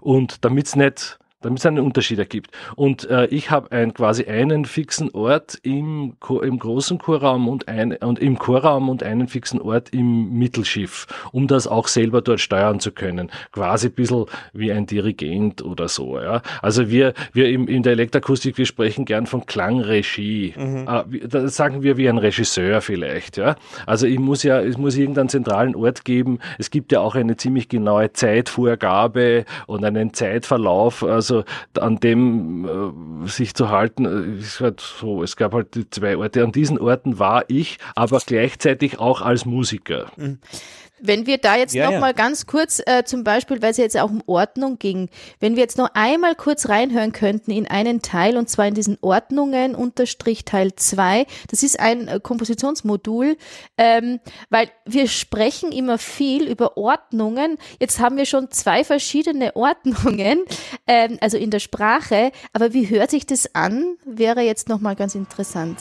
Und 0.00 0.44
damit 0.44 0.66
es 0.66 0.76
nicht 0.76 1.18
damit 1.40 1.60
es 1.60 1.66
einen 1.66 1.78
Unterschied 1.78 2.18
ergibt. 2.18 2.50
Und 2.74 3.08
äh, 3.10 3.26
ich 3.26 3.50
habe 3.50 3.70
ein, 3.70 3.94
quasi 3.94 4.24
einen 4.24 4.64
fixen 4.64 5.10
Ort 5.12 5.58
im, 5.62 6.16
im 6.42 6.58
großen 6.58 6.98
Chorraum 6.98 7.48
und, 7.48 7.68
ein, 7.68 7.92
und 7.92 8.18
im 8.18 8.38
Chorraum 8.38 8.88
und 8.88 9.04
einen 9.04 9.28
fixen 9.28 9.60
Ort 9.60 9.90
im 9.90 10.32
Mittelschiff, 10.32 11.06
um 11.30 11.46
das 11.46 11.68
auch 11.68 11.86
selber 11.86 12.22
dort 12.22 12.40
steuern 12.40 12.80
zu 12.80 12.90
können. 12.90 13.30
Quasi 13.52 13.86
ein 13.86 13.92
bisschen 13.92 14.24
wie 14.52 14.72
ein 14.72 14.86
Dirigent 14.86 15.62
oder 15.62 15.86
so. 15.86 16.18
Ja. 16.18 16.42
Also 16.60 16.90
wir, 16.90 17.14
wir 17.32 17.48
im, 17.48 17.68
in 17.68 17.84
der 17.84 17.92
Elektroakustik, 17.92 18.58
wir 18.58 18.66
sprechen 18.66 19.04
gern 19.04 19.26
von 19.26 19.46
Klangregie. 19.46 20.54
Mhm. 20.56 20.88
Äh, 20.88 21.28
da 21.28 21.46
sagen 21.46 21.82
wir 21.82 21.96
wie 21.96 22.08
ein 22.08 22.18
Regisseur 22.18 22.80
vielleicht. 22.80 23.36
Ja. 23.36 23.54
Also 23.86 24.06
ich 24.06 24.18
muss 24.18 24.42
ja, 24.42 24.60
es 24.60 24.76
muss 24.76 24.96
irgendeinen 24.96 25.28
zentralen 25.28 25.76
Ort 25.76 26.04
geben. 26.04 26.40
Es 26.58 26.70
gibt 26.70 26.90
ja 26.90 27.00
auch 27.00 27.14
eine 27.14 27.36
ziemlich 27.36 27.68
genaue 27.68 28.12
Zeitvorgabe 28.12 29.44
und 29.68 29.84
einen 29.84 30.12
Zeitverlauf. 30.14 31.04
Also 31.04 31.27
also 31.30 31.44
an 31.78 32.00
dem 32.00 32.64
äh, 33.24 33.28
sich 33.28 33.54
zu 33.54 33.68
halten, 33.68 34.04
äh, 34.04 34.40
ist 34.40 34.60
halt 34.60 34.80
so. 34.80 35.22
Es 35.22 35.36
gab 35.36 35.52
halt 35.52 35.74
die 35.74 35.88
zwei 35.90 36.16
Orte. 36.16 36.42
An 36.42 36.52
diesen 36.52 36.78
Orten 36.78 37.18
war 37.18 37.44
ich, 37.48 37.78
aber 37.94 38.20
gleichzeitig 38.24 38.98
auch 38.98 39.22
als 39.22 39.44
Musiker. 39.44 40.06
Mhm. 40.16 40.38
Wenn 41.00 41.26
wir 41.26 41.38
da 41.38 41.56
jetzt 41.56 41.74
ja, 41.74 41.86
noch 41.86 41.92
ja. 41.92 42.00
mal 42.00 42.14
ganz 42.14 42.46
kurz, 42.46 42.80
äh, 42.84 43.04
zum 43.04 43.24
Beispiel, 43.24 43.62
weil 43.62 43.70
es 43.70 43.76
jetzt 43.76 43.96
auch 43.96 44.10
um 44.10 44.22
Ordnung 44.26 44.78
ging, 44.78 45.08
wenn 45.40 45.56
wir 45.56 45.62
jetzt 45.62 45.78
noch 45.78 45.90
einmal 45.94 46.34
kurz 46.34 46.68
reinhören 46.68 47.12
könnten 47.12 47.50
in 47.50 47.66
einen 47.66 48.02
Teil, 48.02 48.36
und 48.36 48.48
zwar 48.48 48.66
in 48.66 48.74
diesen 48.74 48.98
Ordnungen 49.00 49.74
unterstrich 49.74 50.44
Teil 50.44 50.74
2, 50.74 51.26
das 51.50 51.62
ist 51.62 51.80
ein 51.80 52.08
äh, 52.08 52.20
Kompositionsmodul, 52.22 53.36
ähm, 53.76 54.20
weil 54.50 54.70
wir 54.84 55.08
sprechen 55.08 55.72
immer 55.72 55.98
viel 55.98 56.48
über 56.48 56.76
Ordnungen. 56.76 57.58
Jetzt 57.80 58.00
haben 58.00 58.16
wir 58.16 58.26
schon 58.26 58.50
zwei 58.50 58.84
verschiedene 58.84 59.56
Ordnungen, 59.56 60.44
ähm, 60.86 61.18
also 61.20 61.36
in 61.36 61.50
der 61.50 61.60
Sprache, 61.60 62.32
aber 62.52 62.72
wie 62.72 62.88
hört 62.88 63.10
sich 63.10 63.26
das 63.26 63.54
an, 63.54 63.96
wäre 64.04 64.40
jetzt 64.42 64.68
noch 64.68 64.80
mal 64.80 64.96
ganz 64.96 65.14
interessant. 65.14 65.78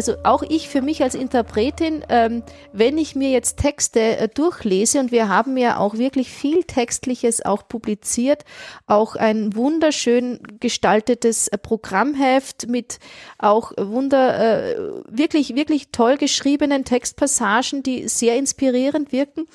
Also 0.00 0.16
auch 0.22 0.42
ich 0.42 0.70
für 0.70 0.80
mich 0.80 1.02
als 1.02 1.14
Interpretin, 1.14 2.02
ähm, 2.08 2.42
wenn 2.72 2.96
ich 2.96 3.16
mir 3.16 3.28
jetzt 3.28 3.58
Texte 3.58 4.00
äh, 4.00 4.28
durchlese 4.28 4.98
und 4.98 5.12
wir 5.12 5.28
haben 5.28 5.58
ja 5.58 5.76
auch 5.76 5.98
wirklich 5.98 6.30
viel 6.30 6.64
Textliches 6.64 7.44
auch 7.44 7.68
publiziert, 7.68 8.46
auch 8.86 9.14
ein 9.14 9.54
wunderschön 9.54 10.40
gestaltetes 10.60 11.48
äh, 11.48 11.58
Programmheft 11.58 12.68
mit 12.68 12.98
auch 13.38 13.72
wunder, 13.76 14.74
äh, 14.74 14.76
wirklich, 15.08 15.54
wirklich 15.54 15.88
toll 15.90 16.16
geschriebenen 16.16 16.84
Textpassagen, 16.84 17.82
die 17.82 18.08
sehr 18.08 18.36
inspirierend 18.36 19.12
wirken. 19.12 19.46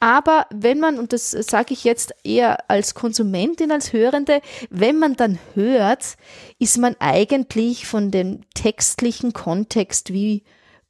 Aber 0.00 0.46
wenn 0.50 0.80
man, 0.80 0.98
und 0.98 1.12
das 1.12 1.30
sage 1.30 1.74
ich 1.74 1.84
jetzt 1.84 2.14
eher 2.24 2.70
als 2.70 2.94
Konsumentin, 2.94 3.72
als 3.72 3.92
Hörende, 3.92 4.40
wenn 4.70 4.98
man 4.98 5.16
dann 5.16 5.38
hört, 5.54 6.16
ist 6.58 6.78
man 6.78 6.96
eigentlich 6.98 7.86
von 7.86 8.10
dem 8.10 8.40
textlichen 8.54 9.32
Kontext 9.32 10.12
wie 10.12 10.42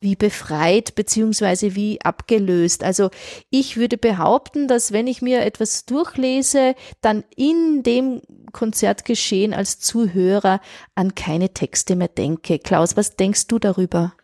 wie 0.02 0.16
befreit 0.16 0.94
beziehungsweise 0.94 1.74
wie 1.74 2.00
abgelöst. 2.02 2.84
Also 2.84 3.10
ich 3.50 3.76
würde 3.76 3.96
behaupten, 3.96 4.68
dass 4.68 4.92
wenn 4.92 5.06
ich 5.06 5.22
mir 5.22 5.42
etwas 5.42 5.86
durchlese, 5.86 6.74
dann 7.00 7.24
in 7.36 7.82
dem 7.82 8.20
Konzertgeschehen 8.52 9.54
als 9.54 9.78
Zuhörer 9.78 10.60
an 10.94 11.14
keine 11.14 11.54
Texte 11.54 11.96
mehr 11.96 12.08
denke. 12.08 12.58
Klaus, 12.58 12.96
was 12.96 13.16
denkst 13.16 13.46
du 13.46 13.58
darüber? 13.58 14.14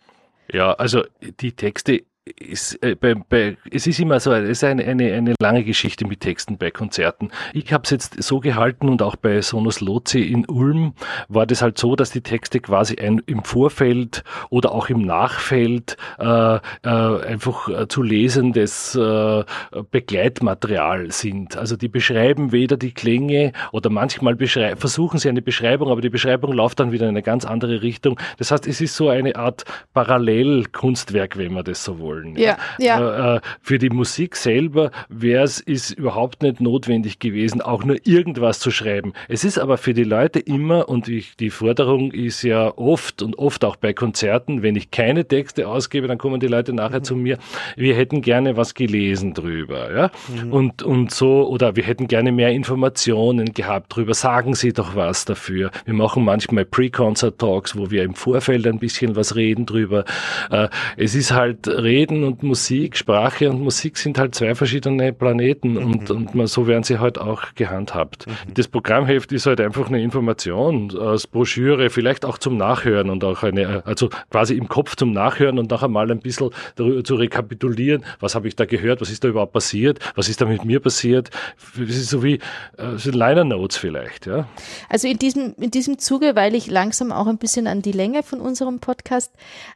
Ja, 0.52 0.72
also 0.72 1.04
die 1.40 1.52
Texte 1.52 2.04
ist, 2.36 2.82
äh, 2.82 2.94
bei, 2.94 3.14
bei, 3.14 3.56
es 3.70 3.86
ist 3.86 3.98
immer 3.98 4.20
so, 4.20 4.32
es 4.32 4.48
ist 4.48 4.64
eine, 4.64 4.84
eine, 4.84 5.12
eine 5.12 5.34
lange 5.40 5.64
Geschichte 5.64 6.06
mit 6.06 6.20
Texten 6.20 6.58
bei 6.58 6.70
Konzerten. 6.70 7.30
Ich 7.52 7.72
habe 7.72 7.84
es 7.84 7.90
jetzt 7.90 8.22
so 8.22 8.40
gehalten 8.40 8.88
und 8.88 9.02
auch 9.02 9.16
bei 9.16 9.40
Sonus 9.40 9.80
Lozi 9.80 10.20
in 10.20 10.46
Ulm 10.46 10.94
war 11.28 11.46
das 11.46 11.62
halt 11.62 11.78
so, 11.78 11.96
dass 11.96 12.10
die 12.10 12.20
Texte 12.20 12.60
quasi 12.60 12.96
ein, 12.98 13.22
im 13.26 13.44
Vorfeld 13.44 14.24
oder 14.50 14.72
auch 14.72 14.88
im 14.88 15.02
Nachfeld 15.02 15.96
äh, 16.18 16.24
äh, 16.56 16.60
einfach 16.82 17.68
äh, 17.68 17.88
zu 17.88 18.02
lesendes 18.02 18.94
äh, 18.94 19.44
Begleitmaterial 19.90 21.10
sind. 21.10 21.56
Also 21.56 21.76
die 21.76 21.88
beschreiben 21.88 22.52
weder 22.52 22.76
die 22.76 22.92
Klänge 22.92 23.52
oder 23.72 23.90
manchmal 23.90 24.36
versuchen 24.36 25.18
sie 25.18 25.28
eine 25.28 25.42
Beschreibung, 25.42 25.90
aber 25.90 26.00
die 26.00 26.10
Beschreibung 26.10 26.52
läuft 26.52 26.80
dann 26.80 26.92
wieder 26.92 27.04
in 27.04 27.10
eine 27.10 27.22
ganz 27.22 27.44
andere 27.44 27.82
Richtung. 27.82 28.20
Das 28.38 28.50
heißt, 28.50 28.66
es 28.66 28.80
ist 28.80 28.96
so 28.96 29.08
eine 29.08 29.36
Art 29.36 29.64
Parallelkunstwerk, 29.94 31.36
wenn 31.36 31.52
man 31.52 31.64
das 31.64 31.84
so 31.84 31.98
will 31.98 32.17
wollen. 32.18 32.36
Ja, 32.36 32.56
ja. 32.78 33.34
Äh, 33.34 33.36
äh, 33.36 33.40
für 33.60 33.78
die 33.78 33.90
Musik 33.90 34.36
selber 34.36 34.90
wäre 35.08 35.44
es 35.44 35.90
überhaupt 35.90 36.42
nicht 36.42 36.60
notwendig 36.60 37.18
gewesen, 37.18 37.60
auch 37.60 37.84
nur 37.84 37.96
irgendwas 38.04 38.58
zu 38.60 38.70
schreiben. 38.70 39.12
Es 39.28 39.44
ist 39.44 39.58
aber 39.58 39.78
für 39.78 39.94
die 39.94 40.04
Leute 40.04 40.38
immer, 40.38 40.88
und 40.88 41.08
ich, 41.08 41.36
die 41.36 41.50
Forderung 41.50 42.12
ist 42.12 42.42
ja 42.42 42.72
oft 42.76 43.22
und 43.22 43.38
oft 43.38 43.64
auch 43.64 43.76
bei 43.76 43.92
Konzerten, 43.92 44.62
wenn 44.62 44.76
ich 44.76 44.90
keine 44.90 45.26
Texte 45.26 45.68
ausgebe, 45.68 46.06
dann 46.06 46.18
kommen 46.18 46.40
die 46.40 46.46
Leute 46.46 46.72
nachher 46.72 47.00
mhm. 47.00 47.04
zu 47.04 47.16
mir, 47.16 47.38
wir 47.76 47.94
hätten 47.94 48.22
gerne 48.22 48.56
was 48.56 48.74
gelesen 48.74 49.34
drüber. 49.34 49.92
Ja? 49.94 50.10
Mhm. 50.44 50.52
Und, 50.52 50.82
und 50.82 51.10
so, 51.10 51.48
oder 51.48 51.76
wir 51.76 51.84
hätten 51.84 52.08
gerne 52.08 52.32
mehr 52.32 52.50
Informationen 52.50 53.52
gehabt 53.52 53.94
drüber. 53.94 54.14
Sagen 54.14 54.54
Sie 54.54 54.72
doch 54.72 54.94
was 54.94 55.24
dafür. 55.24 55.70
Wir 55.84 55.94
machen 55.94 56.24
manchmal 56.24 56.64
Pre-Concert-Talks, 56.64 57.76
wo 57.76 57.90
wir 57.90 58.02
im 58.02 58.14
Vorfeld 58.14 58.66
ein 58.66 58.78
bisschen 58.78 59.16
was 59.16 59.36
reden 59.36 59.66
drüber. 59.66 60.04
Äh, 60.50 60.68
es 60.96 61.14
ist 61.14 61.32
halt 61.32 61.68
Reden 61.68 62.07
Reden 62.08 62.24
und 62.24 62.42
Musik, 62.42 62.96
Sprache 62.96 63.50
und 63.50 63.60
Musik 63.60 63.98
sind 63.98 64.18
halt 64.18 64.34
zwei 64.34 64.54
verschiedene 64.54 65.12
Planeten 65.12 65.72
mhm. 65.72 65.84
und, 65.84 66.10
und 66.10 66.34
man, 66.34 66.46
so 66.46 66.66
werden 66.66 66.82
sie 66.82 66.98
halt 66.98 67.18
auch 67.18 67.54
gehandhabt. 67.54 68.26
Mhm. 68.26 68.54
Das 68.54 68.68
Programmheft 68.68 69.32
ist 69.32 69.46
halt 69.46 69.60
einfach 69.60 69.88
eine 69.88 70.02
Information 70.02 70.96
als 70.98 71.26
Broschüre, 71.26 71.90
vielleicht 71.90 72.24
auch 72.24 72.38
zum 72.38 72.56
Nachhören 72.56 73.10
und 73.10 73.24
auch 73.24 73.42
eine, 73.42 73.84
also 73.86 74.08
quasi 74.30 74.54
im 74.54 74.68
Kopf 74.68 74.96
zum 74.96 75.12
Nachhören 75.12 75.58
und 75.58 75.70
nachher 75.70 75.88
mal 75.88 76.10
ein 76.10 76.20
bisschen 76.20 76.50
darüber 76.76 77.04
zu 77.04 77.16
rekapitulieren, 77.16 78.04
was 78.20 78.34
habe 78.34 78.48
ich 78.48 78.56
da 78.56 78.64
gehört, 78.64 79.00
was 79.00 79.10
ist 79.10 79.24
da 79.24 79.28
überhaupt 79.28 79.52
passiert, 79.52 79.98
was 80.14 80.28
ist 80.28 80.40
da 80.40 80.46
mit 80.46 80.64
mir 80.64 80.80
passiert. 80.80 81.30
Das 81.76 81.88
ist 81.88 82.08
so 82.08 82.22
wie 82.22 82.34
äh, 82.76 82.96
so 82.96 83.10
Liner 83.10 83.44
Notes 83.44 83.76
vielleicht, 83.76 84.26
ja. 84.26 84.48
Also 84.88 85.08
in 85.08 85.18
diesem, 85.18 85.54
in 85.58 85.70
diesem 85.70 85.98
Zuge, 85.98 86.34
weil 86.34 86.54
ich 86.54 86.68
langsam 86.68 87.12
auch 87.12 87.26
ein 87.26 87.38
bisschen 87.38 87.66
an 87.66 87.82
die 87.82 87.92
Länge 87.92 88.22
von 88.22 88.40
unserem 88.40 88.78
Podcast 88.80 89.32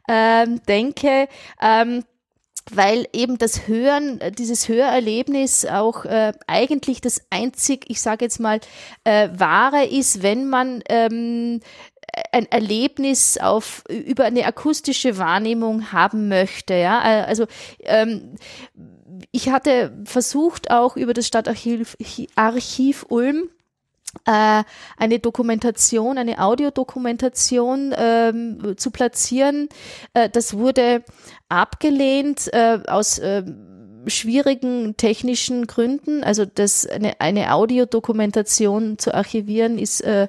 ähm, 0.07 0.61
denke, 0.67 1.27
ähm, 1.61 2.03
weil 2.71 3.07
eben 3.13 3.37
das 3.37 3.67
Hören, 3.67 4.21
äh, 4.21 4.31
dieses 4.31 4.67
Hörerlebnis 4.67 5.65
auch 5.65 6.05
äh, 6.05 6.33
eigentlich 6.47 7.01
das 7.01 7.21
einzig, 7.29 7.85
ich 7.87 8.01
sage 8.01 8.25
jetzt 8.25 8.39
mal, 8.39 8.59
äh, 9.03 9.29
wahre 9.33 9.85
ist, 9.85 10.23
wenn 10.23 10.47
man 10.47 10.81
ähm, 10.89 11.59
ein 12.31 12.45
Erlebnis 12.51 13.37
auf 13.37 13.83
über 13.89 14.25
eine 14.25 14.45
akustische 14.45 15.17
Wahrnehmung 15.17 15.91
haben 15.91 16.27
möchte. 16.27 16.75
Ja, 16.75 17.01
äh, 17.01 17.23
also 17.23 17.47
ähm, 17.81 18.35
ich 19.31 19.49
hatte 19.49 19.93
versucht 20.05 20.71
auch 20.71 20.95
über 20.95 21.13
das 21.13 21.27
Stadtarchiv 21.27 21.95
Archiv 22.35 23.05
Ulm 23.09 23.49
äh, 23.49 23.52
eine 24.25 25.19
Dokumentation, 25.19 26.17
eine 26.17 26.39
Audiodokumentation 26.39 27.93
ähm, 27.97 28.75
zu 28.77 28.91
platzieren. 28.91 29.69
Äh, 30.13 30.29
das 30.29 30.57
wurde 30.57 31.03
abgelehnt 31.49 32.53
äh, 32.53 32.79
aus 32.87 33.19
äh, 33.19 33.43
schwierigen 34.07 34.97
technischen 34.97 35.67
Gründen. 35.67 36.23
Also 36.23 36.45
das 36.45 36.85
eine, 36.85 37.19
eine 37.19 37.53
Audiodokumentation 37.53 38.97
zu 38.97 39.13
archivieren 39.13 39.77
ist 39.77 40.01
äh, 40.01 40.27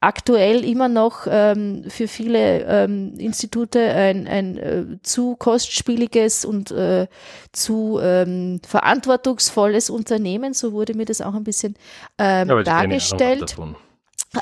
aktuell 0.00 0.64
immer 0.64 0.88
noch 0.88 1.26
ähm, 1.28 1.84
für 1.88 2.08
viele 2.08 2.64
ähm, 2.64 3.14
Institute 3.18 3.78
ein, 3.78 4.26
ein 4.26 4.58
äh, 4.58 4.84
zu 5.02 5.36
kostspieliges 5.36 6.44
und 6.46 6.70
äh, 6.70 7.06
zu 7.52 8.00
ähm, 8.02 8.60
verantwortungsvolles 8.66 9.90
Unternehmen. 9.90 10.54
So 10.54 10.72
wurde 10.72 10.94
mir 10.94 11.04
das 11.04 11.20
auch 11.20 11.34
ein 11.34 11.44
bisschen 11.44 11.76
ähm, 12.18 12.48
ja, 12.48 12.62
dargestellt. 12.62 13.56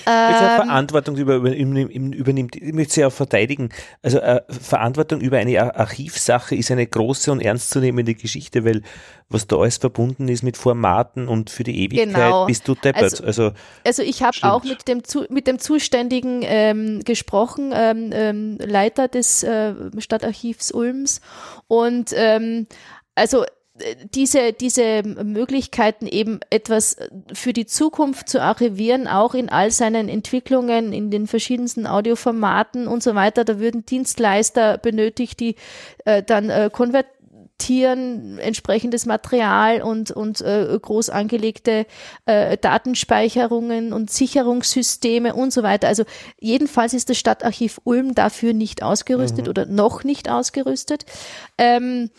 Ähm, 0.07 0.35
Verantwortung 0.35 1.17
über, 1.17 1.37
übernimmt, 1.37 2.57
ich 2.57 2.75
möchte 2.75 2.93
sie 2.93 3.05
auch 3.07 3.13
verteidigen. 3.13 3.71
Also 4.03 4.19
äh, 4.19 4.43
Verantwortung 4.49 5.21
über 5.21 5.39
eine 5.39 5.75
Archivsache 5.77 6.55
ist 6.55 6.71
eine 6.71 6.87
große 6.87 7.33
und 7.33 7.41
ernstzunehmende 7.41 8.15
Geschichte, 8.15 8.67
weil 8.67 8.83
was 9.31 9.47
da 9.47 9.57
alles 9.57 9.79
verbunden 9.79 10.29
ist 10.29 10.43
mit 10.43 10.59
Formaten 10.59 11.27
und 11.27 11.49
für 11.49 11.65
die 11.65 11.85
Ewigkeit 11.85 12.15
genau. 12.15 12.47
bist 12.47 12.69
du 12.69 12.75
deppert. 12.75 13.03
Also, 13.03 13.25
also, 13.25 13.53
also 13.85 14.03
ich 14.03 14.23
habe 14.23 14.37
auch 14.43 14.65
mit 14.65 14.89
dem, 14.89 15.03
mit 15.31 15.47
dem 15.47 15.59
Zuständigen 15.59 16.41
ähm, 16.43 17.01
gesprochen, 17.05 17.73
ähm, 17.75 18.11
ähm, 18.13 18.59
Leiter 18.59 19.09
des 19.09 19.43
äh, 19.43 19.75
Stadtarchivs 19.99 20.71
Ulms 20.71 21.23
und 21.67 22.13
ähm, 22.15 22.67
also 23.15 23.45
diese, 24.15 24.53
diese 24.53 25.03
Möglichkeiten 25.03 26.07
eben 26.07 26.41
etwas 26.51 26.97
für 27.33 27.53
die 27.53 27.67
Zukunft 27.67 28.29
zu 28.29 28.43
archivieren, 28.43 29.07
auch 29.07 29.35
in 29.35 29.49
all 29.49 29.71
seinen 29.71 30.09
Entwicklungen, 30.09 30.93
in 30.93 31.11
den 31.11 31.27
verschiedensten 31.27 31.87
Audioformaten 31.87 32.87
und 32.87 33.03
so 33.03 33.15
weiter. 33.15 33.45
Da 33.45 33.59
würden 33.59 33.87
Dienstleister 33.87 34.79
benötigt, 34.79 35.41
die 35.41 35.57
äh, 36.05 36.23
dann 36.23 36.51
äh, 36.51 36.71
konvertieren 36.73 37.18
Tieren 37.59 38.39
entsprechendes 38.39 39.05
Material 39.05 39.83
und, 39.83 40.13
und 40.13 40.41
äh, 40.41 40.79
groß 40.81 41.11
angelegte 41.11 41.87
äh, 42.25 42.57
Datenspeicherungen 42.57 43.93
und 43.93 44.11
Sicherungssysteme 44.11 45.35
und 45.35 45.53
so 45.53 45.65
weiter. 45.65 45.89
Also 45.89 46.05
jedenfalls 46.39 46.95
ist 46.95 47.11
das 47.11 47.19
Stadtarchiv 47.19 47.81
Ulm 47.83 48.15
dafür 48.15 48.53
nicht 48.53 48.83
ausgerüstet 48.83 49.47
mhm. 49.47 49.51
oder 49.51 49.67
noch 49.67 50.05
nicht 50.05 50.31
ausgerüstet. 50.31 51.05
Ähm, 51.59 52.11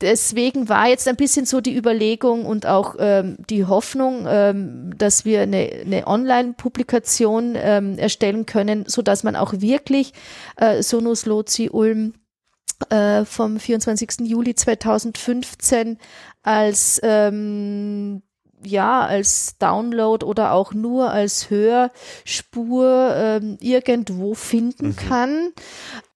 deswegen 0.00 0.68
war 0.68 0.88
jetzt 0.88 1.06
ein 1.06 1.16
bisschen 1.16 1.46
so 1.46 1.60
die 1.60 1.76
Überlegung 1.76 2.44
und 2.44 2.66
auch 2.66 2.96
ähm, 2.98 3.36
die 3.48 3.64
Hoffnung, 3.64 4.26
ähm, 4.28 4.98
dass 4.98 5.24
wir 5.24 5.42
eine, 5.42 5.70
eine 5.84 6.06
Online-Publikation 6.06 7.54
ähm, 7.56 7.98
erstellen 7.98 8.46
können, 8.46 8.84
so 8.86 9.02
dass 9.02 9.22
man 9.22 9.36
auch 9.36 9.54
wirklich 9.58 10.12
äh, 10.56 10.82
Sonus 10.82 11.24
Lozi 11.24 11.70
Ulm 11.70 12.14
äh, 12.90 13.24
vom 13.24 13.58
24. 13.58 14.20
Juli 14.20 14.54
2015 14.54 15.98
als 16.42 17.00
ähm, 17.02 18.22
ja, 18.64 19.06
als 19.06 19.56
Download 19.58 20.24
oder 20.24 20.52
auch 20.52 20.74
nur 20.74 21.10
als 21.10 21.50
Hörspur 21.50 23.14
ähm, 23.14 23.56
irgendwo 23.60 24.34
finden 24.34 24.88
mhm. 24.88 24.96
kann. 24.96 25.52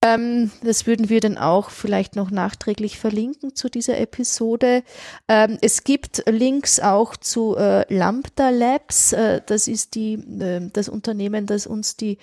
Ähm, 0.05 0.51
das 0.65 0.87
würden 0.87 1.09
wir 1.09 1.21
dann 1.21 1.39
auch 1.39 1.71
vielleicht 1.71 2.17
noch 2.17 2.31
nachträglich 2.31 2.99
verlinken 2.99 3.55
zu 3.55 3.69
dieser 3.69 3.99
Episode. 3.99 4.83
Ähm, 5.29 5.59
es 5.61 5.85
gibt 5.85 6.25
Links 6.27 6.81
auch 6.81 7.17
zu 7.17 7.57
äh, 7.57 7.85
Lambda 7.93 8.51
Labs. 8.51 9.13
Äh, 9.13 9.43
das 9.47 9.69
ist 9.69 9.95
die, 9.95 10.15
äh, 10.15 10.69
das 10.73 10.89
Unternehmen, 10.89 11.47
das 11.47 11.69
uns 11.69 11.97
die 11.97 12.19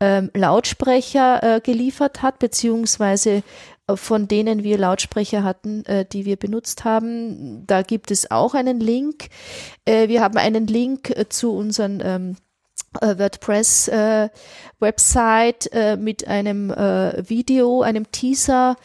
ähm, 0.00 0.30
Lautsprecher 0.34 1.42
äh, 1.42 1.60
geliefert 1.60 2.20
hat, 2.20 2.38
beziehungsweise 2.38 3.42
von 3.96 4.28
denen 4.28 4.62
wir 4.62 4.78
Lautsprecher 4.78 5.44
hatten, 5.44 5.84
äh, 5.86 6.04
die 6.04 6.24
wir 6.24 6.36
benutzt 6.36 6.84
haben. 6.84 7.66
Da 7.66 7.82
gibt 7.82 8.10
es 8.10 8.30
auch 8.30 8.54
einen 8.54 8.80
Link. 8.80 9.28
Äh, 9.84 10.08
wir 10.08 10.20
haben 10.20 10.38
einen 10.38 10.66
Link 10.66 11.10
äh, 11.10 11.28
zu 11.28 11.52
unseren 11.52 12.02
ähm, 12.04 12.36
äh, 13.00 13.18
WordPress 13.18 13.88
äh, 13.88 14.28
mit 15.96 16.28
einem 16.28 16.70
Video, 16.70 17.82
einem 17.82 18.10
Teaser, 18.10 18.76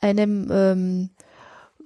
einem 0.00 0.48
ähm, 0.52 1.10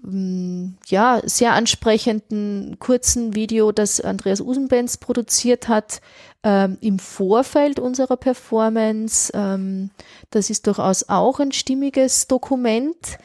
ja, 0.03 1.21
sehr 1.25 1.53
ansprechenden 1.53 2.79
kurzen 2.79 3.35
Video, 3.35 3.71
das 3.71 4.01
Andreas 4.01 4.41
Usenbenz 4.41 4.97
produziert 4.97 5.69
hat, 5.69 6.01
ähm, 6.43 6.79
im 6.81 6.99
Vorfeld 6.99 7.79
unserer 7.79 8.17
Performance. 8.17 9.31
Ähm, 9.35 9.91
das 10.31 10.49
ist 10.49 10.67
durchaus 10.67 11.09
auch 11.09 11.39
ein 11.39 11.53
stimmiges 11.53 12.29
Dokument, 12.29 13.19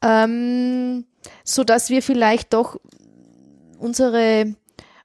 ähm, 0.00 1.04
so 1.44 1.64
dass 1.64 1.90
wir 1.90 2.02
vielleicht 2.02 2.54
doch 2.54 2.80
unsere, 3.78 4.54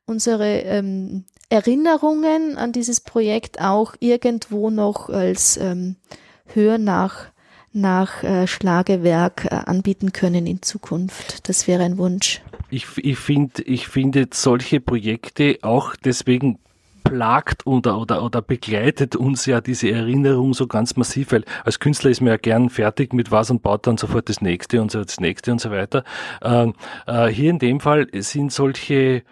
unsere 0.06 0.60
ähm, 0.62 1.26
Erinnerungen 1.50 2.58
an 2.58 2.72
dieses 2.72 3.02
Projekt 3.02 3.60
auch 3.60 3.96
irgendwo 4.00 4.70
noch 4.70 5.10
als 5.10 5.58
ähm, 5.58 5.98
Hör 6.46 6.78
nach, 6.78 7.32
nach 7.76 8.24
äh, 8.24 8.48
Schlagewerk 8.48 9.46
äh, 9.46 9.56
anbieten 9.56 10.14
können 10.14 10.48
in 10.48 10.62
Zukunft. 10.62 11.48
Das 11.50 11.68
wäre 11.68 11.84
ein 11.84 11.98
Wunsch. 11.98 12.42
Ich, 12.70 12.88
ich 12.98 13.18
finde 13.18 13.62
ich 13.64 13.88
finde 13.88 14.28
solche 14.32 14.80
Projekte 14.80 15.60
auch 15.62 15.96
deswegen 15.96 16.58
plagt 17.04 17.68
oder, 17.68 18.00
oder, 18.00 18.24
oder 18.24 18.42
begleitet 18.42 19.16
uns 19.16 19.46
ja 19.46 19.62
diese 19.62 19.92
Erinnerung 19.92 20.54
so 20.54 20.66
ganz 20.68 20.96
massiv, 20.96 21.32
weil 21.32 21.46
als 21.64 21.80
Künstler 21.80 22.10
ist 22.10 22.20
man 22.20 22.30
ja 22.30 22.38
gern 22.38 22.70
fertig 22.70 23.14
mit 23.14 23.32
was 23.32 23.52
und 23.52 23.62
baut 23.62 23.86
dann 23.86 23.98
sofort 23.98 24.28
das 24.28 24.42
nächste 24.42 24.82
und 24.82 24.92
so 24.92 25.04
das 25.04 25.20
nächste 25.20 25.52
und 25.52 25.62
so 25.62 25.70
weiter. 25.70 26.04
Ähm, 26.42 26.74
äh, 27.06 27.28
hier 27.28 27.52
in 27.52 27.60
dem 27.60 27.80
Fall 27.80 28.08
sind 28.14 28.52
solche 28.52 29.24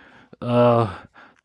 äh, 0.41 0.85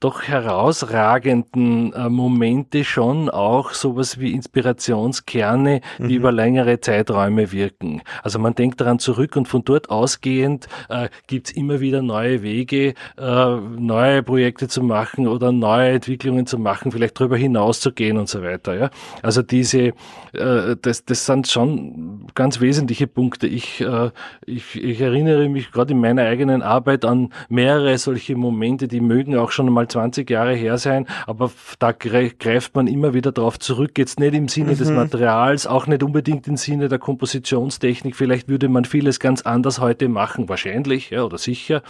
doch 0.00 0.22
herausragenden 0.22 1.92
äh, 1.92 2.08
Momente 2.08 2.84
schon 2.84 3.28
auch 3.28 3.72
sowas 3.72 4.20
wie 4.20 4.32
Inspirationskerne, 4.32 5.80
die 5.98 6.04
mhm. 6.04 6.10
über 6.10 6.30
längere 6.30 6.78
Zeiträume 6.78 7.50
wirken. 7.50 8.02
Also 8.22 8.38
man 8.38 8.54
denkt 8.54 8.80
daran 8.80 9.00
zurück 9.00 9.34
und 9.34 9.48
von 9.48 9.64
dort 9.64 9.90
ausgehend 9.90 10.68
äh, 10.88 11.08
gibt's 11.26 11.50
immer 11.50 11.80
wieder 11.80 12.00
neue 12.02 12.42
Wege, 12.42 12.94
äh, 13.16 13.56
neue 13.56 14.22
Projekte 14.22 14.68
zu 14.68 14.84
machen 14.84 15.26
oder 15.26 15.50
neue 15.50 15.90
Entwicklungen 15.90 16.46
zu 16.46 16.58
machen, 16.58 16.92
vielleicht 16.92 17.18
darüber 17.18 17.36
hinaus 17.36 17.80
zu 17.80 17.90
gehen 17.90 18.18
und 18.18 18.28
so 18.28 18.40
weiter. 18.40 18.76
Ja? 18.76 18.90
Also 19.22 19.42
diese, 19.42 19.94
äh, 20.32 20.76
das, 20.80 21.06
das 21.06 21.26
sind 21.26 21.48
schon 21.48 22.28
ganz 22.36 22.60
wesentliche 22.60 23.08
Punkte. 23.08 23.48
Ich, 23.48 23.80
äh, 23.80 24.10
ich, 24.46 24.80
ich 24.80 25.00
erinnere 25.00 25.48
mich 25.48 25.72
gerade 25.72 25.92
in 25.92 26.00
meiner 26.00 26.22
eigenen 26.22 26.62
Arbeit 26.62 27.04
an 27.04 27.32
mehrere 27.48 27.98
solche 27.98 28.36
Momente, 28.36 28.86
die 28.86 29.00
mögen 29.00 29.36
auch 29.36 29.50
schon 29.50 29.68
mal 29.72 29.87
20 29.88 30.28
Jahre 30.28 30.54
her 30.54 30.78
sein, 30.78 31.06
aber 31.26 31.50
da 31.78 31.92
greift 31.92 32.74
man 32.74 32.86
immer 32.86 33.14
wieder 33.14 33.32
darauf 33.32 33.58
zurück, 33.58 33.98
jetzt 33.98 34.20
nicht 34.20 34.34
im 34.34 34.48
Sinne 34.48 34.72
mhm. 34.72 34.78
des 34.78 34.90
Materials, 34.90 35.66
auch 35.66 35.86
nicht 35.86 36.02
unbedingt 36.02 36.46
im 36.48 36.56
Sinne 36.56 36.88
der 36.88 36.98
Kompositionstechnik, 36.98 38.16
vielleicht 38.16 38.48
würde 38.48 38.68
man 38.68 38.84
vieles 38.84 39.20
ganz 39.20 39.42
anders 39.42 39.80
heute 39.80 40.08
machen, 40.08 40.48
wahrscheinlich, 40.48 41.10
ja, 41.10 41.24
oder 41.24 41.38
sicher, 41.38 41.82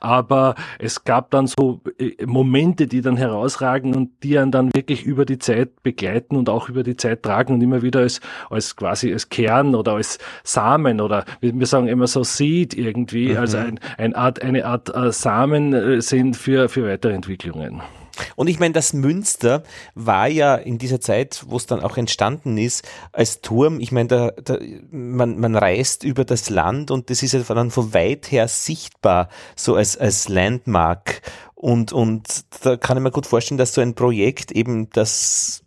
aber 0.00 0.54
es 0.78 1.04
gab 1.04 1.30
dann 1.30 1.46
so 1.46 1.80
äh, 1.98 2.24
Momente, 2.24 2.86
die 2.86 3.00
dann 3.00 3.16
herausragen 3.16 3.94
und 3.94 4.10
die 4.22 4.38
einen 4.38 4.50
dann 4.50 4.74
wirklich 4.74 5.04
über 5.04 5.24
die 5.24 5.38
Zeit 5.38 5.82
begleiten 5.82 6.36
und 6.36 6.48
auch 6.48 6.68
über 6.68 6.82
die 6.82 6.96
Zeit 6.96 7.22
tragen 7.22 7.54
und 7.54 7.60
immer 7.62 7.82
wieder 7.82 8.00
als, 8.00 8.20
als 8.50 8.76
quasi 8.76 9.12
als 9.12 9.28
Kern 9.28 9.74
oder 9.74 9.92
als 9.92 10.18
Samen 10.44 11.00
oder 11.00 11.24
wir 11.40 11.66
sagen 11.66 11.88
immer 11.88 12.06
so 12.06 12.24
Seed 12.24 12.74
irgendwie, 12.74 13.30
mhm. 13.30 13.36
also 13.38 13.58
ein, 13.58 13.80
ein 13.98 14.14
Art, 14.14 14.42
eine 14.42 14.66
Art 14.66 14.94
äh, 14.94 15.12
Samen 15.12 15.72
äh, 15.72 16.00
sind 16.00 16.36
für, 16.36 16.68
für 16.68 16.86
weitere 16.86 17.14
Entwicklungen. 17.36 17.82
Und 18.34 18.48
ich 18.48 18.58
meine, 18.58 18.72
das 18.72 18.94
Münster 18.94 19.62
war 19.94 20.26
ja 20.26 20.54
in 20.54 20.78
dieser 20.78 21.00
Zeit, 21.00 21.44
wo 21.48 21.56
es 21.56 21.66
dann 21.66 21.80
auch 21.80 21.98
entstanden 21.98 22.56
ist, 22.56 22.88
als 23.12 23.42
Turm, 23.42 23.78
ich 23.78 23.92
meine, 23.92 24.08
da, 24.08 24.30
da, 24.42 24.58
man, 24.90 25.38
man 25.38 25.54
reist 25.54 26.02
über 26.02 26.24
das 26.24 26.48
Land 26.48 26.90
und 26.90 27.10
das 27.10 27.22
ist 27.22 27.32
ja 27.32 27.40
dann 27.40 27.70
von 27.70 27.92
weit 27.92 28.30
her 28.32 28.48
sichtbar, 28.48 29.28
so 29.54 29.74
als, 29.74 29.98
als 29.98 30.28
Landmark. 30.28 31.20
Und, 31.54 31.92
und 31.92 32.44
da 32.62 32.76
kann 32.76 32.96
ich 32.96 33.02
mir 33.02 33.10
gut 33.10 33.26
vorstellen, 33.26 33.58
dass 33.58 33.74
so 33.74 33.82
ein 33.82 33.94
Projekt 33.94 34.50
eben 34.52 34.88
das 34.90 35.62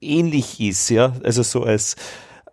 ähnlich 0.00 0.60
ist, 0.60 0.88
ja, 0.88 1.14
also 1.24 1.42
so 1.42 1.64
als 1.64 1.96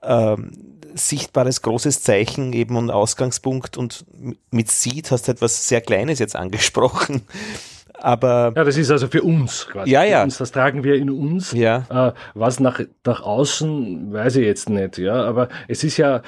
ähm, 0.01 0.79
sichtbares 0.95 1.61
großes 1.61 2.01
Zeichen 2.01 2.53
eben 2.53 2.75
und 2.77 2.89
Ausgangspunkt 2.89 3.77
und 3.77 4.05
mit 4.49 4.71
Seed 4.71 5.11
hast 5.11 5.27
du 5.27 5.33
etwas 5.33 5.67
sehr 5.67 5.81
Kleines 5.81 6.17
jetzt 6.17 6.35
angesprochen. 6.35 7.21
Aber 8.01 8.53
ja, 8.55 8.63
das 8.63 8.77
ist 8.77 8.91
also 8.91 9.07
für 9.07 9.21
uns 9.21 9.67
quasi. 9.67 9.91
Ja, 9.91 10.03
ja. 10.03 10.23
Uns, 10.23 10.37
das 10.37 10.51
tragen 10.51 10.83
wir 10.83 10.95
in 10.95 11.09
uns. 11.09 11.51
Ja. 11.51 11.85
Äh, 11.89 12.13
was 12.33 12.59
nach, 12.59 12.79
nach 13.05 13.21
außen, 13.21 14.13
weiß 14.13 14.37
ich 14.37 14.45
jetzt 14.45 14.69
nicht. 14.69 14.97
Ja, 14.97 15.23
aber 15.23 15.49
es 15.67 15.83
ist 15.83 15.97
ja, 15.97 16.21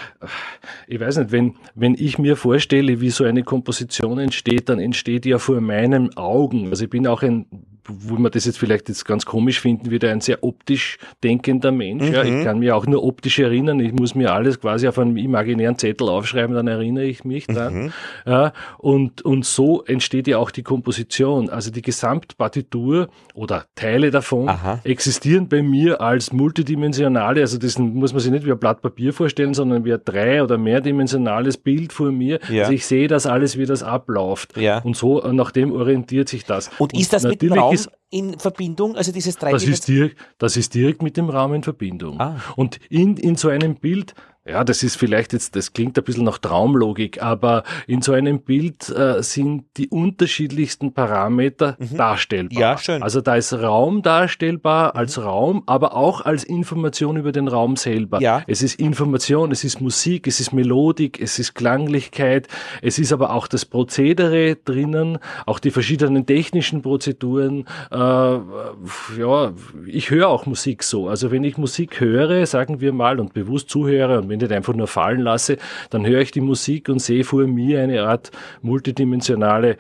ich 0.88 1.00
weiß 1.00 1.18
nicht, 1.18 1.32
wenn, 1.32 1.56
wenn 1.76 1.96
ich 1.96 2.18
mir 2.18 2.36
vorstelle, 2.36 3.02
wie 3.02 3.10
so 3.10 3.24
eine 3.24 3.44
Komposition 3.44 4.20
entsteht, 4.20 4.70
dann 4.70 4.80
entsteht 4.80 5.26
ja 5.26 5.38
vor 5.38 5.62
meinen 5.62 6.16
Augen. 6.18 6.70
Also 6.70 6.84
ich 6.84 6.90
bin 6.90 7.08
auch 7.08 7.24
ein 7.24 7.46
wo 7.88 8.16
man 8.16 8.32
das 8.32 8.46
jetzt 8.46 8.60
vielleicht 8.60 8.90
jetzt 8.90 9.06
ganz 9.06 9.26
komisch 9.26 9.60
finden 9.60 9.92
würde, 9.92 10.10
ein 10.12 10.22
sehr 10.22 10.44
optisch 10.44 10.98
denkender 11.24 11.72
Mensch. 11.72 12.08
Mhm. 12.08 12.14
Ja, 12.14 12.24
ich 12.24 12.32
mhm. 12.32 12.44
kann 12.44 12.60
mich 12.60 12.72
auch 12.72 12.86
nur 12.86 13.04
optisch 13.04 13.40
erinnern. 13.40 13.80
Ich 13.80 13.94
muss 13.94 14.16
mir 14.16 14.34
alles 14.34 14.60
quasi 14.60 14.88
auf 14.88 15.00
einem 15.00 15.18
imaginären 15.18 15.78
Zettel 15.78 16.10
aufschreiben, 16.10 16.56
dann 16.56 16.68
erinnere 16.68 17.06
ich 17.06 17.24
mich 17.24 17.48
dran. 17.48 17.74
Mhm. 17.74 17.94
Ja, 18.26 18.54
und, 18.78 19.24
und 19.24 19.46
so 19.46 19.84
entsteht 19.84 20.28
ja 20.28 20.38
auch 20.38 20.52
die 20.52 20.64
Komposition. 20.64 21.50
Also 21.50 21.72
die 21.72 21.82
Gesamtpartitur 21.82 23.10
oder 23.34 23.66
Teile 23.76 24.12
davon 24.12 24.50
Aha. 24.50 24.80
existieren 24.84 25.48
bei 25.48 25.62
mir 25.62 26.02
als 26.02 26.32
multidimensionale, 26.32 27.42
also 27.42 27.58
das 27.58 27.78
muss 27.80 28.14
man 28.14 28.20
sich 28.22 28.32
nicht 28.32 28.46
wie 28.46 28.52
ein 28.52 28.60
Blatt 28.60 28.82
Papier 28.82 29.14
vorstellen, 29.14 29.54
sondern 29.54 29.86
wie 29.86 29.94
ein 29.94 30.02
drei- 30.04 30.44
oder 30.44 30.58
mehrdimensionales 30.58 31.58
Bild 31.58 31.94
vor 31.94 32.12
mir. 32.12 32.40
Ja. 32.50 32.62
Also 32.62 32.74
ich 32.74 32.86
sehe 32.86 33.08
das 33.08 33.26
alles, 33.26 33.58
wie 33.58 33.66
das 33.66 33.84
abläuft. 33.84 34.58
Ja. 34.58 34.80
Und 34.80 34.96
so, 34.96 35.20
nach 35.32 35.52
dem 35.52 35.72
orientiert 35.72 36.30
sich 36.30 36.46
das. 36.46 36.70
Und, 36.78 36.94
und 36.94 37.00
ist 37.00 37.14
das 37.14 37.24
mit 37.24 37.42
dem 37.42 37.54
Raum 37.54 37.71
ist 37.74 37.90
in 38.10 38.38
Verbindung, 38.38 38.96
also 38.96 39.12
dieses 39.12 39.38
drei 39.38 39.52
das 39.52 39.64
ist, 39.64 39.88
direkt, 39.88 40.18
das 40.38 40.58
ist 40.58 40.74
direkt 40.74 41.02
mit 41.02 41.18
dem 41.18 41.30
Raum 41.30 41.54
in 41.54 41.64
Verbindung. 41.64 42.20
Ah. 42.20 42.42
Und 42.56 42.80
in, 42.90 43.18
in 43.18 43.36
so 43.36 43.50
einem 43.50 43.76
Bild 43.76 44.14
ja, 44.44 44.64
das 44.64 44.82
ist 44.82 44.96
vielleicht 44.96 45.34
jetzt, 45.34 45.56
das 45.56 45.72
klingt 45.74 45.96
ein 46.00 46.04
bisschen 46.04 46.24
nach 46.24 46.40
Traumlogik, 46.40 47.22
aber 47.22 47.64
in 47.86 48.02
so 48.02 48.12
einem 48.14 48.42
Bild 48.42 48.90
äh, 48.90 49.22
sind 49.22 49.66
die 49.78 49.88
unterschiedlichsten 49.90 50.94
Parameter 50.94 51.78
mhm. 51.78 51.98
darstellbar. 51.98 52.60
Ja, 52.60 52.78
schön. 52.80 53.04
Also 53.04 53.22
da 53.22 53.36
ist 53.36 53.54
Raum 53.54 54.02
darstellbar 54.02 54.94
mhm. 54.94 55.00
als 55.00 55.24
Raum, 55.24 55.62
aber 55.68 55.96
auch 55.96 56.22
als 56.22 56.44
Information 56.44 57.18
über 57.18 57.32
den 57.32 57.48
Raum 57.48 57.76
selber. 57.76 58.20
Ja. 58.20 58.42
Es 58.48 58.64
ist 58.64 58.80
Information, 58.80 59.52
es 59.52 59.64
ist 59.64 59.80
Musik, 59.80 60.26
es 60.26 60.40
ist 60.40 60.54
Melodik, 60.54 61.22
es 61.22 61.38
ist 61.38 61.54
Klanglichkeit, 61.54 62.48
es 62.82 62.98
ist 62.98 63.14
aber 63.14 63.36
auch 63.36 63.46
das 63.46 63.66
Prozedere 63.66 64.56
drinnen, 64.56 65.20
auch 65.46 65.60
die 65.60 65.70
verschiedenen 65.70 66.26
technischen 66.26 66.82
Prozeduren. 66.82 67.68
Äh, 67.92 67.96
ja, 67.96 69.54
ich 69.86 70.10
höre 70.10 70.30
auch 70.30 70.48
Musik 70.48 70.82
so. 70.82 71.10
Also 71.10 71.30
wenn 71.30 71.44
ich 71.44 71.60
Musik 71.60 72.00
höre, 72.00 72.44
sagen 72.48 72.82
wir 72.82 72.92
mal, 72.92 73.20
und 73.20 73.34
bewusst 73.34 73.70
zuhöre 73.70 74.20
und 74.20 74.31
wenn 74.32 74.40
ich 74.40 74.52
einfach 74.52 74.74
nur 74.74 74.88
fallen 74.88 75.22
lasse, 75.22 75.58
dann 75.92 76.06
höre 76.06 76.22
ich 76.22 76.32
die 76.32 76.42
Musik 76.42 76.90
und 76.90 77.00
sehe 77.00 77.24
vor 77.24 77.46
mir 77.46 77.82
eine 77.82 78.04
Art 78.04 78.32
multidimensionale 78.62 79.78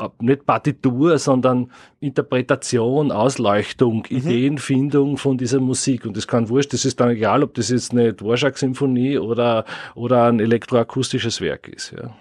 äh, 0.00 0.08
nicht 0.20 0.46
Partitur, 0.46 1.18
sondern 1.18 1.70
Interpretation, 2.00 3.12
Ausleuchtung, 3.12 4.04
mhm. 4.08 4.16
Ideenfindung 4.16 5.16
von 5.16 5.38
dieser 5.38 5.60
Musik. 5.60 6.06
Und 6.06 6.16
das 6.16 6.26
kann 6.26 6.48
wurscht, 6.48 6.72
das 6.72 6.84
ist 6.84 7.00
dann 7.00 7.10
egal, 7.10 7.42
ob 7.42 7.54
das 7.54 7.70
jetzt 7.70 7.92
eine 7.92 8.12
Dvorak-Symphonie 8.12 9.18
oder, 9.18 9.64
oder 9.94 10.24
ein 10.24 10.40
elektroakustisches 10.40 11.40
Werk 11.40 11.68
ist. 11.68 11.92
Ja. 11.92 12.14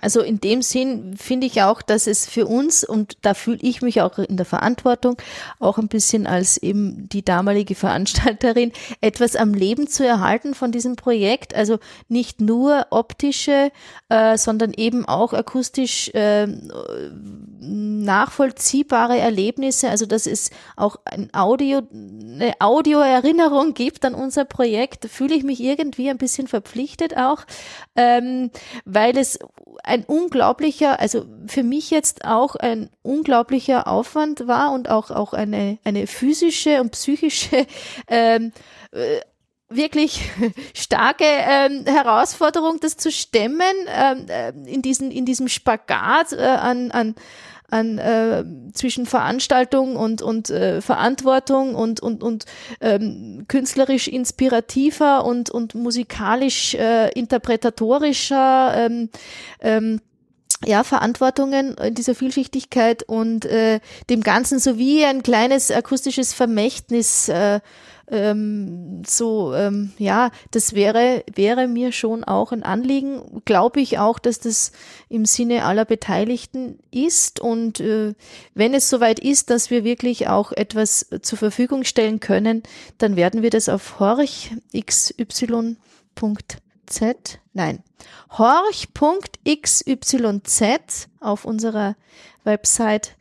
Also 0.00 0.20
in 0.20 0.40
dem 0.40 0.62
Sinn 0.62 1.16
finde 1.16 1.46
ich 1.46 1.62
auch, 1.62 1.82
dass 1.82 2.06
es 2.06 2.26
für 2.26 2.46
uns, 2.46 2.84
und 2.84 3.18
da 3.22 3.34
fühle 3.34 3.58
ich 3.60 3.82
mich 3.82 4.00
auch 4.00 4.18
in 4.18 4.36
der 4.36 4.46
Verantwortung, 4.46 5.16
auch 5.58 5.78
ein 5.78 5.88
bisschen 5.88 6.26
als 6.26 6.56
eben 6.56 7.08
die 7.08 7.24
damalige 7.24 7.74
Veranstalterin, 7.74 8.72
etwas 9.00 9.36
am 9.36 9.54
Leben 9.54 9.88
zu 9.88 10.06
erhalten 10.06 10.54
von 10.54 10.72
diesem 10.72 10.96
Projekt. 10.96 11.54
Also 11.54 11.78
nicht 12.08 12.40
nur 12.40 12.86
optische, 12.90 13.70
äh, 14.08 14.36
sondern 14.36 14.72
eben 14.74 15.04
auch 15.06 15.32
akustisch 15.32 16.08
äh, 16.14 16.46
nachvollziehbare 17.60 19.18
Erlebnisse. 19.18 19.88
Also 19.90 20.06
dass 20.06 20.26
es 20.26 20.50
auch 20.76 20.96
ein 21.04 21.28
Audio, 21.32 21.82
eine 21.92 22.54
Audioerinnerung 22.58 23.74
gibt 23.74 24.04
an 24.04 24.14
unser 24.14 24.44
Projekt, 24.44 25.06
fühle 25.06 25.34
ich 25.34 25.44
mich 25.44 25.60
irgendwie 25.60 26.10
ein 26.10 26.18
bisschen 26.18 26.46
verpflichtet 26.46 27.16
auch, 27.16 27.44
ähm, 27.96 28.50
weil 28.84 29.16
es 29.16 29.38
ein 29.90 30.04
unglaublicher, 30.04 31.00
also 31.00 31.26
für 31.46 31.62
mich 31.62 31.90
jetzt 31.90 32.24
auch 32.24 32.54
ein 32.54 32.90
unglaublicher 33.02 33.88
Aufwand 33.88 34.46
war 34.46 34.72
und 34.72 34.88
auch, 34.88 35.10
auch 35.10 35.32
eine, 35.32 35.78
eine 35.84 36.06
physische 36.06 36.80
und 36.80 36.92
psychische 36.92 37.66
ähm, 38.08 38.52
äh, 38.92 39.20
wirklich 39.68 40.30
starke 40.74 41.24
ähm, 41.24 41.84
Herausforderung, 41.86 42.78
das 42.80 42.96
zu 42.96 43.10
stemmen, 43.10 43.74
ähm, 43.88 44.26
äh, 44.28 44.50
in, 44.72 44.82
diesen, 44.82 45.10
in 45.10 45.24
diesem 45.24 45.48
Spagat 45.48 46.32
äh, 46.32 46.42
an, 46.42 46.90
an 46.90 47.14
an 47.70 47.98
äh, 47.98 48.44
zwischen 48.72 49.06
Veranstaltung 49.06 49.96
und, 49.96 50.22
und 50.22 50.50
äh, 50.50 50.80
Verantwortung 50.80 51.74
und, 51.74 52.00
und, 52.00 52.22
und 52.22 52.44
ähm, 52.80 53.44
künstlerisch 53.48 54.08
inspirativer 54.08 55.24
und, 55.24 55.50
und 55.50 55.74
musikalisch 55.74 56.74
äh, 56.74 57.10
interpretatorischer 57.10 58.74
ähm, 58.76 59.10
ähm, 59.60 60.00
ja, 60.64 60.84
Verantwortungen 60.84 61.76
in 61.78 61.94
dieser 61.94 62.14
Vielschichtigkeit 62.14 63.02
und 63.02 63.46
äh, 63.46 63.80
dem 64.10 64.22
Ganzen 64.22 64.58
sowie 64.58 65.04
ein 65.04 65.22
kleines 65.22 65.70
akustisches 65.70 66.34
Vermächtnis 66.34 67.28
äh, 67.28 67.60
ähm, 68.10 69.02
so, 69.06 69.54
ähm, 69.54 69.92
ja, 69.96 70.30
das 70.50 70.74
wäre, 70.74 71.24
wäre 71.32 71.68
mir 71.68 71.92
schon 71.92 72.24
auch 72.24 72.52
ein 72.52 72.62
Anliegen. 72.64 73.42
Glaube 73.44 73.80
ich 73.80 73.98
auch, 73.98 74.18
dass 74.18 74.40
das 74.40 74.72
im 75.08 75.24
Sinne 75.24 75.64
aller 75.64 75.84
Beteiligten 75.84 76.80
ist. 76.90 77.40
Und 77.40 77.78
äh, 77.80 78.14
wenn 78.54 78.74
es 78.74 78.90
soweit 78.90 79.20
ist, 79.20 79.50
dass 79.50 79.70
wir 79.70 79.84
wirklich 79.84 80.28
auch 80.28 80.50
etwas 80.52 81.06
zur 81.22 81.38
Verfügung 81.38 81.84
stellen 81.84 82.18
können, 82.20 82.62
dann 82.98 83.14
werden 83.16 83.42
wir 83.42 83.50
das 83.50 83.68
auf 83.68 84.00
horchxy.z, 84.00 85.20
nein, 87.52 87.82
horch.xyz 88.36 89.88
auf 91.20 91.44
unserer 91.44 91.96
Website 92.44 93.16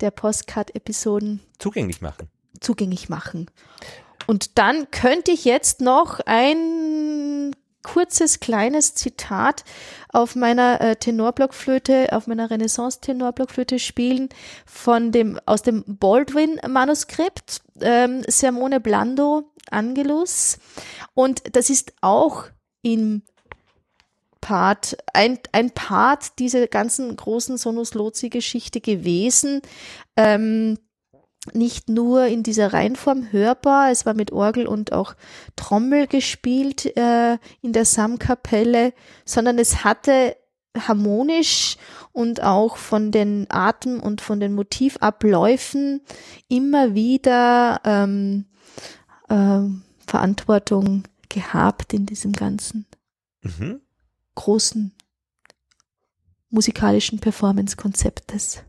der 0.00 0.10
Postcard-Episoden 0.12 1.40
Zugänglich 1.58 2.00
machen. 2.00 2.28
zugänglich 2.60 3.08
machen. 3.08 3.50
Und 4.28 4.58
dann 4.58 4.90
könnte 4.90 5.30
ich 5.30 5.46
jetzt 5.46 5.80
noch 5.80 6.20
ein 6.26 7.56
kurzes 7.82 8.40
kleines 8.40 8.94
Zitat 8.94 9.64
auf 10.12 10.36
meiner 10.36 10.82
äh, 10.82 10.96
Tenorblockflöte, 10.96 12.08
auf 12.12 12.26
meiner 12.26 12.50
Renaissance 12.50 13.00
Tenorblockflöte 13.00 13.78
spielen 13.78 14.28
von 14.66 15.12
dem 15.12 15.40
aus 15.46 15.62
dem 15.62 15.82
Baldwin 15.86 16.60
Manuskript 16.68 17.62
ähm, 17.80 18.22
Sermone 18.26 18.80
Blando 18.80 19.44
Angelus 19.70 20.58
und 21.14 21.56
das 21.56 21.70
ist 21.70 21.94
auch 22.02 22.44
im 22.82 23.22
Part, 24.42 24.98
ein, 25.14 25.38
ein 25.52 25.70
Part 25.70 26.38
dieser 26.38 26.66
ganzen 26.66 27.16
großen 27.16 27.56
Sonus 27.56 27.94
Lozi 27.94 28.28
Geschichte 28.28 28.80
gewesen. 28.80 29.62
Ähm, 30.16 30.78
nicht 31.54 31.88
nur 31.88 32.26
in 32.26 32.42
dieser 32.42 32.72
Reihenform 32.72 33.32
hörbar, 33.32 33.90
es 33.90 34.06
war 34.06 34.14
mit 34.14 34.32
Orgel 34.32 34.66
und 34.66 34.92
auch 34.92 35.14
Trommel 35.56 36.06
gespielt 36.06 36.86
äh, 36.96 37.38
in 37.60 37.72
der 37.72 37.84
Samkapelle, 37.84 38.92
sondern 39.24 39.58
es 39.58 39.84
hatte 39.84 40.36
harmonisch 40.76 41.76
und 42.12 42.42
auch 42.42 42.76
von 42.76 43.10
den 43.10 43.46
Atem- 43.50 44.00
und 44.00 44.20
von 44.20 44.40
den 44.40 44.54
Motivabläufen 44.54 46.00
immer 46.48 46.94
wieder 46.94 47.80
ähm, 47.84 48.46
äh, 49.28 49.60
Verantwortung 50.06 51.04
gehabt 51.28 51.92
in 51.92 52.06
diesem 52.06 52.32
ganzen 52.32 52.86
Mhm. 53.42 53.80
großen 54.34 54.92
musikalischen 56.50 57.20
Performance-Konzeptes. 57.20 58.64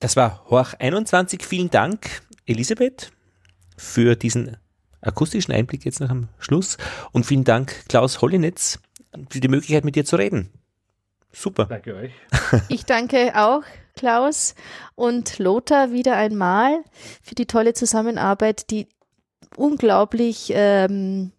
Das 0.00 0.16
war 0.16 0.42
Horch 0.48 0.74
21. 0.78 1.44
Vielen 1.44 1.68
Dank, 1.68 2.22
Elisabeth, 2.46 3.12
für 3.76 4.16
diesen 4.16 4.56
akustischen 5.02 5.52
Einblick 5.52 5.84
jetzt 5.84 6.00
noch 6.00 6.08
am 6.08 6.28
Schluss. 6.38 6.78
Und 7.12 7.26
vielen 7.26 7.44
Dank, 7.44 7.84
Klaus 7.86 8.22
Hollinetz, 8.22 8.80
für 9.28 9.40
die 9.40 9.48
Möglichkeit, 9.48 9.84
mit 9.84 9.96
dir 9.96 10.06
zu 10.06 10.16
reden. 10.16 10.50
Super. 11.32 11.66
Danke 11.66 11.94
euch. 11.94 12.12
Ich 12.68 12.86
danke 12.86 13.32
auch, 13.36 13.62
Klaus 13.94 14.54
und 14.94 15.38
Lothar 15.38 15.92
wieder 15.92 16.16
einmal 16.16 16.82
für 17.22 17.34
die 17.34 17.46
tolle 17.46 17.74
Zusammenarbeit, 17.74 18.70
die 18.70 18.88
unglaublich 19.56 20.50
ähm, 20.54 21.32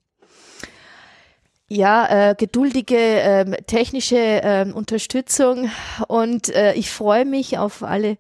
ja, 1.74 2.32
äh, 2.32 2.36
geduldige 2.36 2.98
ähm, 2.98 3.56
technische 3.66 4.18
ähm, 4.18 4.76
Unterstützung 4.76 5.72
und 6.10 6.50
äh, 6.50 6.74
ich 6.74 6.92
freue 6.92 7.24
mich 7.24 7.58
auf 7.58 7.82
alle 7.82 8.18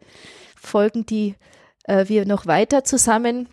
Folgen, 0.55 1.05
die 1.05 1.35
äh, 1.83 2.07
wir 2.07 2.25
noch 2.25 2.45
weiter 2.45 2.85
zusammen 2.85 3.49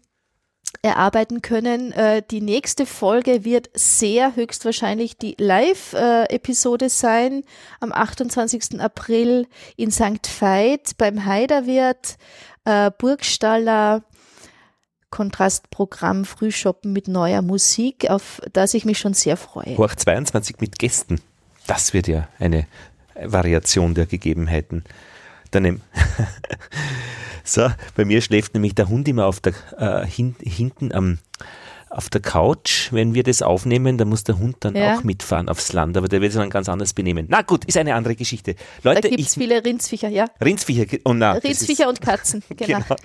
erarbeiten 0.82 1.42
können. 1.42 1.90
Äh, 1.90 2.22
die 2.30 2.40
nächste 2.40 2.86
Folge 2.86 3.44
wird 3.44 3.70
sehr 3.74 4.36
höchstwahrscheinlich 4.36 5.16
die 5.18 5.34
Live-Episode 5.36 6.90
sein 6.90 7.42
am 7.80 7.90
28. 7.90 8.80
April 8.80 9.48
in 9.76 9.90
St. 9.90 10.28
Veit 10.40 10.96
beim 10.96 11.24
Heiderwirt, 11.24 12.18
äh, 12.64 12.92
Burgstaller 12.96 14.04
Kontrastprogramm 15.10 16.24
Frühshoppen 16.24 16.92
mit 16.92 17.08
neuer 17.08 17.42
Musik, 17.42 18.10
auf 18.10 18.40
das 18.52 18.74
ich 18.74 18.84
mich 18.84 18.98
schon 18.98 19.14
sehr 19.14 19.36
freue. 19.36 19.76
Horch 19.78 19.96
22 19.96 20.56
mit 20.60 20.78
Gästen. 20.78 21.20
Das 21.66 21.92
wird 21.94 22.08
ja 22.08 22.28
eine 22.38 22.66
Variation 23.22 23.94
der 23.94 24.06
Gegebenheiten. 24.06 24.84
Dann 25.50 25.80
so, 27.44 27.68
bei 27.96 28.04
mir 28.04 28.20
schläft 28.20 28.54
nämlich 28.54 28.74
der 28.74 28.88
Hund 28.88 29.08
immer 29.08 29.26
auf 29.26 29.40
der, 29.40 29.54
äh, 29.78 30.06
hin, 30.06 30.36
hinten 30.42 30.92
am, 30.92 31.18
auf 31.90 32.10
der 32.10 32.20
Couch. 32.20 32.92
Wenn 32.92 33.14
wir 33.14 33.22
das 33.22 33.40
aufnehmen, 33.40 33.96
dann 33.96 34.08
muss 34.08 34.24
der 34.24 34.38
Hund 34.38 34.56
dann 34.60 34.76
Ja. 34.76 34.96
auch 34.98 35.04
mitfahren 35.04 35.48
aufs 35.48 35.72
Land, 35.72 35.96
aber 35.96 36.08
der 36.08 36.20
wird 36.20 36.32
sich 36.32 36.40
dann 36.40 36.50
ganz 36.50 36.68
anders 36.68 36.92
benehmen. 36.92 37.26
Na 37.30 37.40
gut, 37.42 37.64
ist 37.64 37.78
eine 37.78 37.94
andere 37.94 38.14
Geschichte. 38.14 38.56
Da 38.82 38.92
Leute, 38.92 39.08
gibt 39.08 39.20
es 39.22 39.34
viele 39.34 39.64
Rindsviecher, 39.64 40.08
ja. 40.10 40.26
Rindsviecher, 40.42 40.84
oh 41.04 41.14
na, 41.14 41.34
das 41.34 41.44
ist- 41.44 41.44
Rindsviecher 41.62 41.88
und 41.88 42.00
Katzen, 42.02 42.42
genau. 42.56 42.80
Genau. 42.80 42.96